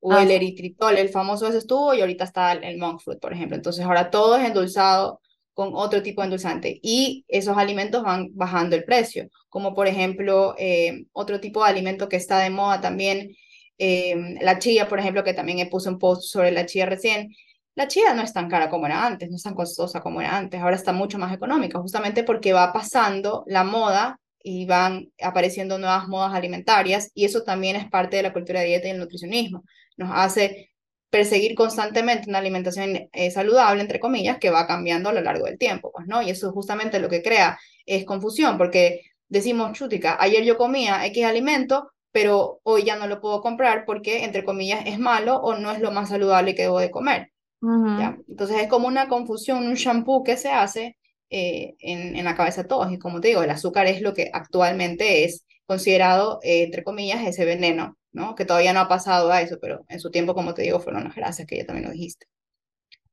o 0.00 0.12
ah, 0.12 0.22
el 0.22 0.30
eritritol, 0.30 0.96
el 0.96 1.10
famoso 1.10 1.46
ese 1.46 1.58
estuvo, 1.58 1.92
y 1.92 2.00
ahorita 2.00 2.24
está 2.24 2.52
el, 2.52 2.78
monk 2.78 3.02
fruit, 3.02 3.20
por 3.20 3.34
ejemplo. 3.34 3.56
Entonces 3.56 3.84
ahora 3.84 4.10
todo 4.10 4.36
es 4.36 4.46
endulzado 4.46 5.20
con 5.52 5.72
otro 5.74 6.02
tipo 6.02 6.22
de 6.22 6.26
endulzante 6.26 6.80
y 6.82 7.24
esos 7.28 7.58
alimentos 7.58 8.02
van 8.02 8.28
bajando 8.32 8.76
el 8.76 8.84
precio, 8.84 9.28
como 9.50 9.74
por 9.74 9.88
ejemplo 9.88 10.54
eh, 10.56 11.04
otro 11.12 11.38
tipo 11.40 11.62
de 11.62 11.70
alimento 11.70 12.08
que 12.08 12.16
está 12.16 12.38
de 12.38 12.48
moda 12.48 12.80
también, 12.80 13.34
eh, 13.76 14.36
la 14.42 14.58
chía, 14.58 14.88
por 14.88 15.00
ejemplo, 15.00 15.24
que 15.24 15.34
también 15.34 15.58
he 15.58 15.66
puesto 15.66 15.90
un 15.90 15.98
post 15.98 16.24
sobre 16.24 16.52
la 16.52 16.66
chía 16.66 16.86
recién, 16.86 17.30
la 17.74 17.88
chía 17.88 18.12
no 18.14 18.22
es 18.22 18.32
tan 18.32 18.48
cara 18.48 18.68
como 18.68 18.86
era 18.86 19.06
antes, 19.06 19.30
no 19.30 19.36
es 19.36 19.42
tan 19.42 19.54
costosa 19.54 20.00
como 20.00 20.20
era 20.20 20.36
antes, 20.36 20.60
ahora 20.60 20.76
está 20.76 20.92
mucho 20.92 21.18
más 21.18 21.32
económica, 21.32 21.78
justamente 21.78 22.22
porque 22.22 22.52
va 22.52 22.72
pasando 22.72 23.42
la 23.46 23.64
moda 23.64 24.20
y 24.42 24.66
van 24.66 25.10
apareciendo 25.20 25.78
nuevas 25.78 26.08
modas 26.08 26.34
alimentarias 26.34 27.10
y 27.14 27.24
eso 27.24 27.42
también 27.42 27.76
es 27.76 27.88
parte 27.90 28.16
de 28.16 28.22
la 28.22 28.32
cultura 28.32 28.60
de 28.60 28.66
dieta 28.66 28.88
y 28.88 28.92
el 28.92 28.98
nutricionismo. 28.98 29.64
Nos 29.96 30.10
hace 30.12 30.70
perseguir 31.10 31.54
constantemente 31.54 32.28
una 32.28 32.38
alimentación 32.38 33.08
eh, 33.12 33.30
saludable, 33.30 33.82
entre 33.82 34.00
comillas, 34.00 34.38
que 34.38 34.50
va 34.50 34.66
cambiando 34.66 35.08
a 35.10 35.12
lo 35.12 35.20
largo 35.20 35.46
del 35.46 35.58
tiempo, 35.58 35.90
pues, 35.92 36.06
¿no? 36.06 36.22
Y 36.22 36.30
eso 36.30 36.52
justamente 36.52 37.00
lo 37.00 37.08
que 37.08 37.22
crea 37.22 37.58
es 37.84 38.04
confusión, 38.04 38.56
porque 38.56 39.02
decimos, 39.28 39.76
chútica, 39.76 40.16
ayer 40.20 40.44
yo 40.44 40.56
comía 40.56 41.04
X 41.06 41.24
alimento, 41.24 41.90
pero 42.12 42.60
hoy 42.62 42.84
ya 42.84 42.96
no 42.96 43.08
lo 43.08 43.20
puedo 43.20 43.40
comprar 43.40 43.84
porque, 43.84 44.24
entre 44.24 44.44
comillas, 44.44 44.82
es 44.86 44.98
malo 44.98 45.36
o 45.36 45.56
no 45.56 45.72
es 45.72 45.80
lo 45.80 45.90
más 45.90 46.08
saludable 46.08 46.54
que 46.54 46.62
debo 46.62 46.78
de 46.78 46.90
comer. 46.90 47.32
¿ya? 47.62 48.16
Entonces 48.28 48.62
es 48.62 48.68
como 48.68 48.88
una 48.88 49.08
confusión, 49.08 49.66
un 49.66 49.74
shampoo 49.74 50.24
que 50.24 50.36
se 50.36 50.50
hace 50.50 50.96
eh, 51.30 51.76
en, 51.78 52.16
en, 52.16 52.24
la 52.24 52.36
cabeza 52.36 52.62
de 52.62 52.68
todos. 52.68 52.92
Y 52.92 52.98
como 52.98 53.20
te 53.20 53.28
digo, 53.28 53.42
el 53.42 53.50
azúcar 53.50 53.86
es 53.86 54.02
lo 54.02 54.14
que 54.14 54.30
actualmente 54.32 55.24
es 55.24 55.44
considerado, 55.66 56.40
eh, 56.42 56.64
entre 56.64 56.82
comillas, 56.82 57.24
ese 57.26 57.44
veneno, 57.44 57.96
¿no? 58.12 58.34
Que 58.34 58.44
todavía 58.44 58.72
no 58.72 58.80
ha 58.80 58.88
pasado 58.88 59.30
a 59.30 59.40
eso, 59.40 59.58
pero 59.60 59.84
en 59.88 60.00
su 60.00 60.10
tiempo, 60.10 60.34
como 60.34 60.52
te 60.52 60.62
digo, 60.62 60.80
fueron 60.80 61.04
las 61.04 61.14
gracias 61.14 61.46
que 61.46 61.58
ya 61.58 61.64
también 61.64 61.86
lo 61.86 61.92
dijiste. 61.92 62.26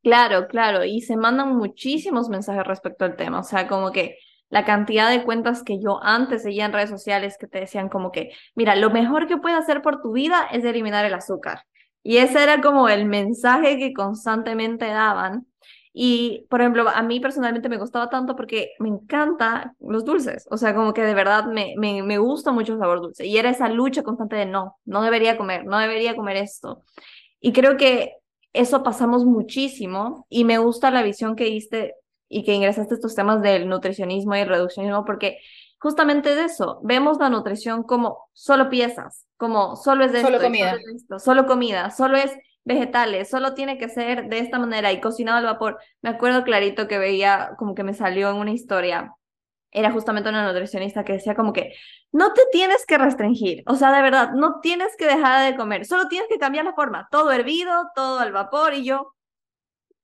Claro, 0.01 0.47
claro, 0.47 0.83
y 0.83 1.01
se 1.01 1.17
mandan 1.17 1.55
muchísimos 1.55 2.29
mensajes 2.29 2.65
respecto 2.65 3.05
al 3.05 3.15
tema, 3.15 3.41
o 3.41 3.43
sea, 3.43 3.67
como 3.67 3.91
que 3.91 4.17
la 4.49 4.65
cantidad 4.65 5.09
de 5.09 5.23
cuentas 5.23 5.63
que 5.63 5.79
yo 5.79 6.01
antes 6.01 6.43
seguía 6.43 6.65
en 6.65 6.73
redes 6.73 6.89
sociales 6.89 7.37
que 7.39 7.47
te 7.47 7.59
decían 7.59 7.89
como 7.89 8.11
que, 8.11 8.31
mira, 8.55 8.75
lo 8.75 8.89
mejor 8.89 9.27
que 9.27 9.37
puedes 9.37 9.59
hacer 9.59 9.81
por 9.81 10.01
tu 10.01 10.13
vida 10.13 10.47
es 10.51 10.63
eliminar 10.63 11.05
el 11.05 11.13
azúcar. 11.13 11.63
Y 12.01 12.17
ese 12.17 12.41
era 12.41 12.61
como 12.61 12.87
el 12.87 13.05
mensaje 13.05 13.77
que 13.77 13.93
constantemente 13.93 14.85
daban. 14.85 15.45
Y, 15.99 16.45
por 16.51 16.61
ejemplo, 16.61 16.87
a 16.87 17.01
mí 17.01 17.19
personalmente 17.19 17.69
me 17.69 17.79
gustaba 17.79 18.07
tanto 18.07 18.35
porque 18.35 18.73
me 18.77 18.87
encanta 18.87 19.73
los 19.79 20.05
dulces. 20.05 20.47
O 20.51 20.57
sea, 20.57 20.75
como 20.75 20.93
que 20.93 21.01
de 21.01 21.15
verdad 21.15 21.45
me, 21.45 21.73
me, 21.75 22.03
me 22.03 22.19
gusta 22.19 22.51
mucho 22.51 22.73
el 22.73 22.79
sabor 22.79 23.01
dulce. 23.01 23.25
Y 23.25 23.35
era 23.35 23.49
esa 23.49 23.67
lucha 23.67 24.03
constante 24.03 24.35
de 24.35 24.45
no, 24.45 24.77
no 24.85 25.01
debería 25.01 25.37
comer, 25.37 25.65
no 25.65 25.79
debería 25.79 26.15
comer 26.15 26.37
esto. 26.37 26.83
Y 27.39 27.51
creo 27.51 27.77
que 27.77 28.13
eso 28.53 28.83
pasamos 28.83 29.25
muchísimo 29.25 30.27
y 30.29 30.43
me 30.43 30.59
gusta 30.59 30.91
la 30.91 31.01
visión 31.01 31.35
que 31.35 31.45
diste 31.45 31.95
y 32.29 32.43
que 32.43 32.53
ingresaste 32.53 32.93
estos 32.93 33.15
temas 33.15 33.41
del 33.41 33.67
nutricionismo 33.67 34.35
y 34.35 34.41
el 34.41 34.49
reduccionismo, 34.49 35.03
porque 35.03 35.39
justamente 35.79 36.35
de 36.35 36.43
eso, 36.43 36.79
vemos 36.83 37.17
la 37.17 37.31
nutrición 37.31 37.81
como 37.81 38.29
solo 38.33 38.69
piezas, 38.69 39.25
como 39.35 39.75
solo 39.75 40.05
es 40.05 40.11
de 40.11 40.21
solo 40.21 40.39
comida. 40.39 40.73
Solo, 40.73 40.95
esto, 40.95 41.19
solo 41.19 41.45
comida, 41.47 41.89
solo 41.89 42.17
es 42.17 42.31
vegetales, 42.67 43.29
solo 43.29 43.53
tiene 43.53 43.77
que 43.77 43.87
ser 43.89 44.27
de 44.27 44.39
esta 44.39 44.59
manera 44.59 44.91
y 44.91 44.99
cocinado 44.99 45.37
al 45.37 45.45
vapor. 45.45 45.79
Me 46.01 46.09
acuerdo 46.09 46.43
clarito 46.43 46.87
que 46.87 46.97
veía 46.97 47.51
como 47.57 47.73
que 47.73 47.83
me 47.83 47.93
salió 47.93 48.29
en 48.29 48.35
una 48.35 48.51
historia, 48.51 49.13
era 49.71 49.91
justamente 49.91 50.29
una 50.29 50.45
nutricionista 50.45 51.03
que 51.03 51.13
decía 51.13 51.35
como 51.35 51.53
que 51.53 51.73
no 52.11 52.33
te 52.33 52.41
tienes 52.51 52.85
que 52.85 52.97
restringir, 52.97 53.63
o 53.67 53.75
sea, 53.75 53.91
de 53.91 54.01
verdad, 54.01 54.31
no 54.33 54.59
tienes 54.59 54.95
que 54.97 55.05
dejar 55.05 55.49
de 55.49 55.57
comer, 55.57 55.85
solo 55.85 56.07
tienes 56.07 56.27
que 56.29 56.37
cambiar 56.37 56.65
la 56.65 56.73
forma, 56.73 57.07
todo 57.09 57.31
hervido, 57.31 57.71
todo 57.95 58.19
al 58.19 58.31
vapor 58.31 58.73
y 58.73 58.83
yo, 58.83 59.13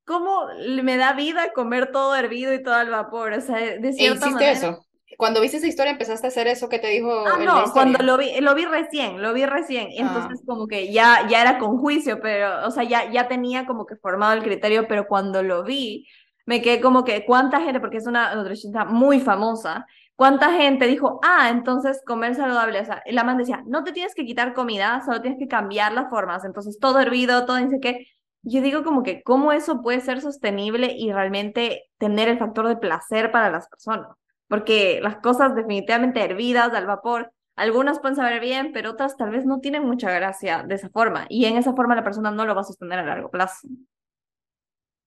¿cómo 0.06 0.48
me 0.84 0.98
da 0.98 1.14
vida 1.14 1.52
comer 1.54 1.92
todo 1.92 2.16
hervido 2.16 2.54
y 2.54 2.64
todo 2.64 2.76
al 2.76 2.90
vapor? 2.90 3.34
O 3.34 3.42
sea, 3.42 3.58
de 3.58 3.90
¿E 3.90 3.94
cierta 3.94 4.30
manera... 4.30 4.52
eso? 4.52 4.86
Cuando 5.18 5.42
viste 5.42 5.58
esa 5.58 5.68
historia 5.68 5.92
empezaste 5.92 6.28
a 6.28 6.30
hacer 6.30 6.48
eso 6.48 6.70
que 6.70 6.80
te 6.80 6.88
dijo. 6.88 7.26
Ah, 7.28 7.38
no, 7.44 7.72
cuando 7.72 8.00
lo 8.04 8.18
vi, 8.18 8.40
lo 8.42 8.56
vi 8.56 8.66
recién, 8.66 9.22
lo 9.22 9.34
vi 9.34 9.46
recién. 9.46 9.88
Ah. 9.90 9.96
Entonces 9.98 10.42
como 10.46 10.68
que 10.68 10.92
ya, 10.92 11.28
ya 11.28 11.42
era 11.42 11.60
con 11.60 11.78
juicio, 11.78 12.20
pero, 12.22 12.66
o 12.68 12.72
sea, 12.72 12.84
ya, 12.84 13.12
ya 13.12 13.28
tenía 13.28 13.66
como 13.66 13.86
que 13.86 13.96
formado 13.96 14.34
el 14.34 14.44
criterio, 14.44 14.88
pero 14.88 15.08
cuando 15.08 15.44
lo 15.44 15.64
vi, 15.64 16.08
me 16.46 16.62
quedé 16.62 16.82
como 16.82 17.04
que, 17.04 17.26
¿cuánta 17.26 17.62
gente, 17.62 17.80
porque 17.80 17.98
es 17.98 18.08
una 18.08 18.36
nutricionista 18.36 18.86
muy 18.86 19.20
famosa, 19.20 19.86
cuánta 20.16 20.52
gente 20.52 20.88
dijo, 20.88 21.20
ah, 21.24 21.50
entonces 21.50 22.02
comer 22.06 22.36
saludable, 22.36 22.80
o 22.80 22.86
sea, 22.86 23.02
la 23.08 23.24
man 23.24 23.38
decía, 23.38 23.64
no 23.66 23.84
te 23.84 23.92
tienes 23.92 24.14
que 24.16 24.26
quitar 24.26 24.54
comida, 24.54 25.02
solo 25.06 25.22
tienes 25.22 25.40
que 25.40 25.48
cambiar 25.48 25.94
las 25.94 26.10
formas, 26.10 26.46
entonces 26.46 26.80
todo 26.80 27.00
hervido, 27.00 27.46
todo 27.46 27.58
dice 27.58 27.80
que, 27.80 28.08
yo 28.44 28.62
digo 28.62 28.84
como 28.84 29.04
que 29.04 29.24
cómo 29.24 29.54
eso 29.54 29.82
puede 29.82 30.02
ser 30.02 30.22
sostenible 30.22 30.94
y 30.98 31.14
realmente 31.14 31.86
tener 31.98 32.28
el 32.28 32.38
factor 32.38 32.68
de 32.68 32.76
placer 32.76 33.32
para 33.32 33.50
las 33.50 33.70
personas. 33.70 34.10
Porque 34.48 35.00
las 35.02 35.18
cosas 35.18 35.56
definitivamente 35.56 36.22
hervidas 36.22 36.74
al 36.74 36.86
vapor, 36.86 37.32
algunas 37.56 38.00
pueden 38.00 38.16
saber 38.16 38.40
bien, 38.40 38.72
pero 38.74 38.92
otras 38.92 39.16
tal 39.18 39.32
vez 39.32 39.46
no 39.46 39.60
tienen 39.60 39.84
mucha 39.84 40.12
gracia 40.12 40.64
de 40.64 40.76
esa 40.76 40.90
forma. 40.90 41.26
Y 41.30 41.46
en 41.46 41.58
esa 41.58 41.74
forma 41.74 41.96
la 41.96 42.04
persona 42.04 42.32
no 42.32 42.46
lo 42.46 42.56
va 42.56 42.62
a 42.62 42.66
sostener 42.66 43.00
a 43.00 43.06
largo 43.06 43.30
plazo. 43.30 43.68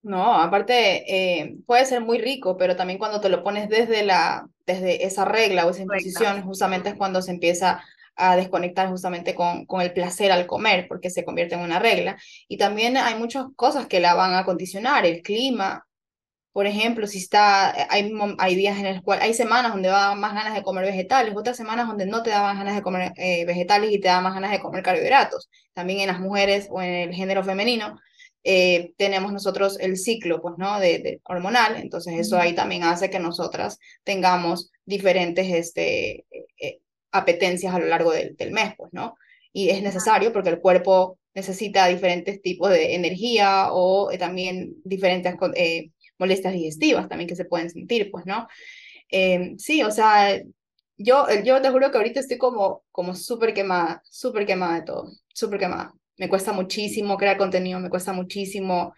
No, 0.02 0.34
aparte 0.34 1.04
eh, 1.12 1.56
puede 1.66 1.84
ser 1.84 2.00
muy 2.00 2.18
rico, 2.18 2.56
pero 2.56 2.76
también 2.76 2.98
cuando 2.98 3.20
te 3.20 3.28
lo 3.28 3.42
pones 3.42 3.68
desde, 3.68 4.04
la, 4.04 4.48
desde 4.64 5.04
esa 5.04 5.24
regla 5.24 5.66
o 5.66 5.70
esa 5.70 5.82
imposición, 5.82 6.42
justamente 6.42 6.90
es 6.90 6.94
cuando 6.94 7.20
se 7.22 7.32
empieza 7.32 7.82
a 8.14 8.36
desconectar 8.36 8.88
justamente 8.88 9.34
con, 9.34 9.66
con 9.66 9.80
el 9.80 9.92
placer 9.92 10.30
al 10.30 10.46
comer, 10.46 10.86
porque 10.88 11.10
se 11.10 11.24
convierte 11.24 11.56
en 11.56 11.62
una 11.62 11.80
regla. 11.80 12.16
Y 12.46 12.56
también 12.56 12.96
hay 12.96 13.16
muchas 13.16 13.46
cosas 13.56 13.88
que 13.88 13.98
la 13.98 14.14
van 14.14 14.34
a 14.34 14.44
condicionar, 14.44 15.04
el 15.04 15.22
clima, 15.22 15.85
por 16.56 16.66
ejemplo, 16.66 17.06
si 17.06 17.18
está, 17.18 17.92
hay, 17.92 18.10
hay 18.38 18.54
días 18.56 18.78
en 18.78 18.94
los 18.94 19.02
cuales, 19.02 19.24
hay 19.24 19.34
semanas 19.34 19.72
donde 19.72 19.90
va 19.90 20.14
más 20.14 20.32
ganas 20.32 20.54
de 20.54 20.62
comer 20.62 20.86
vegetales, 20.86 21.34
otras 21.36 21.54
semanas 21.54 21.86
donde 21.86 22.06
no 22.06 22.22
te 22.22 22.30
da 22.30 22.40
más 22.42 22.56
ganas 22.56 22.74
de 22.74 22.80
comer 22.80 23.12
eh, 23.16 23.44
vegetales 23.44 23.92
y 23.92 24.00
te 24.00 24.08
da 24.08 24.22
más 24.22 24.32
ganas 24.32 24.52
de 24.52 24.60
comer 24.60 24.82
carbohidratos. 24.82 25.50
También 25.74 26.00
en 26.00 26.06
las 26.06 26.18
mujeres 26.18 26.68
o 26.70 26.80
en 26.80 27.10
el 27.10 27.14
género 27.14 27.44
femenino 27.44 28.00
eh, 28.42 28.94
tenemos 28.96 29.34
nosotros 29.34 29.78
el 29.80 29.98
ciclo, 29.98 30.40
pues, 30.40 30.54
¿no? 30.56 30.80
De, 30.80 31.20
hormonal, 31.24 31.76
entonces 31.76 32.14
eso 32.18 32.38
ahí 32.38 32.54
también 32.54 32.84
hace 32.84 33.10
que 33.10 33.18
nosotras 33.18 33.78
tengamos 34.02 34.70
diferentes, 34.86 35.52
este, 35.52 36.24
eh, 36.58 36.80
apetencias 37.10 37.74
a 37.74 37.78
lo 37.78 37.84
largo 37.84 38.12
del, 38.12 38.34
del 38.34 38.52
mes, 38.52 38.72
pues, 38.78 38.94
¿no? 38.94 39.16
Y 39.52 39.68
es 39.68 39.82
necesario 39.82 40.32
porque 40.32 40.48
el 40.48 40.60
cuerpo 40.60 41.18
necesita 41.36 41.86
diferentes 41.86 42.40
tipos 42.40 42.70
de 42.70 42.94
energía 42.94 43.68
o 43.70 44.10
eh, 44.10 44.16
también 44.16 44.74
diferentes 44.84 45.34
eh, 45.54 45.90
molestias 46.18 46.52
digestivas 46.52 47.08
también 47.08 47.28
que 47.28 47.36
se 47.36 47.44
pueden 47.44 47.70
sentir, 47.70 48.10
pues, 48.10 48.26
¿no? 48.26 48.48
Eh, 49.10 49.54
sí, 49.58 49.82
o 49.82 49.90
sea, 49.90 50.40
yo, 50.96 51.26
yo 51.44 51.60
te 51.62 51.70
juro 51.70 51.90
que 51.90 51.98
ahorita 51.98 52.20
estoy 52.20 52.38
como, 52.38 52.84
como 52.92 53.14
súper 53.14 53.54
quemada, 53.54 54.02
súper 54.04 54.46
quemada 54.46 54.76
de 54.76 54.82
todo, 54.82 55.12
súper 55.34 55.58
quemada. 55.58 55.92
Me 56.18 56.28
cuesta 56.28 56.52
muchísimo 56.52 57.16
crear 57.18 57.36
contenido, 57.36 57.78
me 57.80 57.90
cuesta 57.90 58.12
muchísimo 58.12 58.94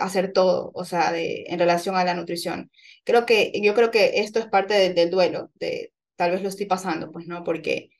hacer 0.00 0.32
todo, 0.32 0.72
o 0.74 0.84
sea, 0.84 1.12
de, 1.12 1.44
en 1.46 1.58
relación 1.58 1.94
a 1.96 2.04
la 2.04 2.14
nutrición. 2.14 2.70
Creo 3.04 3.24
que, 3.26 3.52
yo 3.62 3.74
creo 3.74 3.90
que 3.90 4.20
esto 4.20 4.40
es 4.40 4.46
parte 4.46 4.92
del 4.92 5.10
duelo, 5.10 5.50
de, 5.54 5.92
tal 6.16 6.32
vez 6.32 6.42
lo 6.42 6.48
estoy 6.48 6.66
pasando, 6.66 7.10
pues, 7.12 7.26
¿no? 7.26 7.44
Porque, 7.44 7.90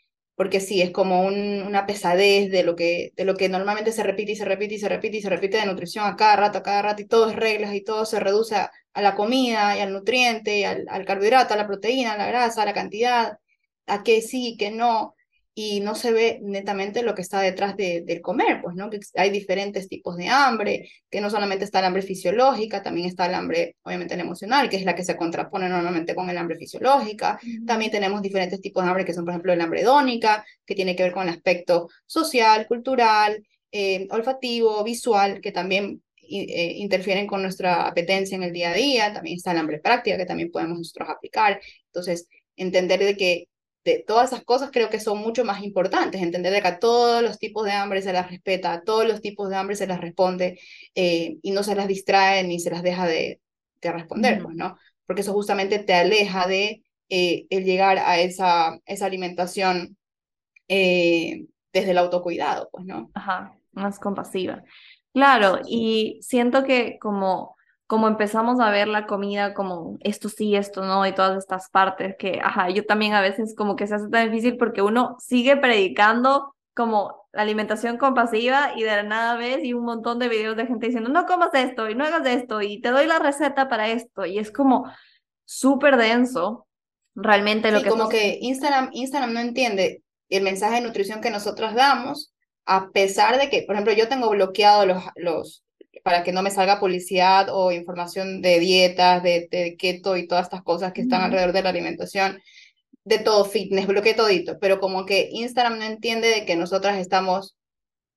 porque 0.40 0.61
sí, 0.61 0.81
es 0.81 0.90
como 0.90 1.20
un, 1.26 1.62
una 1.64 1.85
pesadez 1.85 2.50
de 2.50 2.62
lo, 2.62 2.74
que, 2.74 3.12
de 3.14 3.26
lo 3.26 3.37
que 3.37 3.50
normalmente 3.50 3.92
se 3.92 4.03
repite 4.03 4.33
y 4.33 4.37
se 4.37 4.46
repite 4.46 4.76
y 4.76 4.79
se 4.79 4.88
repite 4.88 5.18
y 5.18 5.20
se 5.20 5.29
repite 5.29 5.59
de 5.59 5.66
nutrición 5.66 6.07
a 6.07 6.16
cada 6.16 6.35
rato, 6.37 6.57
a 6.57 6.62
cada 6.62 6.81
rato, 6.81 7.03
y 7.03 7.07
todo 7.07 7.29
es 7.29 7.37
reglas 7.37 7.74
y 7.74 7.83
todo 7.85 8.07
se 8.07 8.20
reduce 8.20 8.57
a, 8.57 8.72
la 8.94 9.14
comida 9.16 9.76
y 9.76 9.81
al 9.81 9.92
nutriente, 9.92 10.64
al, 10.64 10.87
al, 10.88 11.05
carbohidrato, 11.05 11.53
a 11.53 11.59
la 11.59 11.66
proteína, 11.66 12.14
a 12.14 12.16
la 12.16 12.26
grasa, 12.26 12.62
a 12.62 12.64
la 12.64 12.72
cantidad, 12.72 13.38
a 13.87 14.03
qué 14.03 14.22
sí, 14.22 14.57
qué 14.59 14.70
no 14.70 15.14
y 15.54 15.80
no 15.80 15.94
se 15.94 16.12
ve 16.12 16.38
netamente 16.42 17.02
lo 17.02 17.14
que 17.14 17.22
está 17.22 17.40
detrás 17.40 17.76
de, 17.76 18.02
del 18.02 18.20
comer, 18.20 18.60
pues, 18.62 18.76
¿no? 18.76 18.88
Que 18.88 19.00
hay 19.16 19.30
diferentes 19.30 19.88
tipos 19.88 20.16
de 20.16 20.28
hambre, 20.28 20.90
que 21.10 21.20
no 21.20 21.28
solamente 21.28 21.64
está 21.64 21.80
el 21.80 21.86
hambre 21.86 22.02
fisiológica, 22.02 22.82
también 22.82 23.06
está 23.06 23.26
el 23.26 23.34
hambre, 23.34 23.76
obviamente, 23.82 24.14
el 24.14 24.20
emocional, 24.20 24.68
que 24.68 24.76
es 24.76 24.84
la 24.84 24.94
que 24.94 25.04
se 25.04 25.16
contrapone 25.16 25.68
normalmente 25.68 26.14
con 26.14 26.30
el 26.30 26.38
hambre 26.38 26.56
fisiológica. 26.56 27.38
También 27.66 27.90
tenemos 27.90 28.22
diferentes 28.22 28.60
tipos 28.60 28.84
de 28.84 28.90
hambre, 28.90 29.04
que 29.04 29.12
son, 29.12 29.24
por 29.24 29.32
ejemplo, 29.32 29.52
el 29.52 29.60
hambre 29.60 29.82
hedónica, 29.82 30.44
que 30.64 30.74
tiene 30.74 30.94
que 30.94 31.02
ver 31.02 31.12
con 31.12 31.24
el 31.24 31.34
aspecto 31.34 31.88
social, 32.06 32.66
cultural, 32.66 33.44
eh, 33.72 34.06
olfativo, 34.10 34.82
visual, 34.84 35.40
que 35.40 35.52
también 35.52 36.02
eh, 36.22 36.74
interfieren 36.76 37.26
con 37.26 37.42
nuestra 37.42 37.88
apetencia 37.88 38.36
en 38.36 38.44
el 38.44 38.52
día 38.52 38.70
a 38.70 38.74
día. 38.74 39.12
También 39.12 39.36
está 39.36 39.50
el 39.50 39.58
hambre 39.58 39.80
práctica, 39.80 40.16
que 40.16 40.26
también 40.26 40.53
podemos 40.53 40.78
nosotros 40.78 41.09
aplicar. 41.09 41.61
Entonces, 41.86 42.28
entender 42.57 43.01
de 43.01 43.16
que 43.16 43.48
de 43.85 44.05
todas 44.07 44.33
esas 44.33 44.45
cosas 44.45 44.70
creo 44.72 44.91
que 44.91 45.01
son 45.01 45.18
mucho 45.18 45.45
más 45.45 45.62
importantes, 45.62 46.20
entender 46.20 46.53
de 46.53 46.61
que 46.62 46.68
a 46.68 46.78
todos 46.78 47.22
los 47.22 47.39
tipos 47.39 47.64
de 47.64 47.72
hambre 47.72 48.03
se 48.03 48.12
las 48.12 48.31
respeta, 48.31 48.72
a 48.72 48.83
todos 48.83 49.07
los 49.07 49.20
tipos 49.20 49.49
de 49.49 49.57
hambre 49.57 49.76
se 49.76 49.87
las 49.87 50.01
responde 50.01 50.61
eh, 50.95 51.39
y 51.43 51.51
no 51.53 51.62
se 51.62 51.74
las 51.74 51.89
distrae 51.89 52.45
ni 52.45 52.61
se 52.61 52.70
las 52.70 52.83
deja 52.83 53.07
de, 53.07 53.41
de 53.81 53.93
responder, 53.93 54.43
pues, 54.43 54.55
¿no? 54.55 54.76
Porque 55.07 55.22
eso 55.22 55.33
justamente 55.33 55.78
te 55.78 55.95
aleja 55.95 56.47
de 56.47 56.83
eh, 57.09 57.47
el 57.51 57.64
llegar 57.64 57.99
a 57.99 58.20
esa, 58.20 58.78
esa 58.85 59.07
alimentación 59.07 59.97
eh, 60.68 61.47
desde 61.72 61.93
el 61.93 61.99
autocuidado, 61.99 62.68
pues, 62.70 62.85
¿no? 62.85 63.11
Ajá, 63.14 63.57
más 63.72 63.99
compasiva. 63.99 64.62
Claro, 65.12 65.59
y 65.66 66.20
siento 66.22 66.62
que 66.62 66.99
como 67.01 67.57
como 67.91 68.07
empezamos 68.07 68.61
a 68.61 68.70
ver 68.70 68.86
la 68.86 69.05
comida 69.05 69.53
como 69.53 69.99
esto 69.99 70.28
sí, 70.28 70.55
esto 70.55 70.84
no, 70.84 71.05
y 71.09 71.12
todas 71.12 71.36
estas 71.36 71.70
partes 71.70 72.14
que, 72.16 72.41
ajá, 72.41 72.70
yo 72.70 72.86
también 72.86 73.14
a 73.14 73.20
veces 73.20 73.57
como 73.57 73.74
que 73.74 73.88
se 73.88 73.97
hace 73.97 74.09
tan 74.09 74.30
difícil 74.30 74.57
porque 74.59 74.80
uno 74.80 75.16
sigue 75.18 75.57
predicando 75.57 76.55
como 76.72 77.26
la 77.32 77.43
alimentación 77.43 77.97
compasiva 77.97 78.74
y 78.76 78.84
de 78.84 78.95
la 78.95 79.03
nada 79.03 79.34
ves 79.34 79.64
y 79.64 79.72
un 79.72 79.84
montón 79.84 80.20
de 80.20 80.28
videos 80.28 80.57
de 80.57 80.68
gente 80.68 80.86
diciendo, 80.86 81.11
no 81.11 81.26
comas 81.26 81.51
esto 81.53 81.91
y 81.91 81.97
no 81.97 82.05
hagas 82.05 82.24
esto 82.28 82.62
y 82.62 82.80
te 82.80 82.91
doy 82.91 83.09
la 83.09 83.18
receta 83.18 83.68
para 83.68 83.88
esto 83.88 84.24
y 84.24 84.38
es 84.38 84.53
como 84.53 84.88
súper 85.45 85.97
denso 85.97 86.68
realmente 87.16 87.72
lo 87.72 87.78
sí, 87.78 87.84
que... 87.84 87.91
como 87.91 88.09
que 88.09 88.38
Instagram, 88.41 88.91
Instagram 88.93 89.32
no 89.32 89.41
entiende 89.41 90.05
el 90.28 90.45
mensaje 90.45 90.76
de 90.76 90.82
nutrición 90.82 91.20
que 91.20 91.30
nosotros 91.30 91.74
damos, 91.74 92.32
a 92.66 92.91
pesar 92.91 93.36
de 93.36 93.51
que, 93.51 93.64
por 93.66 93.74
ejemplo, 93.74 93.95
yo 93.95 94.07
tengo 94.07 94.30
bloqueado 94.30 94.86
los, 94.86 95.03
los 95.16 95.64
para 96.03 96.22
que 96.22 96.32
no 96.32 96.42
me 96.42 96.51
salga 96.51 96.80
publicidad 96.80 97.48
o 97.51 97.72
información 97.72 98.42
de 98.42 98.59
dietas, 98.59 99.22
de, 99.22 99.48
de 99.51 99.76
keto 99.76 100.16
y 100.16 100.26
todas 100.26 100.44
estas 100.44 100.62
cosas 100.62 100.92
que 100.92 101.03
están 101.03 101.22
alrededor 101.22 101.53
de 101.53 101.62
la 101.62 101.70
alimentación, 101.70 102.40
de 103.05 103.18
todo 103.18 103.44
fitness, 103.44 103.86
bloqueé 103.86 104.14
todito, 104.14 104.59
pero 104.61 104.80
como 104.80 105.07
que 105.07 105.28
Instagram 105.32 105.78
no 105.78 105.84
entiende 105.84 106.28
de 106.28 106.44
que 106.44 106.57
nosotras 106.57 106.98
estamos 106.98 107.57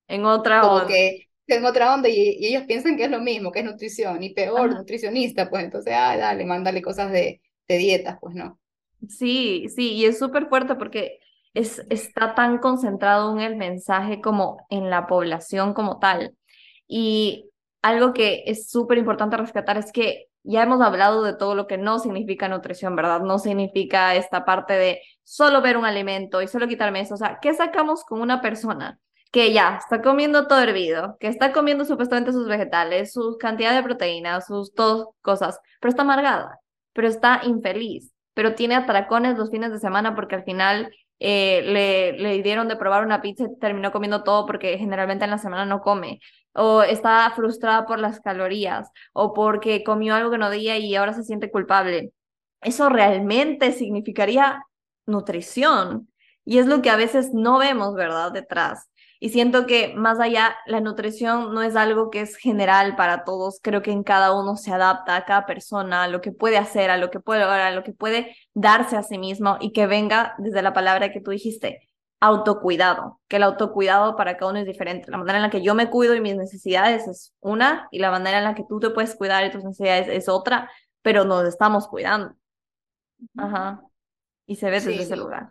en 0.08 0.26
otra 0.26 0.62
como 0.62 0.74
onda. 0.76 0.88
que 0.88 1.28
en 1.48 1.66
otra 1.66 1.94
onda 1.94 2.10
y, 2.10 2.46
ellos 2.46 2.64
piensan 2.68 2.98
que 2.98 3.06
es 3.06 3.12
lo 3.12 3.20
mismo, 3.20 3.52
que 3.52 3.60
es 3.60 3.66
nutrición, 3.66 4.24
y 4.24 4.34
peor, 4.34 4.74
nutricionista, 4.74 5.50
pues 5.50 5.64
entonces, 5.64 5.94
ah, 5.96 6.18
dale, 6.18 6.46
mándale 6.46 6.82
cosas 6.82 7.12
de, 7.12 7.42
de 7.68 7.78
dietas, 7.78 8.18
pues 8.20 8.36
no. 8.36 8.60
Sí, 9.08 9.68
sí, 9.74 9.94
y 9.94 10.06
es 10.06 10.18
súper 10.18 10.48
fuerte 10.48 10.76
porque 10.76 11.20
es, 11.54 11.86
está 11.90 12.36
tan 12.36 12.60
concentrado 12.60 13.32
en 13.34 13.42
el 13.42 13.56
mensaje 13.56 14.22
como 14.22 14.66
en 14.70 14.90
la 14.90 15.08
población 15.08 15.74
como 15.74 16.00
tal. 16.00 16.36
Y 16.88 17.50
algo 17.84 18.14
que 18.14 18.44
es 18.48 18.70
súper 18.70 18.98
importante 18.98 19.38
rescatar 19.38 19.78
es 19.78 19.92
que 19.92 20.30
ya 20.44 20.64
hemos 20.64 20.82
hablado 20.82 21.24
de 21.24 21.36
todo 21.36 21.54
lo 21.54 21.68
que 21.68 21.78
no 21.78 22.00
significa 22.00 22.50
nutrición, 22.50 22.96
¿verdad? 22.96 23.22
No 23.22 23.38
significa 23.38 24.16
esta 24.16 24.44
parte 24.46 24.74
de 24.74 25.02
solo 25.24 25.62
ver 25.62 25.78
un 25.78 25.86
alimento 25.86 26.42
y 26.42 26.48
solo 26.48 26.68
quitarme 26.68 27.02
eso. 27.02 27.14
O 27.14 27.18
sea, 27.18 27.38
¿qué 27.42 27.54
sacamos 27.54 28.04
con 28.04 28.22
una 28.22 28.42
persona 28.42 29.00
que 29.32 29.54
ya 29.54 29.78
está 29.78 30.02
comiendo 30.02 30.48
todo 30.48 30.60
hervido, 30.62 31.18
que 31.20 31.28
está 31.28 31.54
comiendo 31.54 31.86
supuestamente 31.86 32.34
sus 32.34 32.48
vegetales, 32.48 33.14
su 33.14 33.38
cantidad 33.40 33.76
de 33.76 33.84
proteínas, 33.84 34.48
sus 34.48 34.74
dos 34.74 35.10
cosas, 35.22 35.60
pero 35.80 35.90
está 35.90 36.02
amargada, 36.02 36.60
pero 36.94 37.08
está 37.08 37.42
infeliz? 37.46 38.14
pero 38.34 38.56
tiene 38.56 38.76
atracones 38.76 39.38
los 39.38 39.52
fines 39.52 39.72
de 39.72 39.80
semana 39.80 40.16
porque 40.16 40.36
al 40.36 40.44
final 40.44 40.92
eh, 41.20 41.62
le, 41.66 42.14
le 42.14 42.42
dieron 42.42 42.68
de 42.68 42.76
probar 42.76 43.06
una 43.06 43.22
pizza 43.22 43.46
y 43.46 43.60
terminó 43.60 43.92
comiendo 43.92 44.24
todo 44.24 44.46
porque 44.46 44.78
generalmente 44.78 45.26
en 45.26 45.32
la 45.32 45.38
semana 45.38 45.66
no 45.66 45.82
come, 45.82 46.20
o 46.54 46.84
está 46.84 47.32
frustrada 47.36 47.86
por 47.86 48.00
las 48.00 48.20
calorías, 48.20 48.90
o 49.14 49.34
porque 49.34 49.84
comió 49.84 50.16
algo 50.16 50.32
que 50.32 50.38
no 50.38 50.50
debía 50.50 50.78
y 50.78 50.96
ahora 50.96 51.14
se 51.14 51.24
siente 51.24 51.52
culpable. 51.52 52.14
Eso 52.62 52.90
realmente 52.90 53.72
significaría 53.74 54.64
nutrición 55.06 56.10
y 56.46 56.60
es 56.60 56.68
lo 56.68 56.82
que 56.82 56.90
a 56.90 56.96
veces 56.96 57.34
no 57.34 57.58
vemos, 57.58 57.96
¿verdad? 57.96 58.32
Detrás. 58.32 58.90
Y 59.20 59.30
siento 59.30 59.66
que 59.66 59.94
más 59.96 60.20
allá, 60.20 60.58
la 60.66 60.82
nutrición 60.82 61.54
no 61.54 61.62
es 61.64 61.78
algo 61.78 62.10
que 62.10 62.20
es 62.22 62.36
general 62.36 62.98
para 62.98 63.24
todos. 63.24 63.60
Creo 63.64 63.82
que 63.82 63.92
en 63.92 64.04
cada 64.04 64.34
uno 64.38 64.58
se 64.58 64.74
adapta 64.74 65.16
a 65.16 65.24
cada 65.24 65.46
persona, 65.46 66.04
a 66.04 66.08
lo 66.10 66.20
que 66.20 66.34
puede 66.34 66.58
hacer, 66.58 66.90
a 66.90 66.98
lo 66.98 67.10
que 67.10 67.22
puede 67.22 67.40
lograr, 67.40 67.62
a 67.62 67.72
lo 67.72 67.84
que 67.84 67.94
puede 67.94 68.36
darse 68.54 68.98
a 68.98 69.04
sí 69.04 69.18
mismo 69.18 69.58
y 69.62 69.72
que 69.72 69.88
venga 69.88 70.36
desde 70.40 70.62
la 70.62 70.74
palabra 70.74 71.14
que 71.14 71.22
tú 71.22 71.32
dijiste, 71.32 71.90
autocuidado. 72.24 73.20
Que 73.28 73.36
el 73.36 73.44
autocuidado 73.44 74.16
para 74.16 74.38
cada 74.38 74.52
uno 74.52 74.60
es 74.60 74.66
diferente. 74.66 75.12
La 75.12 75.18
manera 75.18 75.38
en 75.38 75.44
la 75.44 75.50
que 75.50 75.62
yo 75.62 75.76
me 75.76 75.90
cuido 75.90 76.16
y 76.16 76.22
mis 76.22 76.36
necesidades 76.36 77.08
es 77.08 77.34
una 77.40 77.88
y 77.92 78.00
la 78.00 78.12
manera 78.12 78.38
en 78.38 78.44
la 78.46 78.56
que 78.56 78.64
tú 78.68 78.80
te 78.80 78.90
puedes 78.90 79.16
cuidar 79.16 79.46
y 79.46 79.52
tus 79.52 79.64
necesidades 79.64 80.08
es 80.10 80.30
otra, 80.30 80.72
pero 81.02 81.26
nos 81.26 81.48
estamos 81.48 81.88
cuidando. 81.88 82.36
Ajá. 83.38 83.82
Y 84.46 84.56
se 84.56 84.68
ve 84.68 84.80
desde 84.80 85.02
ese 85.02 85.16
lugar. 85.16 85.50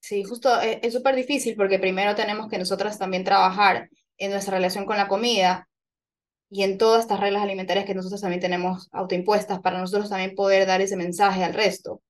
Sí, 0.00 0.24
justo 0.24 0.60
eh, 0.60 0.80
es 0.82 0.92
súper 0.92 1.14
difícil 1.14 1.56
porque 1.56 1.78
primero 1.78 2.14
tenemos 2.14 2.48
que 2.48 2.58
nosotras 2.58 2.98
también 2.98 3.24
trabajar 3.24 3.90
en 4.16 4.30
nuestra 4.30 4.56
relación 4.56 4.84
con 4.84 4.96
la 4.96 5.08
comida 5.08 5.68
y 6.50 6.62
en 6.62 6.78
todas 6.78 7.02
estas 7.02 7.20
reglas 7.20 7.42
alimentarias 7.42 7.84
que 7.84 7.94
nosotros 7.94 8.20
también 8.20 8.40
tenemos 8.40 8.88
autoimpuestas 8.92 9.60
para 9.60 9.78
nosotros 9.78 10.08
también 10.08 10.34
poder 10.34 10.66
dar 10.66 10.80
ese 10.80 10.96
mensaje 10.96 11.44
al 11.44 11.54
resto, 11.54 12.02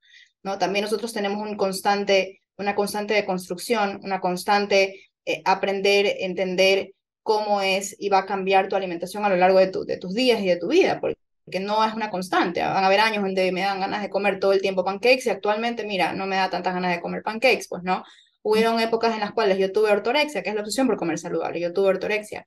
¿no? 0.42 0.58
También 0.58 0.84
nosotros 0.84 1.12
tenemos 1.12 1.40
un 1.40 1.56
constante, 1.56 2.40
una 2.58 2.74
constante 2.74 3.14
de 3.14 3.24
construcción, 3.24 4.00
una 4.02 4.20
constante 4.20 5.00
eh, 5.24 5.42
aprender, 5.44 6.16
entender 6.20 6.92
cómo 7.22 7.60
es 7.60 7.96
y 7.98 8.08
va 8.08 8.20
a 8.20 8.26
cambiar 8.26 8.68
tu 8.68 8.76
alimentación 8.76 9.24
a 9.24 9.28
lo 9.28 9.36
largo 9.36 9.58
de, 9.58 9.68
tu, 9.68 9.84
de 9.84 9.98
tus 9.98 10.14
días 10.14 10.40
y 10.40 10.46
de 10.46 10.56
tu 10.56 10.68
vida, 10.68 11.00
porque 11.00 11.18
que 11.50 11.60
no 11.60 11.84
es 11.84 11.94
una 11.94 12.10
constante. 12.10 12.60
Van 12.60 12.84
a 12.84 12.86
haber 12.86 13.00
años 13.00 13.22
donde 13.22 13.52
me 13.52 13.62
dan 13.62 13.80
ganas 13.80 14.02
de 14.02 14.10
comer 14.10 14.38
todo 14.38 14.52
el 14.52 14.60
tiempo 14.60 14.84
pancakes 14.84 15.26
y 15.26 15.30
actualmente, 15.30 15.84
mira, 15.84 16.12
no 16.12 16.26
me 16.26 16.36
da 16.36 16.50
tantas 16.50 16.74
ganas 16.74 16.94
de 16.94 17.00
comer 17.00 17.22
pancakes, 17.22 17.66
pues 17.68 17.82
no. 17.82 18.04
Hubieron 18.42 18.80
épocas 18.80 19.14
en 19.14 19.20
las 19.20 19.32
cuales 19.32 19.58
yo 19.58 19.72
tuve 19.72 19.90
ortorexia, 19.90 20.42
que 20.42 20.50
es 20.50 20.54
la 20.54 20.62
opción 20.62 20.86
por 20.86 20.96
comer 20.96 21.18
saludable, 21.18 21.60
yo 21.60 21.72
tuve 21.72 21.88
ortorexia. 21.88 22.46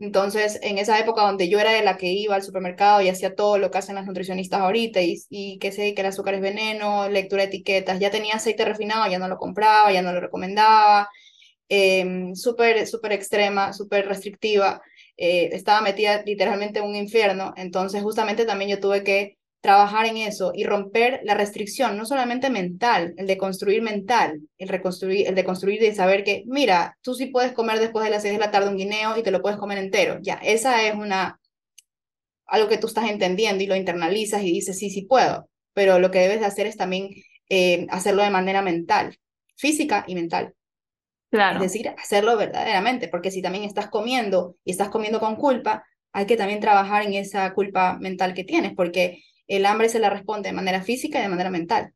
Entonces, 0.00 0.60
en 0.62 0.78
esa 0.78 0.98
época 1.00 1.22
donde 1.22 1.48
yo 1.48 1.58
era 1.58 1.72
de 1.72 1.82
la 1.82 1.96
que 1.96 2.06
iba 2.12 2.34
al 2.36 2.42
supermercado 2.44 3.02
y 3.02 3.08
hacía 3.08 3.34
todo 3.34 3.58
lo 3.58 3.70
que 3.70 3.78
hacen 3.78 3.96
las 3.96 4.06
nutricionistas 4.06 4.60
ahorita 4.60 5.02
y, 5.02 5.16
y 5.28 5.58
que 5.58 5.72
sé 5.72 5.94
que 5.94 6.02
el 6.02 6.06
azúcar 6.08 6.34
es 6.34 6.40
veneno, 6.40 7.08
lectura 7.08 7.42
de 7.42 7.48
etiquetas, 7.48 7.98
ya 8.00 8.10
tenía 8.10 8.34
aceite 8.36 8.64
refinado, 8.64 9.10
ya 9.10 9.18
no 9.18 9.28
lo 9.28 9.38
compraba, 9.38 9.92
ya 9.92 10.02
no 10.02 10.12
lo 10.12 10.20
recomendaba, 10.20 11.08
eh, 11.68 12.30
súper, 12.34 12.86
súper 12.86 13.12
extrema, 13.12 13.72
súper 13.72 14.06
restrictiva. 14.08 14.82
Eh, 15.16 15.50
estaba 15.54 15.80
metida 15.82 16.22
literalmente 16.24 16.80
en 16.80 16.86
un 16.86 16.96
infierno, 16.96 17.54
entonces 17.56 18.02
justamente 18.02 18.46
también 18.46 18.70
yo 18.72 18.80
tuve 18.80 19.04
que 19.04 19.37
trabajar 19.60 20.06
en 20.06 20.18
eso 20.18 20.52
y 20.54 20.64
romper 20.64 21.20
la 21.24 21.34
restricción, 21.34 21.96
no 21.96 22.04
solamente 22.06 22.50
mental, 22.50 23.14
el 23.16 23.26
de 23.26 23.36
construir 23.36 23.82
mental, 23.82 24.40
el, 24.56 24.68
reconstruir, 24.68 25.26
el 25.26 25.34
de 25.34 25.44
construir 25.44 25.82
y 25.82 25.94
saber 25.94 26.22
que, 26.24 26.44
mira, 26.46 26.96
tú 27.02 27.14
sí 27.14 27.26
puedes 27.26 27.52
comer 27.52 27.80
después 27.80 28.04
de 28.04 28.10
las 28.10 28.22
6 28.22 28.34
de 28.34 28.40
la 28.40 28.50
tarde 28.50 28.68
un 28.68 28.76
guineo 28.76 29.16
y 29.16 29.22
te 29.22 29.30
lo 29.30 29.42
puedes 29.42 29.58
comer 29.58 29.78
entero. 29.78 30.18
Ya, 30.22 30.34
esa 30.34 30.86
es 30.86 30.94
una, 30.94 31.40
algo 32.46 32.68
que 32.68 32.78
tú 32.78 32.86
estás 32.86 33.10
entendiendo 33.10 33.62
y 33.62 33.66
lo 33.66 33.76
internalizas 33.76 34.42
y 34.42 34.52
dices, 34.52 34.78
sí, 34.78 34.90
sí 34.90 35.02
puedo, 35.02 35.48
pero 35.74 35.98
lo 35.98 36.10
que 36.10 36.20
debes 36.20 36.40
de 36.40 36.46
hacer 36.46 36.66
es 36.66 36.76
también 36.76 37.10
eh, 37.48 37.86
hacerlo 37.90 38.22
de 38.22 38.30
manera 38.30 38.62
mental, 38.62 39.18
física 39.56 40.04
y 40.06 40.14
mental. 40.14 40.54
Es 41.30 41.60
decir, 41.60 41.90
hacerlo 41.98 42.38
verdaderamente, 42.38 43.08
porque 43.08 43.30
si 43.30 43.42
también 43.42 43.64
estás 43.64 43.88
comiendo 43.88 44.56
y 44.64 44.70
estás 44.70 44.88
comiendo 44.88 45.20
con 45.20 45.36
culpa, 45.36 45.84
hay 46.12 46.24
que 46.24 46.38
también 46.38 46.60
trabajar 46.60 47.02
en 47.02 47.12
esa 47.14 47.52
culpa 47.52 47.98
mental 48.00 48.32
que 48.32 48.44
tienes, 48.44 48.72
porque 48.74 49.22
el 49.48 49.66
hambre 49.66 49.88
se 49.88 49.98
la 49.98 50.10
responde 50.10 50.50
de 50.50 50.54
manera 50.54 50.82
física 50.82 51.18
y 51.18 51.22
de 51.22 51.28
manera 51.28 51.50
mental 51.50 51.94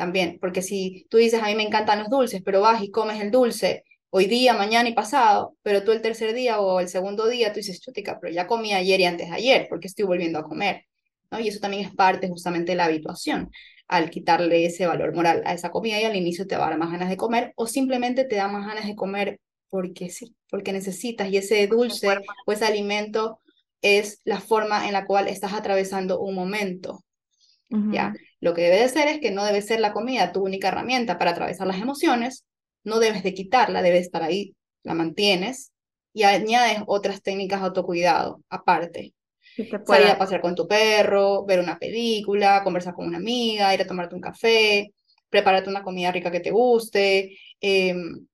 también, 0.00 0.38
porque 0.40 0.62
si 0.62 1.06
tú 1.10 1.18
dices, 1.18 1.42
a 1.42 1.46
mí 1.46 1.54
me 1.54 1.62
encantan 1.62 1.98
los 1.98 2.08
dulces, 2.08 2.40
pero 2.42 2.62
vas 2.62 2.82
y 2.82 2.90
comes 2.90 3.20
el 3.20 3.30
dulce 3.30 3.84
hoy 4.08 4.24
día, 4.26 4.54
mañana 4.54 4.88
y 4.88 4.94
pasado, 4.94 5.56
pero 5.62 5.84
tú 5.84 5.92
el 5.92 6.00
tercer 6.00 6.32
día 6.32 6.58
o 6.58 6.80
el 6.80 6.88
segundo 6.88 7.28
día, 7.28 7.52
tú 7.52 7.58
dices, 7.58 7.80
chutica, 7.82 8.18
pero 8.18 8.32
ya 8.32 8.46
comí 8.46 8.72
ayer 8.72 8.98
y 9.00 9.04
antes 9.04 9.28
de 9.28 9.36
ayer, 9.36 9.66
porque 9.68 9.88
estoy 9.88 10.06
volviendo 10.06 10.38
a 10.38 10.44
comer. 10.44 10.86
¿no? 11.30 11.38
Y 11.38 11.48
eso 11.48 11.60
también 11.60 11.84
es 11.84 11.94
parte 11.94 12.28
justamente 12.28 12.72
de 12.72 12.76
la 12.76 12.86
habituación 12.86 13.50
al 13.88 14.08
quitarle 14.08 14.64
ese 14.64 14.86
valor 14.86 15.14
moral 15.14 15.42
a 15.44 15.52
esa 15.52 15.70
comida 15.70 16.00
y 16.00 16.04
al 16.04 16.16
inicio 16.16 16.46
te 16.46 16.56
va 16.56 16.66
a 16.66 16.70
dar 16.70 16.78
más 16.78 16.92
ganas 16.92 17.10
de 17.10 17.18
comer 17.18 17.52
o 17.56 17.66
simplemente 17.66 18.24
te 18.24 18.36
da 18.36 18.48
más 18.48 18.66
ganas 18.66 18.86
de 18.86 18.94
comer 18.96 19.38
porque 19.68 20.08
sí, 20.08 20.34
porque 20.48 20.72
necesitas 20.72 21.28
y 21.28 21.36
ese 21.36 21.66
dulce 21.66 22.08
o 22.46 22.52
ese 22.52 22.64
alimento 22.64 23.40
es 23.82 24.20
la 24.24 24.40
forma 24.40 24.86
en 24.86 24.92
la 24.92 25.06
cual 25.06 25.28
estás 25.28 25.52
atravesando 25.52 26.20
un 26.20 26.34
momento. 26.34 27.04
¿ya? 27.68 28.12
Lo 28.40 28.54
que 28.54 28.62
debe 28.62 28.80
de 28.80 28.88
ser 28.88 29.08
es 29.08 29.20
que 29.20 29.30
no 29.30 29.44
debe 29.44 29.62
ser 29.62 29.80
la 29.80 29.92
comida 29.92 30.32
tu 30.32 30.42
única 30.42 30.68
herramienta 30.68 31.18
para 31.18 31.30
atravesar 31.32 31.66
las 31.66 31.80
emociones, 31.80 32.44
no 32.84 32.98
debes 32.98 33.22
de 33.22 33.34
quitarla, 33.34 33.82
debe 33.82 33.98
estar 33.98 34.22
ahí, 34.22 34.54
la 34.82 34.94
mantienes 34.94 35.72
y 36.12 36.24
añades 36.24 36.78
otras 36.86 37.22
técnicas 37.22 37.60
de 37.60 37.66
autocuidado 37.66 38.42
aparte. 38.48 39.14
Salir 39.86 40.08
a 40.08 40.18
pasear 40.18 40.40
con 40.40 40.54
tu 40.54 40.66
perro, 40.66 41.44
ver 41.44 41.60
una 41.60 41.78
película, 41.78 42.62
conversar 42.64 42.94
con 42.94 43.06
una 43.06 43.18
amiga, 43.18 43.74
ir 43.74 43.82
a 43.82 43.86
tomarte 43.86 44.14
un 44.14 44.20
café, 44.20 44.92
prepararte 45.28 45.68
una 45.68 45.82
comida 45.82 46.10
rica 46.12 46.30
que 46.30 46.40
te 46.40 46.50
guste, 46.50 47.36
em, 47.60 48.26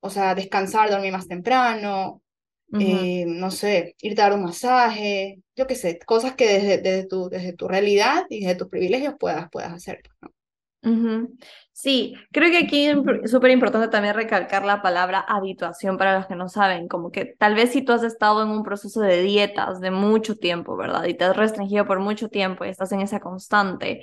o 0.00 0.10
sea, 0.10 0.34
descansar, 0.34 0.90
dormir 0.90 1.12
más 1.12 1.26
temprano, 1.26 2.22
em, 2.72 3.38
no 3.38 3.50
sé, 3.50 3.94
irte 4.00 4.20
a 4.20 4.24
dar 4.28 4.38
un 4.38 4.44
masaje, 4.44 5.40
yo 5.56 5.66
qué 5.66 5.74
sé, 5.74 5.98
cosas 6.00 6.34
que 6.34 6.46
desde, 6.46 6.78
desde, 6.78 7.06
tu, 7.06 7.28
desde 7.28 7.52
tu 7.52 7.68
realidad 7.68 8.24
y 8.28 8.40
desde 8.40 8.56
tus 8.56 8.68
privilegios 8.68 9.14
puedas, 9.18 9.48
puedas 9.50 9.72
hacer. 9.72 10.02
¿no? 10.20 10.30
Sí, 11.72 12.14
creo 12.32 12.50
que 12.50 12.58
aquí 12.58 12.86
es 12.86 13.30
súper 13.30 13.50
importante 13.52 13.88
también 13.88 14.14
recalcar 14.14 14.64
la 14.64 14.82
palabra 14.82 15.20
habituación 15.20 15.96
para 15.96 16.16
los 16.18 16.26
que 16.26 16.34
no 16.34 16.48
saben, 16.48 16.88
como 16.88 17.10
que 17.10 17.36
tal 17.38 17.54
vez 17.54 17.70
si 17.72 17.82
tú 17.82 17.92
has 17.92 18.02
estado 18.02 18.42
en 18.42 18.48
un 18.48 18.64
proceso 18.64 19.00
de 19.00 19.22
dietas 19.22 19.80
de 19.80 19.90
mucho 19.90 20.36
tiempo, 20.36 20.76
¿verdad? 20.76 21.04
Y 21.04 21.14
te 21.14 21.24
has 21.24 21.36
restringido 21.36 21.86
por 21.86 22.00
mucho 22.00 22.28
tiempo 22.28 22.64
y 22.64 22.68
estás 22.68 22.90
en 22.92 23.00
esa 23.00 23.20
constante 23.20 24.02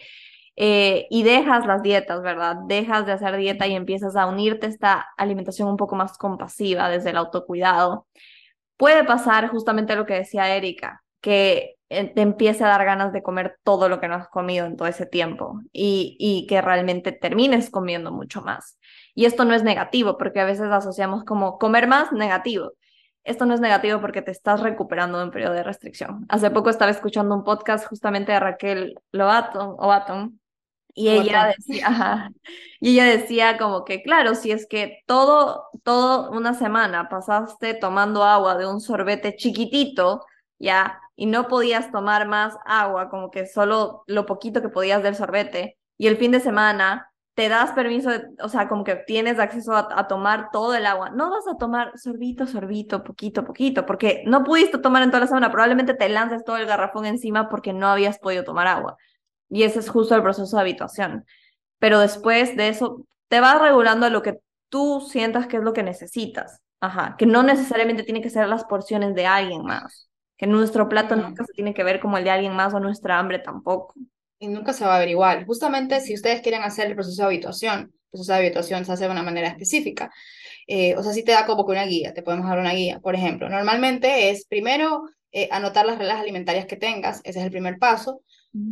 eh, 0.56 1.08
y 1.10 1.24
dejas 1.24 1.66
las 1.66 1.82
dietas, 1.84 2.22
¿verdad? 2.22 2.58
Dejas 2.68 3.06
de 3.06 3.12
hacer 3.12 3.36
dieta 3.36 3.68
y 3.68 3.76
empiezas 3.76 4.16
a 4.16 4.26
unirte 4.28 4.68
a 4.68 4.70
esta 4.70 5.06
alimentación 5.18 5.68
un 5.68 5.78
poco 5.78 5.96
más 5.96 6.18
compasiva 6.18 6.90
desde 6.90 7.10
el 7.10 7.18
autocuidado. 7.18 8.08
Puede 8.78 9.04
pasar 9.04 9.50
justamente 9.50 9.96
lo 9.96 10.06
que 10.06 10.16
decía 10.16 10.56
Erika, 10.56 11.04
que 11.22 11.76
eh, 11.90 12.14
te 12.14 12.22
empiece 12.22 12.64
a 12.64 12.68
dar 12.68 12.84
ganas 12.84 13.14
de 13.14 13.22
comer 13.22 13.60
todo 13.64 13.90
lo 13.90 14.00
que 14.00 14.08
no 14.08 14.16
has 14.16 14.28
comido 14.28 14.66
en 14.66 14.76
todo 14.76 14.88
ese 14.88 15.06
tiempo 15.06 15.62
y, 15.72 16.46
que 16.50 16.62
realmente 16.62 17.12
termines 17.12 17.70
comiendo 17.70 18.12
mucho 18.12 18.42
más. 18.42 18.80
Y 19.14 19.26
esto 19.26 19.46
no 19.46 19.54
es 19.54 19.64
negativo, 19.64 20.18
porque 20.18 20.40
a 20.40 20.46
veces 20.46 20.66
asociamos 20.72 21.24
como 21.24 21.58
comer 21.60 21.88
más 21.88 22.12
negativo. 22.12 22.74
Esto 23.24 23.46
no 23.46 23.54
es 23.54 23.60
negativo 23.60 24.02
porque 24.02 24.22
te 24.22 24.32
estás 24.32 24.62
recuperando 24.62 25.18
de 25.18 25.26
un 25.26 25.32
periodo 25.32 25.54
de 25.54 25.64
restricción. 25.64 26.26
Hace 26.30 26.52
poco 26.52 26.70
estaba 26.70 26.92
escuchando 26.92 27.36
un 27.36 27.44
podcast 27.44 27.88
justamente 27.88 28.32
de 28.32 28.40
Raquel 28.40 28.96
Lobaton, 29.12 30.40
y 30.96 31.10
ella 31.10 31.54
decía, 31.56 32.32
y 32.80 32.94
ella 32.94 33.06
decía 33.06 33.58
como 33.58 33.84
que, 33.84 34.02
claro, 34.02 34.34
si 34.34 34.52
es 34.52 34.66
que 34.66 35.04
todo, 35.06 35.66
todo 35.84 36.32
una 36.32 36.54
semana 36.54 37.10
pasaste 37.10 37.74
tomando 37.74 38.24
agua 38.24 38.56
de 38.58 38.66
un 38.66 38.80
sorbete 38.80 39.36
chiquitito, 39.36 40.26
ya, 40.58 41.02
y 41.18 41.26
no 41.26 41.48
podías 41.48 41.92
tomar 41.92 42.28
más 42.28 42.58
agua, 42.66 43.10
como 43.10 43.30
que 43.30 43.46
solo 43.46 44.04
lo 44.08 44.26
poquito 44.26 44.62
que 44.62 44.70
podías 44.70 45.04
del 45.04 45.16
sorbete, 45.16 45.78
y 45.98 46.08
el 46.08 46.18
fin 46.18 46.32
de 46.32 46.40
semana 46.40 47.12
te 47.34 47.50
das 47.50 47.74
permiso, 47.74 48.12
o 48.42 48.48
sea, 48.48 48.70
como 48.70 48.86
que 48.86 48.96
tienes 48.96 49.40
acceso 49.40 49.76
a, 49.76 50.08
tomar 50.08 50.52
todo 50.54 50.74
el 50.74 50.86
agua. 50.86 51.10
No 51.10 51.30
vas 51.30 51.46
a 51.50 51.58
tomar 51.58 51.92
sorbito, 52.00 52.48
sorbito, 52.48 53.04
poquito, 53.04 53.44
poquito, 53.44 53.86
porque 53.86 54.24
no 54.26 54.46
pudiste 54.46 54.78
tomar 54.78 55.04
en 55.04 55.10
toda 55.10 55.22
la 55.22 55.28
semana. 55.28 55.52
Probablemente 55.52 55.94
te 55.94 56.08
lances 56.08 56.46
todo 56.46 56.56
el 56.56 56.66
garrafón 56.66 57.06
encima 57.06 57.50
porque 57.50 57.74
no 57.74 57.88
habías 57.88 58.20
podido 58.20 58.46
tomar 58.46 58.68
agua. 58.68 58.96
Y 59.50 59.64
ese 59.64 59.80
es 59.80 59.90
justo 59.90 60.16
el 60.16 60.24
proceso 60.24 60.56
de 60.56 60.62
habituación. 60.62 61.26
Pero 61.80 62.00
después 62.00 62.56
de 62.58 62.70
eso, 62.70 63.06
te 63.28 63.40
vas 63.40 63.62
regulando 63.62 64.06
a 64.06 64.10
lo 64.10 64.22
que 64.22 64.40
tú 64.70 65.06
sientas 65.10 65.48
que 65.48 65.58
es 65.58 65.64
lo 65.64 65.74
que 65.74 65.84
necesitas. 65.84 66.60
Ajá, 66.82 67.16
que 67.18 67.26
no 67.26 67.44
necesariamente 67.44 68.04
tiene 68.04 68.22
que 68.22 68.30
ser 68.30 68.48
las 68.48 68.66
porciones 68.66 69.16
de 69.16 69.26
alguien 69.26 69.64
más. 69.64 70.10
Que 70.38 70.48
nuestro 70.48 70.90
plato 70.90 71.16
nunca 71.16 71.46
se 71.46 71.54
tiene 71.54 71.74
que 71.74 71.84
ver 71.84 72.00
como 72.00 72.18
el 72.18 72.24
de 72.24 72.32
alguien 72.32 72.56
más 72.56 72.74
o 72.74 72.80
nuestra 72.80 73.18
hambre 73.20 73.40
tampoco 73.40 73.94
y 74.40 74.48
nunca 74.48 74.74
se 74.74 74.86
va 74.86 74.96
a 74.96 75.00
ver 75.00 75.10
igual. 75.10 75.46
Justamente 75.46 76.02
si 76.02 76.14
ustedes 76.14 76.42
quieren 76.42 76.64
hacer 76.64 76.88
el 76.88 76.96
proceso 76.96 77.22
de 77.24 77.28
habituación, 77.28 77.80
el 77.82 77.92
proceso 78.12 78.34
de 78.34 78.40
habituación 78.40 78.86
se 78.86 78.92
hace 78.92 79.06
de 79.06 79.12
una 79.12 79.24
manera 79.24 79.48
específica. 79.50 80.12
Eh, 80.68 80.96
o 80.96 81.04
sea, 81.04 81.14
si 81.14 81.24
te 81.24 81.32
da 81.32 81.46
como 81.46 81.66
que 81.66 81.72
una 81.72 81.86
guía, 81.86 82.14
te 82.14 82.24
podemos 82.24 82.48
dar 82.48 82.60
una 82.60 82.74
guía. 82.74 83.00
Por 83.00 83.16
ejemplo, 83.16 83.50
normalmente 83.50 84.30
es 84.30 84.46
primero 84.48 85.04
eh, 85.32 85.50
anotar 85.52 85.86
las 85.86 85.98
reglas 85.98 86.20
alimentarias 86.20 86.66
que 86.66 86.78
tengas, 86.78 87.22
ese 87.24 87.40
es 87.40 87.46
el 87.46 87.52
primer 87.52 87.78
paso. 87.80 88.22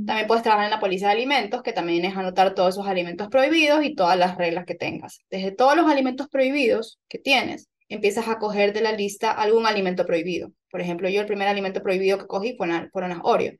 También 0.05 0.27
puedes 0.27 0.43
trabajar 0.43 0.65
en 0.65 0.71
la 0.71 0.79
policía 0.79 1.07
de 1.07 1.13
alimentos, 1.13 1.61
que 1.61 1.73
también 1.73 2.05
es 2.05 2.15
anotar 2.15 2.55
todos 2.55 2.75
esos 2.75 2.87
alimentos 2.87 3.27
prohibidos 3.27 3.83
y 3.83 3.95
todas 3.95 4.17
las 4.17 4.37
reglas 4.37 4.65
que 4.65 4.75
tengas. 4.75 5.19
Desde 5.29 5.51
todos 5.51 5.75
los 5.75 5.91
alimentos 5.91 6.29
prohibidos 6.29 7.01
que 7.09 7.19
tienes, 7.19 7.67
empiezas 7.89 8.29
a 8.29 8.39
coger 8.39 8.71
de 8.71 8.79
la 8.79 8.93
lista 8.93 9.31
algún 9.31 9.65
alimento 9.65 10.05
prohibido. 10.05 10.53
Por 10.71 10.79
ejemplo, 10.79 11.09
yo 11.09 11.19
el 11.19 11.27
primer 11.27 11.49
alimento 11.49 11.83
prohibido 11.83 12.17
que 12.17 12.27
cogí 12.27 12.55
fue 12.55 12.89
fueron 12.93 13.09
las 13.09 13.19
Oreo. 13.23 13.55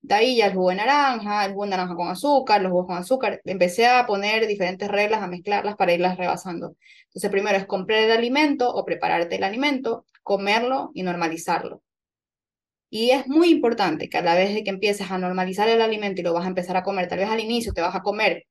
De 0.00 0.14
ahí 0.14 0.36
ya 0.36 0.46
el 0.46 0.54
jugo 0.54 0.70
de 0.70 0.76
naranja, 0.76 1.44
el 1.44 1.52
jugo 1.52 1.64
de 1.64 1.70
naranja 1.70 1.94
con 1.94 2.08
azúcar, 2.08 2.60
los 2.60 2.72
jugos 2.72 2.86
con 2.86 2.96
azúcar. 2.96 3.40
Empecé 3.44 3.86
a 3.86 4.04
poner 4.04 4.48
diferentes 4.48 4.88
reglas, 4.88 5.22
a 5.22 5.28
mezclarlas 5.28 5.76
para 5.76 5.92
irlas 5.92 6.16
rebasando. 6.16 6.74
Entonces, 7.06 7.30
primero 7.30 7.56
es 7.56 7.66
comprar 7.66 8.00
el 8.00 8.10
alimento 8.10 8.68
o 8.68 8.84
prepararte 8.84 9.36
el 9.36 9.44
alimento, 9.44 10.06
comerlo 10.24 10.90
y 10.94 11.04
normalizarlo. 11.04 11.82
Y 12.90 13.10
es 13.10 13.26
muy 13.28 13.50
importante 13.50 14.08
que 14.08 14.18
a 14.18 14.22
la 14.22 14.34
vez 14.34 14.54
de 14.54 14.64
que 14.64 14.70
empieces 14.70 15.10
a 15.10 15.18
normalizar 15.18 15.68
el 15.68 15.82
alimento 15.82 16.20
y 16.20 16.24
lo 16.24 16.32
vas 16.32 16.44
a 16.44 16.48
empezar 16.48 16.76
a 16.76 16.82
comer, 16.82 17.08
tal 17.08 17.18
vez 17.18 17.28
al 17.28 17.40
inicio 17.40 17.72
te 17.72 17.80
vas 17.82 17.94
a 17.94 18.02
comer 18.02 18.44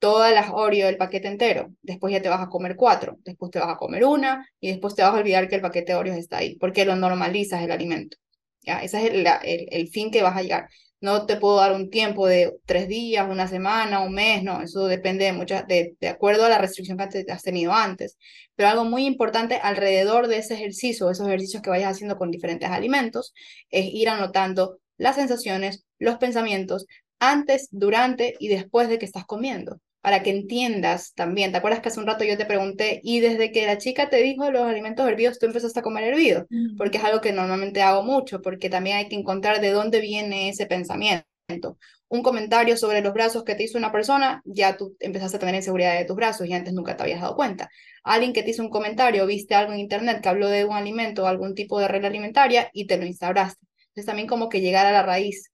todas 0.00 0.32
las 0.34 0.50
Oreo 0.52 0.86
del 0.86 0.96
paquete 0.98 1.28
entero, 1.28 1.72
después 1.82 2.12
ya 2.12 2.20
te 2.20 2.28
vas 2.28 2.40
a 2.42 2.48
comer 2.48 2.76
cuatro, 2.76 3.18
después 3.24 3.50
te 3.50 3.58
vas 3.60 3.68
a 3.70 3.76
comer 3.76 4.04
una 4.04 4.46
y 4.60 4.68
después 4.70 4.94
te 4.94 5.02
vas 5.02 5.12
a 5.14 5.18
olvidar 5.18 5.48
que 5.48 5.54
el 5.56 5.62
paquete 5.62 5.92
de 5.92 5.98
Oreos 5.98 6.18
está 6.18 6.38
ahí, 6.38 6.56
porque 6.58 6.84
lo 6.84 6.96
normalizas 6.96 7.62
el 7.62 7.70
alimento. 7.72 8.16
¿ya? 8.62 8.82
Ese 8.82 8.98
es 9.06 9.12
el, 9.14 9.26
el, 9.44 9.68
el 9.70 9.88
fin 9.88 10.10
que 10.10 10.22
vas 10.22 10.36
a 10.36 10.42
llegar. 10.42 10.68
No 11.04 11.26
te 11.26 11.36
puedo 11.36 11.56
dar 11.56 11.72
un 11.74 11.90
tiempo 11.90 12.26
de 12.26 12.56
tres 12.64 12.88
días, 12.88 13.28
una 13.30 13.46
semana, 13.46 14.00
un 14.00 14.14
mes, 14.14 14.42
no, 14.42 14.62
eso 14.62 14.86
depende 14.86 15.26
de, 15.26 15.32
muchas, 15.34 15.66
de, 15.66 15.96
de 16.00 16.08
acuerdo 16.08 16.46
a 16.46 16.48
la 16.48 16.56
restricción 16.58 16.96
que 16.96 17.26
has 17.30 17.42
tenido 17.42 17.72
antes. 17.74 18.16
Pero 18.56 18.70
algo 18.70 18.84
muy 18.84 19.04
importante 19.04 19.56
alrededor 19.62 20.28
de 20.28 20.38
ese 20.38 20.54
ejercicio, 20.54 21.10
esos 21.10 21.26
ejercicios 21.26 21.62
que 21.62 21.70
vayas 21.70 21.92
haciendo 21.92 22.16
con 22.16 22.30
diferentes 22.30 22.70
alimentos, 22.70 23.34
es 23.70 23.86
ir 23.92 24.08
anotando 24.08 24.78
las 24.96 25.16
sensaciones, 25.16 25.84
los 25.98 26.16
pensamientos 26.16 26.86
antes, 27.18 27.68
durante 27.70 28.34
y 28.38 28.48
después 28.48 28.88
de 28.88 28.98
que 28.98 29.04
estás 29.06 29.26
comiendo 29.26 29.80
para 30.04 30.22
que 30.22 30.28
entiendas 30.28 31.14
también. 31.14 31.50
¿Te 31.50 31.56
acuerdas 31.56 31.80
que 31.80 31.88
hace 31.88 31.98
un 31.98 32.06
rato 32.06 32.24
yo 32.24 32.36
te 32.36 32.44
pregunté, 32.44 33.00
y 33.02 33.20
desde 33.20 33.50
que 33.52 33.64
la 33.64 33.78
chica 33.78 34.10
te 34.10 34.18
dijo 34.18 34.50
los 34.50 34.60
alimentos 34.64 35.08
hervidos, 35.08 35.38
tú 35.38 35.46
empezaste 35.46 35.80
a 35.80 35.82
comer 35.82 36.04
hervido? 36.04 36.46
Porque 36.76 36.98
es 36.98 37.04
algo 37.04 37.22
que 37.22 37.32
normalmente 37.32 37.80
hago 37.80 38.02
mucho, 38.02 38.42
porque 38.42 38.68
también 38.68 38.98
hay 38.98 39.08
que 39.08 39.16
encontrar 39.16 39.62
de 39.62 39.70
dónde 39.70 40.00
viene 40.00 40.50
ese 40.50 40.66
pensamiento. 40.66 41.78
Un 42.08 42.22
comentario 42.22 42.76
sobre 42.76 43.00
los 43.00 43.14
brazos 43.14 43.44
que 43.44 43.54
te 43.54 43.62
hizo 43.62 43.78
una 43.78 43.90
persona, 43.92 44.42
ya 44.44 44.76
tú 44.76 44.94
empezaste 45.00 45.38
a 45.38 45.40
tener 45.40 45.54
inseguridad 45.54 45.98
de 45.98 46.04
tus 46.04 46.16
brazos 46.16 46.46
y 46.46 46.52
antes 46.52 46.74
nunca 46.74 46.98
te 46.98 47.02
habías 47.02 47.22
dado 47.22 47.34
cuenta. 47.34 47.70
Alguien 48.02 48.34
que 48.34 48.42
te 48.42 48.50
hizo 48.50 48.62
un 48.62 48.68
comentario, 48.68 49.24
viste 49.24 49.54
algo 49.54 49.72
en 49.72 49.78
internet 49.78 50.20
que 50.20 50.28
habló 50.28 50.50
de 50.50 50.66
un 50.66 50.76
alimento 50.76 51.22
o 51.22 51.26
algún 51.28 51.54
tipo 51.54 51.80
de 51.80 51.88
regla 51.88 52.08
alimentaria 52.08 52.68
y 52.74 52.86
te 52.86 52.98
lo 52.98 53.06
instauraste. 53.06 53.64
Entonces 53.86 54.04
también 54.04 54.28
como 54.28 54.50
que 54.50 54.60
llegar 54.60 54.84
a 54.84 54.92
la 54.92 55.02
raíz 55.02 55.50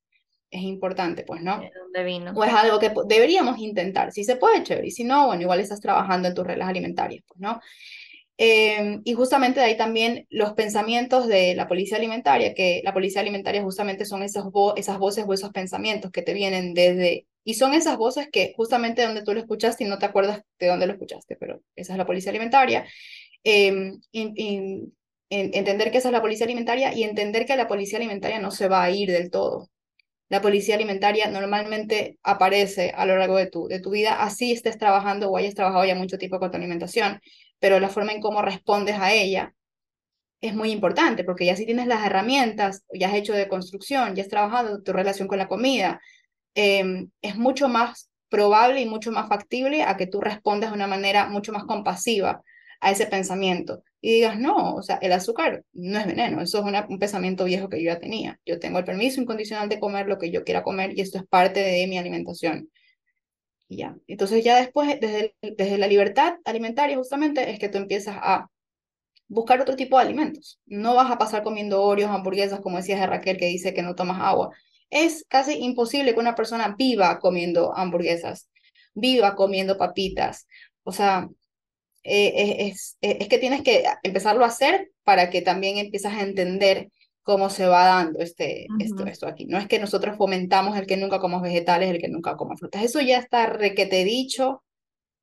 es 0.51 0.63
importante, 0.63 1.23
pues, 1.23 1.43
¿no? 1.43 1.61
¿De 1.61 1.71
dónde 1.79 2.05
vino? 2.05 2.33
O 2.35 2.45
es 2.45 2.53
algo 2.53 2.79
que 2.79 2.93
deberíamos 3.07 3.59
intentar. 3.59 4.13
Si 4.13 4.25
se 4.25 4.37
puede, 4.37 4.63
chévere. 4.63 4.89
Y 4.89 4.91
si 4.91 5.05
no, 5.05 5.27
bueno, 5.27 5.43
igual 5.43 5.61
estás 5.61 5.81
trabajando 5.81 6.29
en 6.29 6.35
tus 6.35 6.47
reglas 6.47 6.69
alimentarias, 6.69 7.23
pues, 7.27 7.41
¿no? 7.41 7.61
Em, 8.37 9.03
y 9.05 9.13
justamente 9.15 9.61
de 9.61 9.67
ahí 9.67 9.77
también 9.77 10.27
los 10.31 10.55
pensamientos 10.55 11.29
de 11.29 11.55
la 11.55 11.69
policía 11.69 11.99
alimentaria, 11.99 12.55
que 12.55 12.81
la 12.85 12.95
policía 12.95 13.21
alimentaria 13.21 13.63
justamente 13.63 14.07
son 14.07 14.23
esas, 14.23 14.45
esas 14.77 14.99
voces 14.99 15.25
o 15.29 15.35
esos 15.35 15.51
pensamientos 15.51 16.11
que 16.11 16.23
te 16.23 16.33
vienen 16.33 16.75
desde... 16.75 17.27
Y 17.45 17.55
son 17.55 17.75
esas 17.75 17.97
voces 17.97 18.29
que 18.31 18.53
justamente 18.57 19.03
donde 19.03 19.23
tú 19.23 19.35
lo 19.35 19.41
escuchaste 19.41 19.85
y 19.85 19.89
no 19.89 19.99
te 19.99 20.07
acuerdas 20.07 20.43
de 20.59 20.67
dónde 20.67 20.87
lo 20.87 20.95
escuchaste, 20.95 21.37
pero 21.37 21.63
esa 21.77 21.93
es 21.93 21.99
la 21.99 22.07
policía 22.07 22.31
alimentaria. 22.31 22.87
Eh, 23.45 23.93
entender 25.31 25.91
que 25.91 25.99
esa 25.99 26.09
es 26.09 26.13
la 26.13 26.21
policía 26.21 26.45
alimentaria 26.45 26.95
y 26.95 27.05
entender 27.05 27.47
que 27.47 27.57
la 27.57 27.69
policía 27.69 27.99
alimentaria 27.99 28.41
no 28.41 28.51
se 28.51 28.69
va 28.69 28.83
a 28.83 28.91
ir 28.91 29.11
del 29.11 29.31
todo 29.31 29.71
la 30.31 30.41
policía 30.41 30.77
alimentaria 30.77 31.29
normalmente 31.29 32.19
aparece 32.23 32.93
a 32.97 33.05
lo 33.05 33.17
largo 33.17 33.37
de 33.37 33.47
tu, 33.47 33.67
de 33.67 33.81
tu 33.81 33.91
vida, 33.91 34.23
así 34.23 34.53
estés 34.53 34.79
trabajando 34.79 35.29
o 35.29 35.37
hayas 35.37 35.57
trabajado 35.57 35.85
ya 35.85 35.97
mucho 35.97 36.19
tiempo 36.19 36.39
con 36.39 36.53
tu 36.53 36.57
alimentación, 36.57 37.21
pero 37.59 37.81
la 37.81 37.89
forma 37.89 38.13
en 38.13 38.21
cómo 38.21 38.41
respondes 38.41 38.97
a 38.99 39.13
ella 39.13 39.55
es 40.41 40.55
muy 40.55 40.71
importante, 40.71 41.25
porque 41.25 41.45
ya 41.47 41.57
si 41.57 41.67
tienes 41.67 41.89
las 41.89 42.07
herramientas, 42.07 42.85
ya 42.95 43.09
has 43.09 43.15
hecho 43.15 43.35
de 43.35 43.49
construcción, 43.49 44.15
ya 44.15 44.23
has 44.23 44.29
trabajado 44.29 44.83
tu 44.83 44.93
relación 44.93 45.27
con 45.27 45.39
la 45.39 45.49
comida, 45.49 46.01
em, 46.55 47.11
es 47.23 47.37
mucho 47.37 47.69
más 47.69 48.09
probable 48.29 48.81
y 48.81 48.87
mucho 48.87 49.11
más 49.11 49.29
factible 49.29 49.83
a 49.83 49.97
que 49.97 50.07
tú 50.07 50.21
respondas 50.21 50.71
de 50.71 50.77
una 50.77 50.87
manera 50.87 51.27
mucho 51.29 51.53
más 51.53 51.65
compasiva 51.65 52.43
a 52.81 52.91
ese 52.93 53.07
pensamiento 53.07 53.83
y 54.01 54.15
digas, 54.15 54.39
no, 54.39 54.75
o 54.75 54.83
sea, 54.83 54.97
el 55.03 55.13
azúcar 55.13 55.65
no 55.73 55.99
es 55.99 56.07
veneno, 56.07 56.41
eso 56.41 56.59
es 56.67 56.85
un 56.89 56.99
pensamiento 56.99 57.45
viejo 57.45 57.69
que 57.69 57.83
yo 57.83 57.93
ya 57.93 57.99
tenía. 57.99 58.41
Yo 58.47 58.59
tengo 58.59 58.79
el 58.79 58.85
permiso 58.85 59.21
incondicional 59.21 59.69
de 59.69 59.81
comer 59.81 60.07
lo 60.07 60.19
que 60.19 60.31
yo 60.31 60.45
quiera 60.45 60.63
comer 60.63 60.97
y 60.97 61.03
esto 61.03 61.19
es 61.19 61.25
parte 61.27 61.61
de 61.61 61.87
mi 61.87 61.99
alimentación. 61.99 62.71
Y 63.69 63.79
ya, 63.79 63.97
entonces 64.07 64.43
ya 64.43 64.57
después, 64.57 64.99
desde, 65.01 65.35
desde 65.43 65.79
la 65.79 65.87
libertad 65.87 66.35
alimentaria 66.45 66.97
justamente, 66.97 67.51
es 67.51 67.59
que 67.59 67.69
tú 67.69 67.79
empiezas 67.79 68.17
a 68.19 68.49
buscar 69.29 69.61
otro 69.61 69.77
tipo 69.77 69.97
de 69.97 70.05
alimentos. 70.05 70.61
No 70.67 70.95
vas 70.97 71.11
a 71.11 71.19
pasar 71.19 71.43
comiendo 71.43 71.83
Oreos, 71.83 72.11
hamburguesas, 72.11 72.61
como 72.61 72.79
decías 72.79 73.01
de 73.01 73.07
Raquel, 73.07 73.37
que 73.39 73.47
dice 73.47 73.73
que 73.75 73.83
no 73.83 73.95
tomas 73.95 74.21
agua. 74.21 74.51
Es 74.91 75.25
casi 75.29 75.55
imposible 75.55 76.15
que 76.15 76.21
una 76.21 76.35
persona 76.35 76.75
viva 76.77 77.19
comiendo 77.21 77.77
hamburguesas, 77.77 78.51
viva 78.95 79.37
comiendo 79.37 79.79
papitas. 79.79 80.47
O 80.83 80.93
sea, 80.93 81.29
eh, 82.03 82.69
es, 82.69 82.97
es, 83.01 83.29
que 83.29 83.39
tienes 83.39 83.63
que 83.63 83.85
empezarlo 84.03 84.45
a 84.45 84.49
hacer 84.49 84.91
para 85.05 85.31
que 85.31 85.43
también 85.43 85.79
empieces 85.79 86.13
a 86.13 86.23
entender 86.23 86.91
cómo 87.23 87.51
se 87.51 87.67
va 87.67 87.85
dando 87.85 88.21
este, 88.21 88.67
esto, 88.79 89.07
esto 89.07 89.27
aquí. 89.27 89.47
No 89.47 89.59
es 89.59 89.69
que 89.69 89.79
nosotros 89.79 90.17
fomentamos 90.17 90.77
el 90.77 90.87
que 90.87 90.97
nunca 90.97 91.21
comas 91.21 91.43
vegetales, 91.43 91.91
el 91.91 92.01
que 92.01 92.09
nunca 92.09 92.37
comas 92.37 92.59
frutas. 92.59 92.83
Eso 92.83 93.01
ya 93.01 93.19
está 93.19 93.47
requete 93.47 94.05
dicho 94.05 94.63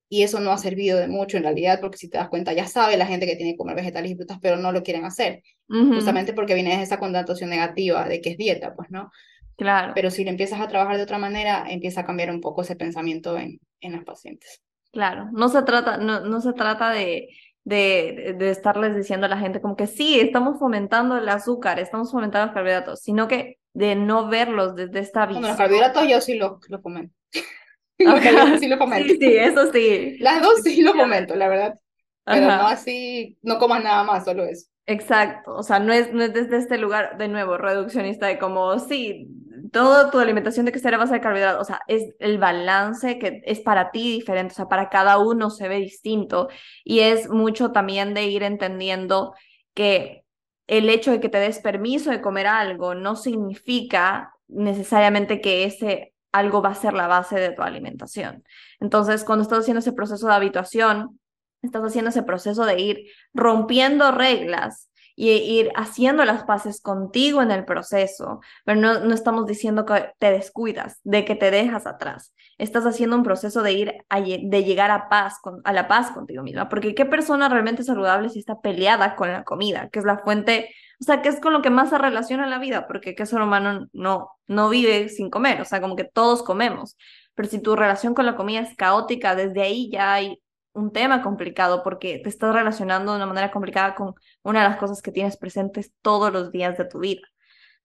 y 0.10 0.24
eso 0.24 0.40
no 0.40 0.52
ha 0.52 0.58
servido 0.58 1.00
de 1.00 1.08
mucho 1.08 1.38
en 1.38 1.44
realidad, 1.44 1.80
porque 1.82 1.98
si 1.98 2.10
te 2.10 2.18
das 2.18 2.30
cuenta, 2.30 2.54
ya 2.54 2.66
sabe 2.66 2.96
la 2.96 3.06
gente 3.06 3.26
que 3.26 3.36
tiene 3.36 3.54
que 3.54 3.58
comer 3.58 3.76
vegetales 3.76 4.12
y 4.12 4.16
frutas, 4.16 4.38
pero 4.42 4.56
no 4.56 4.72
lo 4.72 4.84
quieren 4.84 5.04
hacer, 5.04 5.44
justamente 5.68 6.32
porque 6.32 6.54
viene 6.54 6.82
esa 6.82 6.98
connotación 6.98 7.50
negativa 7.50 8.08
de 8.08 8.22
que 8.22 8.30
es 8.30 8.38
dieta, 8.38 8.74
pues, 8.74 8.90
¿no? 8.90 9.12
Claro. 9.58 9.92
Pero 9.96 10.10
si 10.10 10.24
le 10.24 10.30
empiezas 10.30 10.62
a 10.62 10.68
trabajar 10.68 10.96
de 10.96 11.04
otra 11.04 11.18
manera, 11.18 11.66
empieza 11.68 12.02
a 12.02 12.06
cambiar 12.06 12.32
un 12.32 12.40
poco 12.40 12.62
ese 12.62 12.78
pensamiento 12.78 13.38
en, 13.38 13.60
en 13.82 13.92
los 13.92 14.06
pacientes. 14.06 14.62
Claro, 14.92 15.30
no 15.32 15.50
se 15.50 15.62
trata, 15.64 15.98
no, 15.98 16.22
no 16.22 16.42
se 16.42 16.54
trata 16.54 16.90
de, 16.92 17.30
de, 17.64 18.36
de, 18.38 18.50
estarles 18.50 18.96
diciendo 18.96 19.26
a 19.26 19.30
la 19.30 19.38
gente 19.38 19.62
como 19.62 19.76
que 19.76 19.88
sí, 19.88 20.20
estamos 20.20 20.58
fomentando 20.58 21.18
el 21.18 21.28
azúcar, 21.30 21.80
estamos 21.80 22.12
fomentando 22.12 22.48
los 22.48 22.54
carbohidratos, 22.54 23.02
sino 23.02 23.28
que 23.28 23.60
de 23.74 23.96
no 23.96 24.28
verlos 24.28 24.76
desde 24.76 25.00
esta 25.00 25.26
visión. 25.26 25.42
Bueno, 25.42 25.48
los 25.50 25.58
carbohidratos 25.58 26.08
yo 26.08 26.22
sí 26.22 26.36
lo, 26.36 26.60
lo 26.68 26.82
fomento. 26.82 27.14
sí 28.60 28.68
lo 28.68 28.78
fomento. 28.78 29.08
Sí, 29.08 29.18
sí, 29.20 29.38
eso 29.38 29.72
sí. 29.72 30.18
Las 30.20 30.42
dos 30.42 30.62
sí 30.64 30.82
lo 30.82 30.94
fomento, 30.94 31.36
la 31.36 31.48
verdad. 31.48 31.80
Pero 32.26 32.48
no 32.48 32.68
así, 32.68 33.38
no 33.42 33.58
comas 33.58 33.84
nada 33.84 34.04
más, 34.04 34.26
solo 34.26 34.46
eso. 34.46 34.68
Exacto, 34.86 35.54
o 35.54 35.64
sea, 35.64 35.80
no 35.80 35.92
es, 35.92 36.14
no 36.14 36.24
es 36.24 36.34
desde 36.34 36.58
este 36.58 36.78
lugar, 36.78 37.18
de 37.18 37.28
nuevo, 37.28 37.58
reduccionista 37.58 38.28
de 38.28 38.40
como, 38.40 38.80
sí, 38.80 39.28
toda 39.72 40.12
tu 40.12 40.20
alimentación 40.20 40.66
de 40.66 40.72
que 40.72 40.80
ser 40.80 40.94
a 40.94 40.98
base 40.98 41.14
de 41.14 41.22
carbohidratos, 41.22 41.62
o 41.62 41.66
sea, 41.66 41.82
es 41.88 42.16
el 42.20 42.38
balance 42.38 43.20
que 43.20 43.42
es 43.46 43.60
para 43.60 43.92
ti 43.92 44.12
diferente, 44.12 44.54
o 44.54 44.56
sea, 44.56 44.68
para 44.68 44.90
cada 44.90 45.18
uno 45.18 45.50
se 45.50 45.68
ve 45.68 45.78
distinto 45.78 46.50
y 46.84 47.00
es 47.00 47.30
mucho 47.30 47.72
también 47.72 48.14
de 48.14 48.26
ir 48.26 48.44
entendiendo 48.44 49.34
que 49.74 50.24
el 50.68 50.90
hecho 50.90 51.12
de 51.12 51.20
que 51.20 51.30
te 51.30 51.40
des 51.40 51.60
permiso 51.60 52.12
de 52.12 52.22
comer 52.22 52.48
algo 52.48 52.96
no 52.96 53.16
significa 53.16 54.34
necesariamente 54.48 55.42
que 55.42 55.66
ese 55.66 56.14
algo 56.32 56.62
va 56.62 56.70
a 56.70 56.76
ser 56.76 56.94
la 56.94 57.08
base 57.08 57.40
de 57.40 57.52
tu 57.52 57.62
alimentación. 57.62 58.44
Entonces, 58.80 59.24
cuando 59.24 59.44
estás 59.44 59.60
haciendo 59.60 59.80
ese 59.80 59.94
proceso 59.94 60.28
de 60.28 60.34
habituación, 60.34 61.20
estás 61.62 61.84
haciendo 61.84 62.10
ese 62.10 62.24
proceso 62.24 62.66
de 62.66 62.80
ir 62.80 63.06
rompiendo 63.34 64.12
reglas 64.12 64.90
y 65.20 65.32
ir 65.32 65.72
haciendo 65.76 66.24
las 66.26 66.44
paces 66.44 66.80
contigo 66.80 67.42
en 67.42 67.50
el 67.50 67.66
proceso, 67.66 68.40
pero 68.64 68.80
no, 68.80 69.00
no 69.00 69.16
estamos 69.16 69.48
diciendo 69.48 69.84
que 69.84 70.12
te 70.20 70.32
descuidas, 70.32 71.00
de 71.04 71.26
que 71.26 71.36
te 71.36 71.50
dejas 71.50 71.88
atrás. 71.88 72.36
Estás 72.60 72.86
haciendo 72.86 73.16
un 73.16 73.24
proceso 73.24 73.64
de 73.64 73.74
ir 73.74 73.94
a, 74.10 74.22
de 74.22 74.64
llegar 74.64 74.92
a 74.92 75.10
paz 75.10 75.40
con, 75.42 75.60
a 75.64 75.74
la 75.74 75.88
paz 75.88 76.12
contigo 76.12 76.44
misma, 76.44 76.70
porque 76.70 76.94
qué 76.94 77.06
persona 77.06 77.50
realmente 77.50 77.84
saludable 77.84 78.30
si 78.30 78.38
está 78.38 78.62
peleada 78.62 79.16
con 79.16 79.34
la 79.34 79.44
comida, 79.44 79.90
que 79.90 79.98
es 79.98 80.06
la 80.06 80.20
fuente, 80.20 80.70
o 81.02 81.04
sea, 81.04 81.24
que 81.24 81.30
es 81.30 81.42
con 81.42 81.52
lo 81.52 81.64
que 81.64 81.72
más 81.72 81.90
se 81.90 81.98
relaciona 81.98 82.46
la 82.46 82.60
vida, 82.60 82.86
porque 82.88 83.16
qué 83.16 83.26
ser 83.26 83.42
humano 83.42 83.88
no 83.94 84.30
no 84.48 84.70
vive 84.70 85.10
sin 85.10 85.30
comer, 85.30 85.62
o 85.62 85.66
sea, 85.66 85.82
como 85.82 85.96
que 85.96 86.06
todos 86.06 86.44
comemos. 86.44 86.96
Pero 87.36 87.50
si 87.50 87.60
tu 87.60 87.76
relación 87.76 88.14
con 88.14 88.26
la 88.26 88.36
comida 88.36 88.62
es 88.62 88.76
caótica, 88.76 89.36
desde 89.36 89.62
ahí 89.62 89.90
ya 89.92 90.14
hay 90.14 90.42
un 90.78 90.92
tema 90.92 91.22
complicado 91.22 91.84
porque 91.84 92.20
te 92.20 92.30
estás 92.30 92.54
relacionando 92.54 93.12
de 93.12 93.18
una 93.18 93.26
manera 93.26 93.52
complicada 93.52 93.96
con 93.96 94.16
una 94.44 94.64
de 94.64 94.70
las 94.70 94.78
cosas 94.78 95.02
que 95.02 95.12
tienes 95.12 95.38
presentes 95.38 95.94
todos 96.02 96.32
los 96.32 96.52
días 96.52 96.78
de 96.78 96.86
tu 96.86 97.00
vida. 97.00 97.22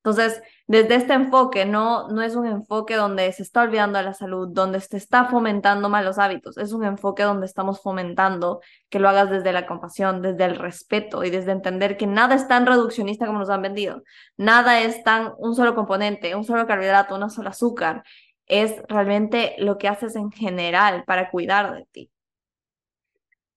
Entonces, 0.05 0.43
desde 0.66 0.97
este 0.97 1.12
enfoque, 1.12 1.64
no, 1.64 2.09
no 2.09 2.22
es 2.22 2.34
un 2.34 2.47
enfoque 2.47 2.97
donde 2.97 3.30
se 3.32 3.45
está 3.45 3.62
olvidando 3.62 3.99
de 3.99 4.05
la 4.05 4.14
salud, 4.14 4.49
donde 4.51 4.80
se 4.80 4.97
está 4.97 5.26
fomentando 5.26 5.88
malos 5.88 6.18
hábitos, 6.18 6.59
es 6.59 6.72
un 6.72 6.84
enfoque 6.84 7.22
donde 7.22 7.47
estamos 7.47 7.80
fomentando 7.80 8.61
que 8.90 8.99
lo 8.99 9.09
hagas 9.09 9.30
desde 9.30 9.53
la 9.53 9.64
compasión, 9.64 10.20
desde 10.20 10.45
el 10.45 10.57
respeto 10.57 11.22
y 11.22 11.30
desde 11.30 11.53
entender 11.53 11.97
que 11.97 12.09
nada 12.09 12.34
es 12.34 12.49
tan 12.49 12.66
reduccionista 12.66 13.26
como 13.26 13.38
nos 13.38 13.51
han 13.51 13.62
vendido, 13.62 14.03
nada 14.36 14.80
es 14.80 15.05
tan 15.05 15.34
un 15.38 15.55
solo 15.55 15.76
componente, 15.76 16.34
un 16.34 16.45
solo 16.45 16.66
carbohidrato, 16.66 17.14
una 17.14 17.30
sola 17.30 17.51
azúcar, 17.51 18.03
es 18.47 18.74
realmente 18.88 19.55
lo 19.59 19.78
que 19.78 19.88
haces 19.88 20.16
en 20.16 20.32
general 20.32 21.05
para 21.07 21.30
cuidar 21.30 21.74
de 21.76 21.86
ti. 21.93 22.11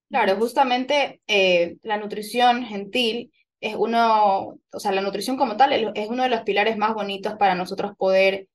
Claro, 0.10 0.36
justamente 0.38 1.22
eh, 1.28 1.78
la 1.82 1.98
nutrición 1.98 2.64
gentil 2.64 3.32
es 3.60 3.76
uno, 3.76 4.60
o 4.72 4.80
sea, 4.80 4.92
la 4.92 5.02
nutrición 5.02 5.36
como 5.38 5.58
tal 5.58 5.74
es 5.96 6.10
uno 6.10 6.24
de 6.24 6.30
los 6.30 6.42
pilares 6.44 6.78
más 6.78 6.94
bonitos 6.94 7.34
para 7.36 7.56
nosotros 7.56 7.94
poder 7.98 8.48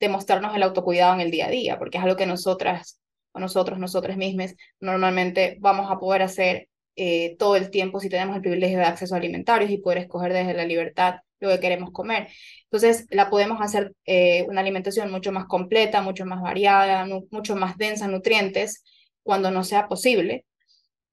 demostrarnos 0.00 0.54
el 0.54 0.62
autocuidado 0.62 1.14
en 1.14 1.20
el 1.20 1.30
día 1.30 1.46
a 1.46 1.50
día, 1.50 1.78
porque 1.78 1.98
es 1.98 2.04
algo 2.04 2.16
que 2.16 2.26
nosotras 2.26 3.00
o 3.32 3.38
nosotros, 3.40 3.78
nosotras 3.78 4.16
mismas, 4.16 4.56
normalmente 4.80 5.56
vamos 5.60 5.90
a 5.90 5.98
poder 5.98 6.22
hacer 6.22 6.68
eh, 6.96 7.36
todo 7.38 7.56
el 7.56 7.70
tiempo 7.70 8.00
si 8.00 8.08
tenemos 8.08 8.34
el 8.36 8.42
privilegio 8.42 8.78
de 8.78 8.84
acceso 8.84 9.14
a 9.14 9.18
alimentarios 9.18 9.70
y 9.70 9.78
poder 9.78 9.98
escoger 9.98 10.32
desde 10.32 10.54
la 10.54 10.64
libertad 10.64 11.16
lo 11.38 11.50
que 11.50 11.60
queremos 11.60 11.90
comer. 11.92 12.28
Entonces, 12.64 13.06
la 13.10 13.28
podemos 13.30 13.60
hacer 13.60 13.92
eh, 14.06 14.44
una 14.48 14.62
alimentación 14.62 15.10
mucho 15.10 15.32
más 15.32 15.44
completa, 15.46 16.00
mucho 16.00 16.24
más 16.26 16.40
variada, 16.42 17.06
mucho 17.30 17.56
más 17.56 17.76
densa 17.76 18.06
en 18.06 18.12
nutrientes 18.12 18.82
cuando 19.22 19.50
no 19.50 19.62
sea 19.64 19.86
posible, 19.88 20.46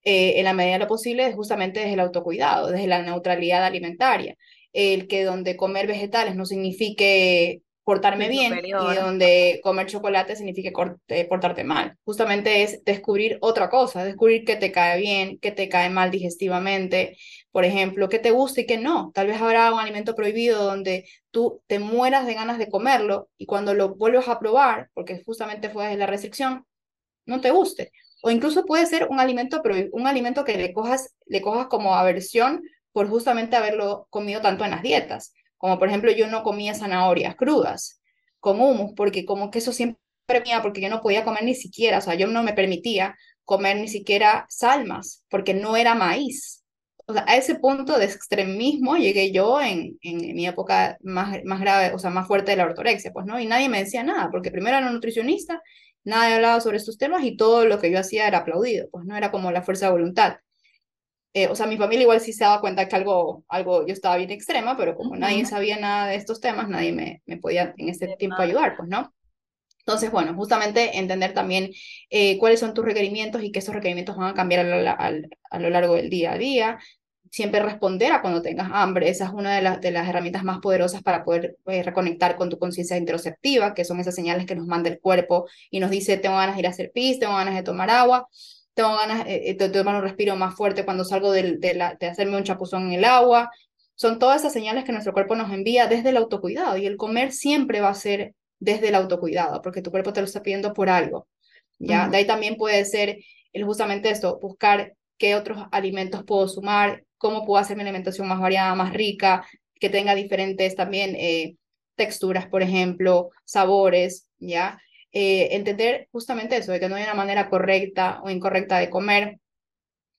eh, 0.03 0.33
en 0.39 0.45
la 0.45 0.53
medida 0.53 0.73
de 0.73 0.79
lo 0.79 0.87
posible 0.87 1.31
justamente 1.33 1.79
desde 1.79 1.93
el 1.93 1.99
autocuidado, 2.01 2.69
desde 2.69 2.87
la 2.87 3.01
neutralidad 3.01 3.65
alimentaria. 3.65 4.35
El 4.73 5.07
que 5.07 5.23
donde 5.23 5.55
comer 5.55 5.87
vegetales 5.87 6.35
no 6.35 6.45
signifique 6.45 7.61
portarme 7.83 8.29
bien 8.29 8.61
y 8.65 8.71
donde 8.71 9.59
comer 9.61 9.87
chocolate 9.87 10.35
signifique 10.35 10.71
eh, 11.09 11.25
portarte 11.27 11.63
mal. 11.63 11.97
Justamente 12.05 12.63
es 12.63 12.83
descubrir 12.85 13.37
otra 13.41 13.69
cosa, 13.69 14.05
descubrir 14.05 14.45
qué 14.45 14.55
te 14.55 14.71
cae 14.71 14.99
bien, 14.99 15.37
qué 15.39 15.51
te 15.51 15.67
cae 15.67 15.89
mal 15.89 16.09
digestivamente, 16.09 17.17
por 17.51 17.65
ejemplo, 17.65 18.09
qué 18.09 18.19
te 18.19 18.31
gusta 18.31 18.61
y 18.61 18.65
qué 18.65 18.77
no. 18.77 19.11
Tal 19.13 19.27
vez 19.27 19.41
habrá 19.41 19.73
un 19.73 19.79
alimento 19.79 20.15
prohibido 20.15 20.63
donde 20.63 21.05
tú 21.31 21.61
te 21.67 21.79
mueras 21.79 22.25
de 22.25 22.33
ganas 22.33 22.57
de 22.57 22.69
comerlo 22.69 23.29
y 23.37 23.45
cuando 23.45 23.73
lo 23.73 23.95
vuelves 23.95 24.27
a 24.27 24.39
probar, 24.39 24.89
porque 24.93 25.21
justamente 25.25 25.69
fue 25.69 25.85
desde 25.85 25.97
la 25.97 26.07
restricción, 26.07 26.65
no 27.25 27.41
te 27.41 27.51
guste. 27.51 27.91
O 28.25 28.31
incluso 28.31 28.63
puede 28.65 28.85
ser 28.85 29.07
un 29.09 29.19
alimento, 29.19 29.61
un 29.91 30.07
alimento 30.07 30.45
que 30.45 30.57
le 30.57 30.71
cojas, 30.71 31.13
le 31.25 31.41
cojas 31.41 31.67
como 31.67 31.93
aversión 31.93 32.63
por 32.93 33.09
justamente 33.09 33.57
haberlo 33.57 34.07
comido 34.09 34.39
tanto 34.39 34.63
en 34.63 34.71
las 34.71 34.81
dietas. 34.81 35.33
Como 35.57 35.77
por 35.77 35.89
ejemplo, 35.89 36.09
yo 36.09 36.27
no 36.27 36.41
comía 36.41 36.73
zanahorias 36.73 37.35
crudas 37.35 38.01
con 38.39 38.61
humus, 38.61 38.93
porque 38.95 39.25
como 39.25 39.51
que 39.51 39.59
eso 39.59 39.73
siempre 39.73 39.99
mía, 40.45 40.61
porque 40.61 40.79
yo 40.79 40.89
no 40.89 41.01
podía 41.01 41.25
comer 41.25 41.43
ni 41.43 41.53
siquiera, 41.53 41.97
o 41.97 42.01
sea, 42.01 42.15
yo 42.15 42.27
no 42.27 42.43
me 42.43 42.53
permitía 42.53 43.17
comer 43.43 43.75
ni 43.75 43.89
siquiera 43.89 44.45
salmas, 44.47 45.25
porque 45.29 45.53
no 45.53 45.75
era 45.75 45.93
maíz. 45.93 46.63
O 47.05 47.11
sea, 47.13 47.25
a 47.27 47.35
ese 47.35 47.55
punto 47.55 47.99
de 47.99 48.05
extremismo 48.05 48.95
llegué 48.95 49.33
yo 49.33 49.61
en, 49.61 49.97
en, 50.01 50.33
mi 50.33 50.47
época 50.47 50.97
más, 51.01 51.39
más 51.43 51.59
grave, 51.59 51.93
o 51.93 51.99
sea, 51.99 52.09
más 52.09 52.25
fuerte 52.25 52.51
de 52.51 52.57
la 52.57 52.65
ortorexia, 52.65 53.11
pues, 53.11 53.25
¿no? 53.25 53.37
Y 53.37 53.47
nadie 53.47 53.67
me 53.67 53.79
decía 53.79 54.01
nada, 54.01 54.29
porque 54.31 54.49
primero 54.49 54.77
era 54.77 54.89
nutricionista 54.89 55.61
nadie 56.03 56.35
hablaba 56.35 56.61
sobre 56.61 56.77
estos 56.77 56.97
temas 56.97 57.23
y 57.23 57.37
todo 57.37 57.65
lo 57.65 57.79
que 57.79 57.91
yo 57.91 57.99
hacía 57.99 58.27
era 58.27 58.39
aplaudido, 58.39 58.89
pues 58.91 59.05
no 59.05 59.15
era 59.17 59.31
como 59.31 59.51
la 59.51 59.61
fuerza 59.63 59.87
de 59.87 59.91
voluntad. 59.93 60.37
Eh, 61.35 61.47
o 61.47 61.55
sea, 61.55 61.65
mi 61.65 61.77
familia 61.77 62.03
igual 62.03 62.21
sí 62.21 62.31
se 62.33 62.43
daba 62.43 62.61
cuenta 62.61 62.87
que 62.87 62.95
algo, 62.95 63.43
algo 63.47 63.87
yo 63.87 63.93
estaba 63.93 64.17
bien 64.17 64.29
extrema, 64.31 64.77
pero 64.77 64.95
como 64.95 65.15
nadie 65.15 65.45
sabía 65.45 65.79
nada 65.79 66.07
de 66.07 66.15
estos 66.15 66.39
temas, 66.39 66.69
nadie 66.69 66.93
me, 66.93 67.23
me 67.25 67.37
podía 67.37 67.73
en 67.77 67.89
ese 67.89 68.07
tiempo 68.17 68.41
ayudar, 68.41 68.75
pues, 68.77 68.87
¿no? 68.89 69.13
Entonces, 69.79 70.11
bueno, 70.11 70.33
justamente 70.35 70.97
entender 70.97 71.33
también 71.33 71.71
eh, 72.09 72.37
cuáles 72.39 72.59
son 72.61 72.73
tus 72.73 72.85
requerimientos 72.85 73.43
y 73.43 73.51
que 73.51 73.59
esos 73.59 73.75
requerimientos 73.75 74.15
van 74.15 74.29
a 74.29 74.33
cambiar 74.33 74.65
a 74.65 75.59
lo 75.59 75.69
largo 75.69 75.95
del 75.95 76.09
día 76.09 76.33
a 76.33 76.37
día, 76.37 76.79
siempre 77.33 77.63
responder 77.63 78.11
a 78.11 78.21
cuando 78.21 78.43
tengas 78.43 78.69
hambre. 78.71 79.09
Esa 79.09 79.25
es 79.25 79.31
una 79.31 79.55
de, 79.55 79.63
las 79.63 79.81
de 79.81 79.89
las 79.89 80.07
herramientas 80.07 80.43
más 80.43 80.59
poderosas 80.59 81.01
para 81.01 81.23
poder 81.23 81.57
eh, 81.65 81.81
reconectar 81.81 82.35
con 82.35 82.47
tu 82.47 82.59
conciencia 82.59 82.95
interoceptiva, 82.95 83.73
que 83.73 83.85
son 83.85 83.99
esas 83.99 84.13
señales 84.13 84.45
que 84.45 84.53
nos 84.53 84.67
manda 84.67 84.87
el 84.91 84.99
cuerpo 84.99 85.47
y 85.71 85.79
nos 85.79 85.89
dice, 85.89 86.17
tengo 86.17 86.35
ganas 86.35 86.55
de 86.55 86.59
ir 86.59 86.67
a 86.67 86.69
hacer 86.69 86.91
pis, 86.93 87.17
tengo 87.17 87.33
ganas 87.33 87.55
de 87.55 87.63
tomar 87.63 87.89
agua, 87.89 88.27
tengo 88.75 88.95
ganas 88.95 89.25
eh, 89.25 89.49
eh, 89.49 89.55
de, 89.55 89.69
tomar 89.69 89.95
un 89.95 90.03
respiro 90.03 90.35
más 90.35 90.53
fuerte 90.53 90.85
cuando 90.85 91.03
salgo 91.03 91.31
de, 91.31 91.57
de, 91.57 91.73
la, 91.73 91.95
de 91.95 92.05
hacerme 92.05 92.37
un 92.37 92.43
chapuzón 92.43 92.83
en 92.85 92.99
el 92.99 93.03
agua. 93.03 93.49
Son 93.95 94.19
todas 94.19 94.41
esas 94.41 94.53
señales 94.53 94.83
que 94.83 94.91
nuestro 94.91 95.13
cuerpo 95.13 95.35
nos 95.35 95.51
envía 95.51 95.87
desde 95.87 96.09
el 96.09 96.17
autocuidado 96.17 96.77
y 96.77 96.85
el 96.85 96.97
comer 96.97 97.31
siempre 97.31 97.81
va 97.81 97.89
a 97.89 97.95
ser 97.95 98.35
desde 98.59 98.89
el 98.89 98.95
autocuidado, 98.95 99.59
porque 99.63 99.81
tu 99.81 99.89
cuerpo 99.89 100.13
te 100.13 100.21
lo 100.21 100.27
está 100.27 100.43
pidiendo 100.43 100.71
por 100.73 100.87
algo. 100.87 101.27
¿ya? 101.79 102.09
De 102.09 102.17
ahí 102.17 102.27
también 102.27 102.57
puede 102.57 102.85
ser 102.85 103.17
justamente 103.65 104.11
esto, 104.11 104.37
buscar 104.39 104.93
qué 105.17 105.35
otros 105.35 105.65
alimentos 105.71 106.23
puedo 106.23 106.47
sumar, 106.47 107.03
cómo 107.17 107.45
puedo 107.45 107.61
hacer 107.61 107.77
mi 107.77 107.83
alimentación 107.83 108.27
más 108.27 108.39
variada, 108.39 108.75
más 108.75 108.93
rica, 108.93 109.45
que 109.79 109.89
tenga 109.89 110.15
diferentes 110.15 110.75
también 110.75 111.15
eh, 111.15 111.55
texturas, 111.95 112.47
por 112.47 112.61
ejemplo, 112.61 113.29
sabores, 113.45 114.27
¿ya? 114.39 114.79
Eh, 115.11 115.55
entender 115.55 116.07
justamente 116.11 116.57
eso, 116.57 116.71
de 116.71 116.79
que 116.79 116.89
no 116.89 116.95
hay 116.95 117.03
una 117.03 117.13
manera 117.13 117.49
correcta 117.49 118.21
o 118.23 118.29
incorrecta 118.29 118.79
de 118.79 118.89
comer 118.89 119.39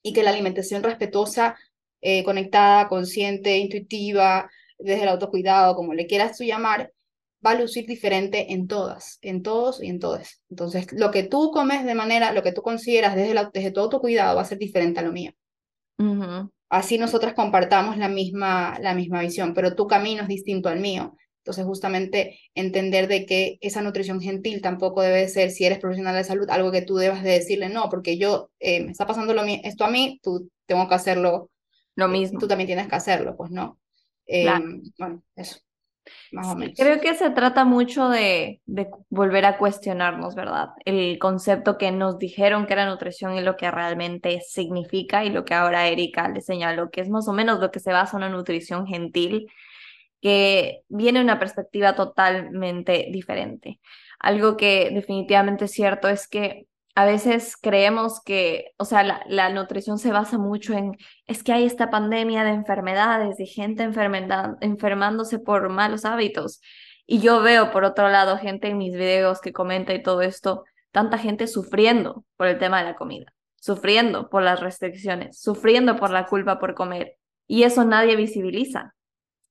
y 0.03 0.13
que 0.13 0.23
la 0.23 0.31
alimentación 0.31 0.83
respetuosa, 0.83 1.57
eh, 2.01 2.25
conectada, 2.25 2.89
consciente, 2.89 3.57
intuitiva, 3.59 4.51
desde 4.79 5.03
el 5.03 5.09
autocuidado, 5.09 5.75
como 5.75 5.95
le 5.95 6.07
quieras 6.07 6.37
tú 6.37 6.45
llamar, 6.45 6.93
va 7.45 7.53
a 7.53 7.61
lucir 7.61 7.87
diferente 7.87 8.53
en 8.53 8.67
todas, 8.67 9.19
en 9.23 9.43
todos 9.43 9.83
y 9.83 9.89
en 9.89 9.99
todas. 10.01 10.43
Entonces, 10.51 10.87
lo 10.93 11.11
que 11.11 11.25
tú 11.25 11.51
comes 11.53 11.85
de 11.85 11.95
manera, 11.95 12.33
lo 12.33 12.43
que 12.43 12.53
tú 12.53 12.63
consideras 12.63 13.15
desde, 13.17 13.35
la, 13.35 13.51
desde 13.53 13.71
tu 13.73 13.81
autocuidado 13.81 14.37
va 14.37 14.43
a 14.43 14.47
ser 14.47 14.59
diferente 14.59 15.01
a 15.01 15.03
lo 15.03 15.13
mío 15.13 15.33
así 16.75 16.99
nosotras 16.99 17.35
compartamos 17.35 17.97
la 17.99 18.09
misma, 18.09 18.77
la 18.81 18.95
misma 18.95 19.21
visión, 19.21 19.55
pero 19.55 19.77
tu 19.77 19.87
camino 19.87 20.23
es 20.23 20.29
distinto 20.29 20.69
al 20.69 20.81
mío. 20.81 21.17
Entonces, 21.39 21.65
justamente 21.67 22.39
entender 22.55 23.07
de 23.07 23.27
que 23.27 23.59
esa 23.61 23.83
nutrición 23.83 24.21
gentil 24.21 24.61
tampoco 24.63 25.03
debe 25.03 25.29
ser, 25.29 25.51
si 25.51 25.65
eres 25.65 25.79
profesional 25.79 26.17
de 26.17 26.25
salud, 26.25 26.49
algo 26.51 26.73
que 26.73 26.83
tú 26.83 26.97
debas 26.97 27.23
de 27.23 27.31
decirle, 27.31 27.69
no, 27.69 27.91
porque 27.91 28.17
yo, 28.19 28.51
eh, 28.59 28.83
me 28.83 28.91
está 28.93 29.07
pasando 29.07 29.35
lo, 29.35 29.45
esto 29.45 29.85
a 29.85 29.91
mí, 29.91 30.19
tú 30.23 30.51
tengo 30.67 30.89
que 30.89 30.95
hacerlo. 30.95 31.51
Lo 31.97 32.09
mismo. 32.09 32.41
Tú 32.41 32.49
también 32.49 32.67
tienes 32.67 32.89
que 32.89 32.97
hacerlo, 32.97 33.37
pues 33.37 33.53
no. 33.53 33.79
Em, 34.27 34.83
bueno, 34.99 35.23
eso. 35.37 35.59
Creo 36.77 37.01
que 37.01 37.15
se 37.15 37.31
trata 37.31 37.65
mucho 37.65 38.09
de, 38.09 38.61
de, 38.67 38.89
volver 39.09 39.47
a 39.47 39.57
cuestionarnos, 39.59 40.35
¿verdad? 40.35 40.71
El 40.85 41.19
concepto 41.19 41.79
que 41.79 41.93
nos 41.93 42.19
dijeron 42.19 42.67
que 42.67 42.75
era 42.75 42.87
nutrición 42.87 43.37
y 43.37 43.41
lo 43.41 43.57
que 43.57 43.71
realmente 43.71 44.41
significa 44.41 45.25
y 45.25 45.31
lo 45.31 45.45
que 45.45 45.55
ahora 45.55 45.89
Erika 45.89 46.29
le 46.29 46.41
señaló, 46.41 46.91
que 46.91 47.01
es 47.01 47.09
más 47.09 47.29
o 47.29 47.33
menos 47.33 47.61
lo 47.61 47.71
que 47.71 47.81
se 47.81 47.93
basa 47.93 48.17
en 48.17 48.25
una 48.25 48.37
nutrición 48.37 48.87
gentil, 48.87 49.51
que 50.21 50.83
viene 50.89 51.21
una 51.21 51.39
perspectiva 51.39 51.95
totalmente 51.95 53.09
diferente. 53.11 53.81
Algo 54.19 54.57
que 54.57 54.91
definitivamente 54.91 55.67
es 55.67 55.73
cierto 55.73 56.09
es 56.09 56.29
que 56.29 56.67
a 56.95 57.05
veces 57.05 57.57
creemos 57.61 58.21
que, 58.23 58.73
o 58.79 58.85
sea, 58.85 59.25
la, 59.27 59.49
nutrición 59.51 59.99
se 59.99 60.13
basa 60.13 60.39
mucho 60.39 60.75
en, 60.75 60.97
es 61.27 61.43
que 61.43 61.53
hay 61.53 61.65
esta 61.65 61.91
pandemia 61.91 62.45
de 62.45 62.51
enfermedades 62.51 63.41
y 63.41 63.47
gente 63.47 63.83
enfermándose 64.61 65.39
por 65.41 65.69
malos 65.71 66.05
hábitos. 66.05 66.61
Y 67.07 67.21
yo 67.21 67.43
veo, 67.43 67.73
por 67.73 67.85
otro 67.85 68.09
lado, 68.09 68.39
gente 68.39 68.69
en 68.69 68.79
mis 68.79 68.95
videos 68.95 69.41
que 69.41 69.53
comenta 69.53 69.93
y 69.93 70.03
todo 70.03 70.23
esto, 70.23 70.65
tanta 70.93 71.19
gente 71.19 71.49
sufriendo 71.49 72.25
por 72.37 72.47
el 72.47 72.59
tema 72.59 72.79
de 72.79 72.85
la 72.85 72.95
comida, 72.95 73.27
sufriendo 73.57 74.31
por 74.31 74.43
las 74.43 74.61
restricciones, 74.61 75.41
sufriendo 75.41 75.97
por 75.97 76.11
la 76.11 76.27
culpa 76.27 76.61
por 76.61 76.75
comer. 76.75 77.17
Y 77.47 77.65
eso 77.65 77.85
nadie 77.85 78.15
visibiliza. 78.15 78.94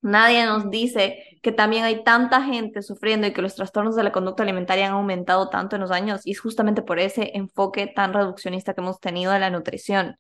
Nadie 0.04 0.46
nos 0.46 0.70
dice 0.70 1.24
que 1.42 1.54
también 1.54 1.86
hay 1.86 2.04
tanta 2.04 2.42
gente 2.44 2.82
sufriendo 2.82 3.26
y 3.26 3.32
que 3.32 3.42
los 3.42 3.56
trastornos 3.56 3.96
de 3.96 4.04
la 4.04 4.12
conducta 4.12 4.44
alimentaria 4.44 4.88
han 4.88 4.94
aumentado 4.94 5.50
tanto 5.50 5.78
en 5.78 5.82
los 5.82 5.92
años 5.92 6.28
y 6.28 6.32
es 6.32 6.42
justamente 6.42 6.82
por 6.82 7.00
ese 7.00 7.32
enfoque 7.36 7.88
tan 7.88 8.14
reduccionista 8.14 8.74
que 8.74 8.82
hemos 8.82 9.00
tenido 9.00 9.32
de 9.32 9.40
la 9.40 9.50
nutrición. 9.50 10.18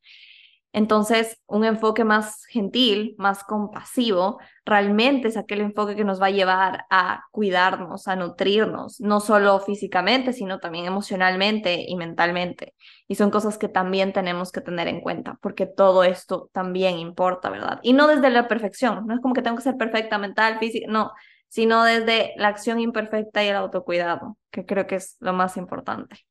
Entonces, 0.73 1.39
un 1.45 1.63
enfoque 1.63 2.03
más 2.03 2.45
gentil, 2.45 3.13
más 3.19 3.43
compasivo, 3.43 4.39
realmente 4.65 5.27
es 5.27 5.37
aquel 5.37 5.61
enfoque 5.61 5.95
que 5.95 6.03
nos 6.03 6.19
va 6.19 6.25
a 6.25 6.31
llevar 6.31 6.85
a 6.89 7.25
cuidarnos, 7.29 8.07
a 8.07 8.15
nutrirnos, 8.15 8.99
no 8.99 9.19
solo 9.19 9.59
físicamente, 9.59 10.33
sino 10.33 10.59
también 10.59 10.85
emocionalmente 10.85 11.85
y 11.87 11.95
mentalmente. 11.95 12.73
Y 13.07 13.15
son 13.15 13.29
cosas 13.29 13.59
que 13.59 13.69
también 13.69 14.13
tenemos 14.13 14.51
que 14.51 14.61
tener 14.61 14.87
en 14.87 15.01
cuenta, 15.01 15.37
porque 15.41 15.67
todo 15.67 16.03
esto 16.03 16.49
también 16.53 16.97
importa, 16.97 17.51
¿verdad? 17.51 17.79
Y 17.83 17.93
no 17.93 18.07
desde 18.07 18.31
la 18.31 18.47
perfección, 18.47 19.05
no 19.05 19.13
es 19.13 19.21
como 19.21 19.35
que 19.35 19.43
tengo 19.43 19.57
que 19.57 19.63
ser 19.63 19.77
perfecta 19.77 20.17
mental, 20.17 20.57
física, 20.57 20.87
no, 20.89 21.11
sino 21.49 21.83
desde 21.83 22.33
la 22.37 22.47
acción 22.47 22.79
imperfecta 22.79 23.43
y 23.43 23.49
el 23.49 23.57
autocuidado, 23.57 24.39
que 24.49 24.65
creo 24.65 24.87
que 24.87 24.95
es 24.95 25.17
lo 25.19 25.33
más 25.33 25.55
importante. 25.55 26.25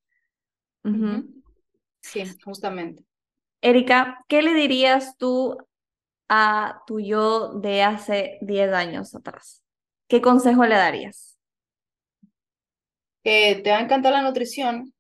Sí, 2.00 2.24
justamente. 2.44 3.04
Erika, 3.62 4.24
¿qué 4.28 4.42
le 4.42 4.54
dirías 4.54 5.16
tú 5.16 5.56
a 6.28 6.82
tu 6.86 7.00
yo 7.00 7.54
de 7.54 7.82
hace 7.82 8.38
10 8.40 8.72
años 8.72 9.14
atrás? 9.14 9.62
¿Qué 10.08 10.20
consejo 10.20 10.66
le 10.66 10.74
darías? 10.74 11.38
Que 13.22 13.60
te 13.62 13.70
va 13.70 13.78
a 13.78 13.82
encantar 13.82 14.12
la 14.12 14.22
nutrición, 14.22 14.92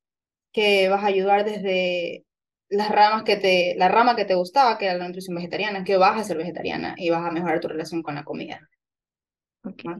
que 0.52 0.88
vas 0.88 1.02
a 1.04 1.08
ayudar 1.08 1.44
desde 1.44 2.24
las 2.68 2.90
ramas 2.90 3.24
que 3.24 3.36
te, 3.36 3.74
la 3.76 3.88
rama 3.88 4.16
que 4.16 4.24
te 4.24 4.34
gustaba, 4.36 4.78
que 4.78 4.86
era 4.86 4.94
la 4.96 5.06
nutrición 5.08 5.36
vegetariana, 5.36 5.84
que 5.84 5.96
vas 5.96 6.20
a 6.20 6.24
ser 6.24 6.38
vegetariana 6.38 6.94
y 6.96 7.10
vas 7.10 7.26
a 7.26 7.32
mejorar 7.32 7.60
tu 7.60 7.68
relación 7.68 8.02
con 8.02 8.14
la 8.14 8.24
comida. 8.24 8.60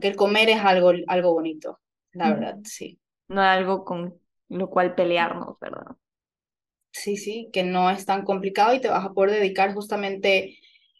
Que 0.01 0.07
el 0.07 0.15
comer 0.15 0.49
es 0.49 0.59
algo, 0.59 0.91
algo 1.07 1.33
bonito, 1.33 1.79
la 2.13 2.29
verdad, 2.33 2.59
sí. 2.63 2.99
No 3.27 3.41
es 3.41 3.47
algo 3.47 3.85
con 3.85 4.19
lo 4.49 4.69
cual 4.69 4.95
pelearnos, 4.95 5.59
¿verdad? 5.59 5.95
Sí, 6.93 7.17
sí, 7.17 7.49
que 7.51 7.63
no 7.63 7.89
es 7.89 8.05
tan 8.05 8.23
complicado 8.23 8.73
y 8.73 8.79
te 8.81 8.87
vas 8.89 9.03
a 9.05 9.13
poder 9.13 9.31
dedicar 9.31 9.73
justamente 9.73 10.59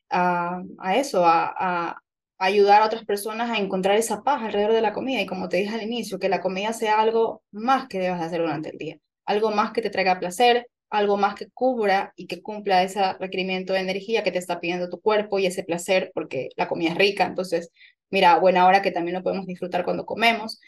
a, 0.09 0.61
a 0.79 0.97
eso, 0.97 1.25
a, 1.25 1.53
a, 1.57 1.97
ayudar 2.39 2.81
a 2.81 2.85
otras 2.87 3.05
personas 3.05 3.51
a 3.51 3.57
encontrar 3.59 3.97
esa 3.97 4.23
paz 4.23 4.41
alrededor 4.43 4.73
de 4.73 4.81
la 4.81 4.93
comida. 4.93 5.21
Y 5.21 5.27
como 5.27 5.49
te 5.49 5.57
dije 5.57 5.75
al 5.75 5.83
inicio, 5.83 6.19
que 6.19 6.29
la 6.29 6.41
comida 6.41 6.73
sea 6.73 6.99
algo 6.99 7.43
más 7.51 7.87
que 7.87 7.99
debas 7.99 8.21
hacer 8.21 8.41
durante 8.41 8.69
el 8.71 8.77
día, 8.79 8.97
algo 9.25 9.51
más 9.51 9.71
que 9.73 9.81
te 9.83 9.91
traiga 9.91 10.19
placer, 10.19 10.67
algo 10.89 11.17
más 11.17 11.35
que 11.35 11.49
cubra 11.51 12.13
y 12.15 12.27
que 12.27 12.41
cumpla 12.41 12.83
ese 12.83 13.13
requerimiento 13.15 13.73
de 13.73 13.79
energía 13.81 14.23
que 14.23 14.31
te 14.31 14.39
está 14.39 14.59
pidiendo 14.59 14.89
tu 14.89 14.99
cuerpo 15.01 15.39
y 15.39 15.45
ese 15.47 15.63
placer, 15.63 16.11
porque 16.15 16.49
la 16.57 16.67
comida 16.67 16.91
es 16.91 16.97
rica. 16.97 17.25
Entonces, 17.25 17.71
mira, 18.11 18.37
buena 18.39 18.67
hora 18.67 18.81
que 18.81 18.91
también 18.91 19.15
lo 19.17 19.23
podemos 19.23 19.45
disfrutar 19.47 19.85
cuando 19.85 20.05
comemos. 20.05 20.59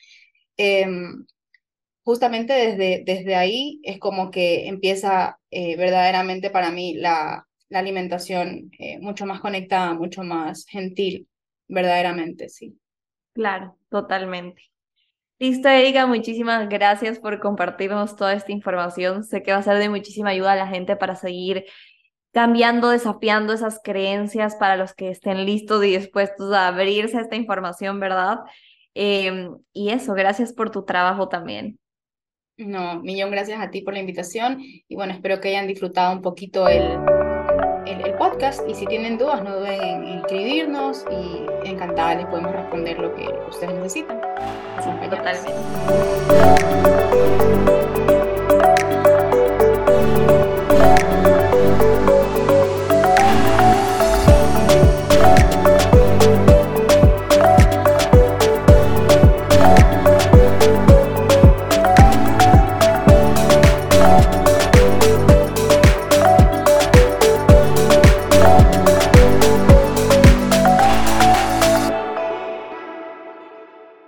Em, 0.57 1.25
justamente 2.05 2.53
desde, 2.53 3.03
desde 3.05 3.35
ahí 3.35 3.81
es 3.83 3.99
como 3.99 4.31
que 4.31 4.67
empieza 4.67 5.39
eh, 5.51 5.75
verdaderamente 5.75 6.51
para 6.51 6.71
mí 6.71 6.93
la, 6.93 7.47
la 7.67 7.79
alimentación 7.79 8.71
eh, 8.79 8.99
mucho 8.99 9.25
más 9.25 9.41
conectada, 9.41 9.93
mucho 9.95 10.23
más 10.23 10.65
gentil, 10.67 11.27
verdaderamente, 11.67 12.47
sí. 12.47 12.79
Claro, 13.33 13.77
totalmente. 13.89 14.61
Listo, 15.39 15.67
Erika, 15.67 16.05
muchísimas 16.05 16.69
gracias 16.69 17.19
por 17.19 17.39
compartirnos 17.41 18.15
toda 18.15 18.33
esta 18.33 18.51
información. 18.53 19.23
Sé 19.25 19.43
que 19.43 19.51
va 19.51 19.57
a 19.57 19.63
ser 19.63 19.79
de 19.79 19.89
muchísima 19.89 20.29
ayuda 20.29 20.53
a 20.53 20.55
la 20.55 20.67
gente 20.67 20.95
para 20.95 21.15
seguir 21.15 21.65
cambiando, 22.33 22.89
desafiando 22.89 23.53
esas 23.53 23.81
creencias 23.83 24.55
para 24.55 24.77
los 24.77 24.93
que 24.93 25.09
estén 25.09 25.45
listos 25.45 25.83
y 25.85 25.97
dispuestos 25.97 26.53
a 26.53 26.67
abrirse 26.67 27.17
a 27.17 27.21
esta 27.21 27.35
información, 27.35 27.99
¿verdad? 27.99 28.39
Em, 28.93 29.57
y 29.73 29.89
eso, 29.89 30.13
gracias 30.13 30.53
por 30.53 30.69
tu 30.71 30.85
trabajo 30.85 31.29
también. 31.29 31.79
No, 32.57 33.01
millón 33.01 33.31
gracias 33.31 33.59
a 33.59 33.69
ti 33.69 33.81
por 33.81 33.93
la 33.93 33.99
invitación 33.99 34.59
y 34.61 34.95
bueno, 34.95 35.11
espero 35.11 35.41
que 35.41 35.49
hayan 35.49 35.67
disfrutado 35.67 36.13
un 36.13 36.21
poquito 36.21 36.69
el, 36.69 36.83
el, 37.85 38.13
podcast 38.15 38.61
y 38.65 38.73
si 38.73 38.85
tienen 38.85 39.17
dudas 39.17 39.43
no 39.43 39.57
duden 39.57 39.81
en 39.81 40.07
inscribirnos 40.19 41.03
y 41.11 41.45
encantada 41.67 42.15
les 42.15 42.25
podemos 42.27 42.53
responder 42.53 42.97
lo 42.97 43.13
que 43.13 43.27
ustedes 43.49 43.73
necesitan. 43.75 44.21
totalmente. 45.09 45.51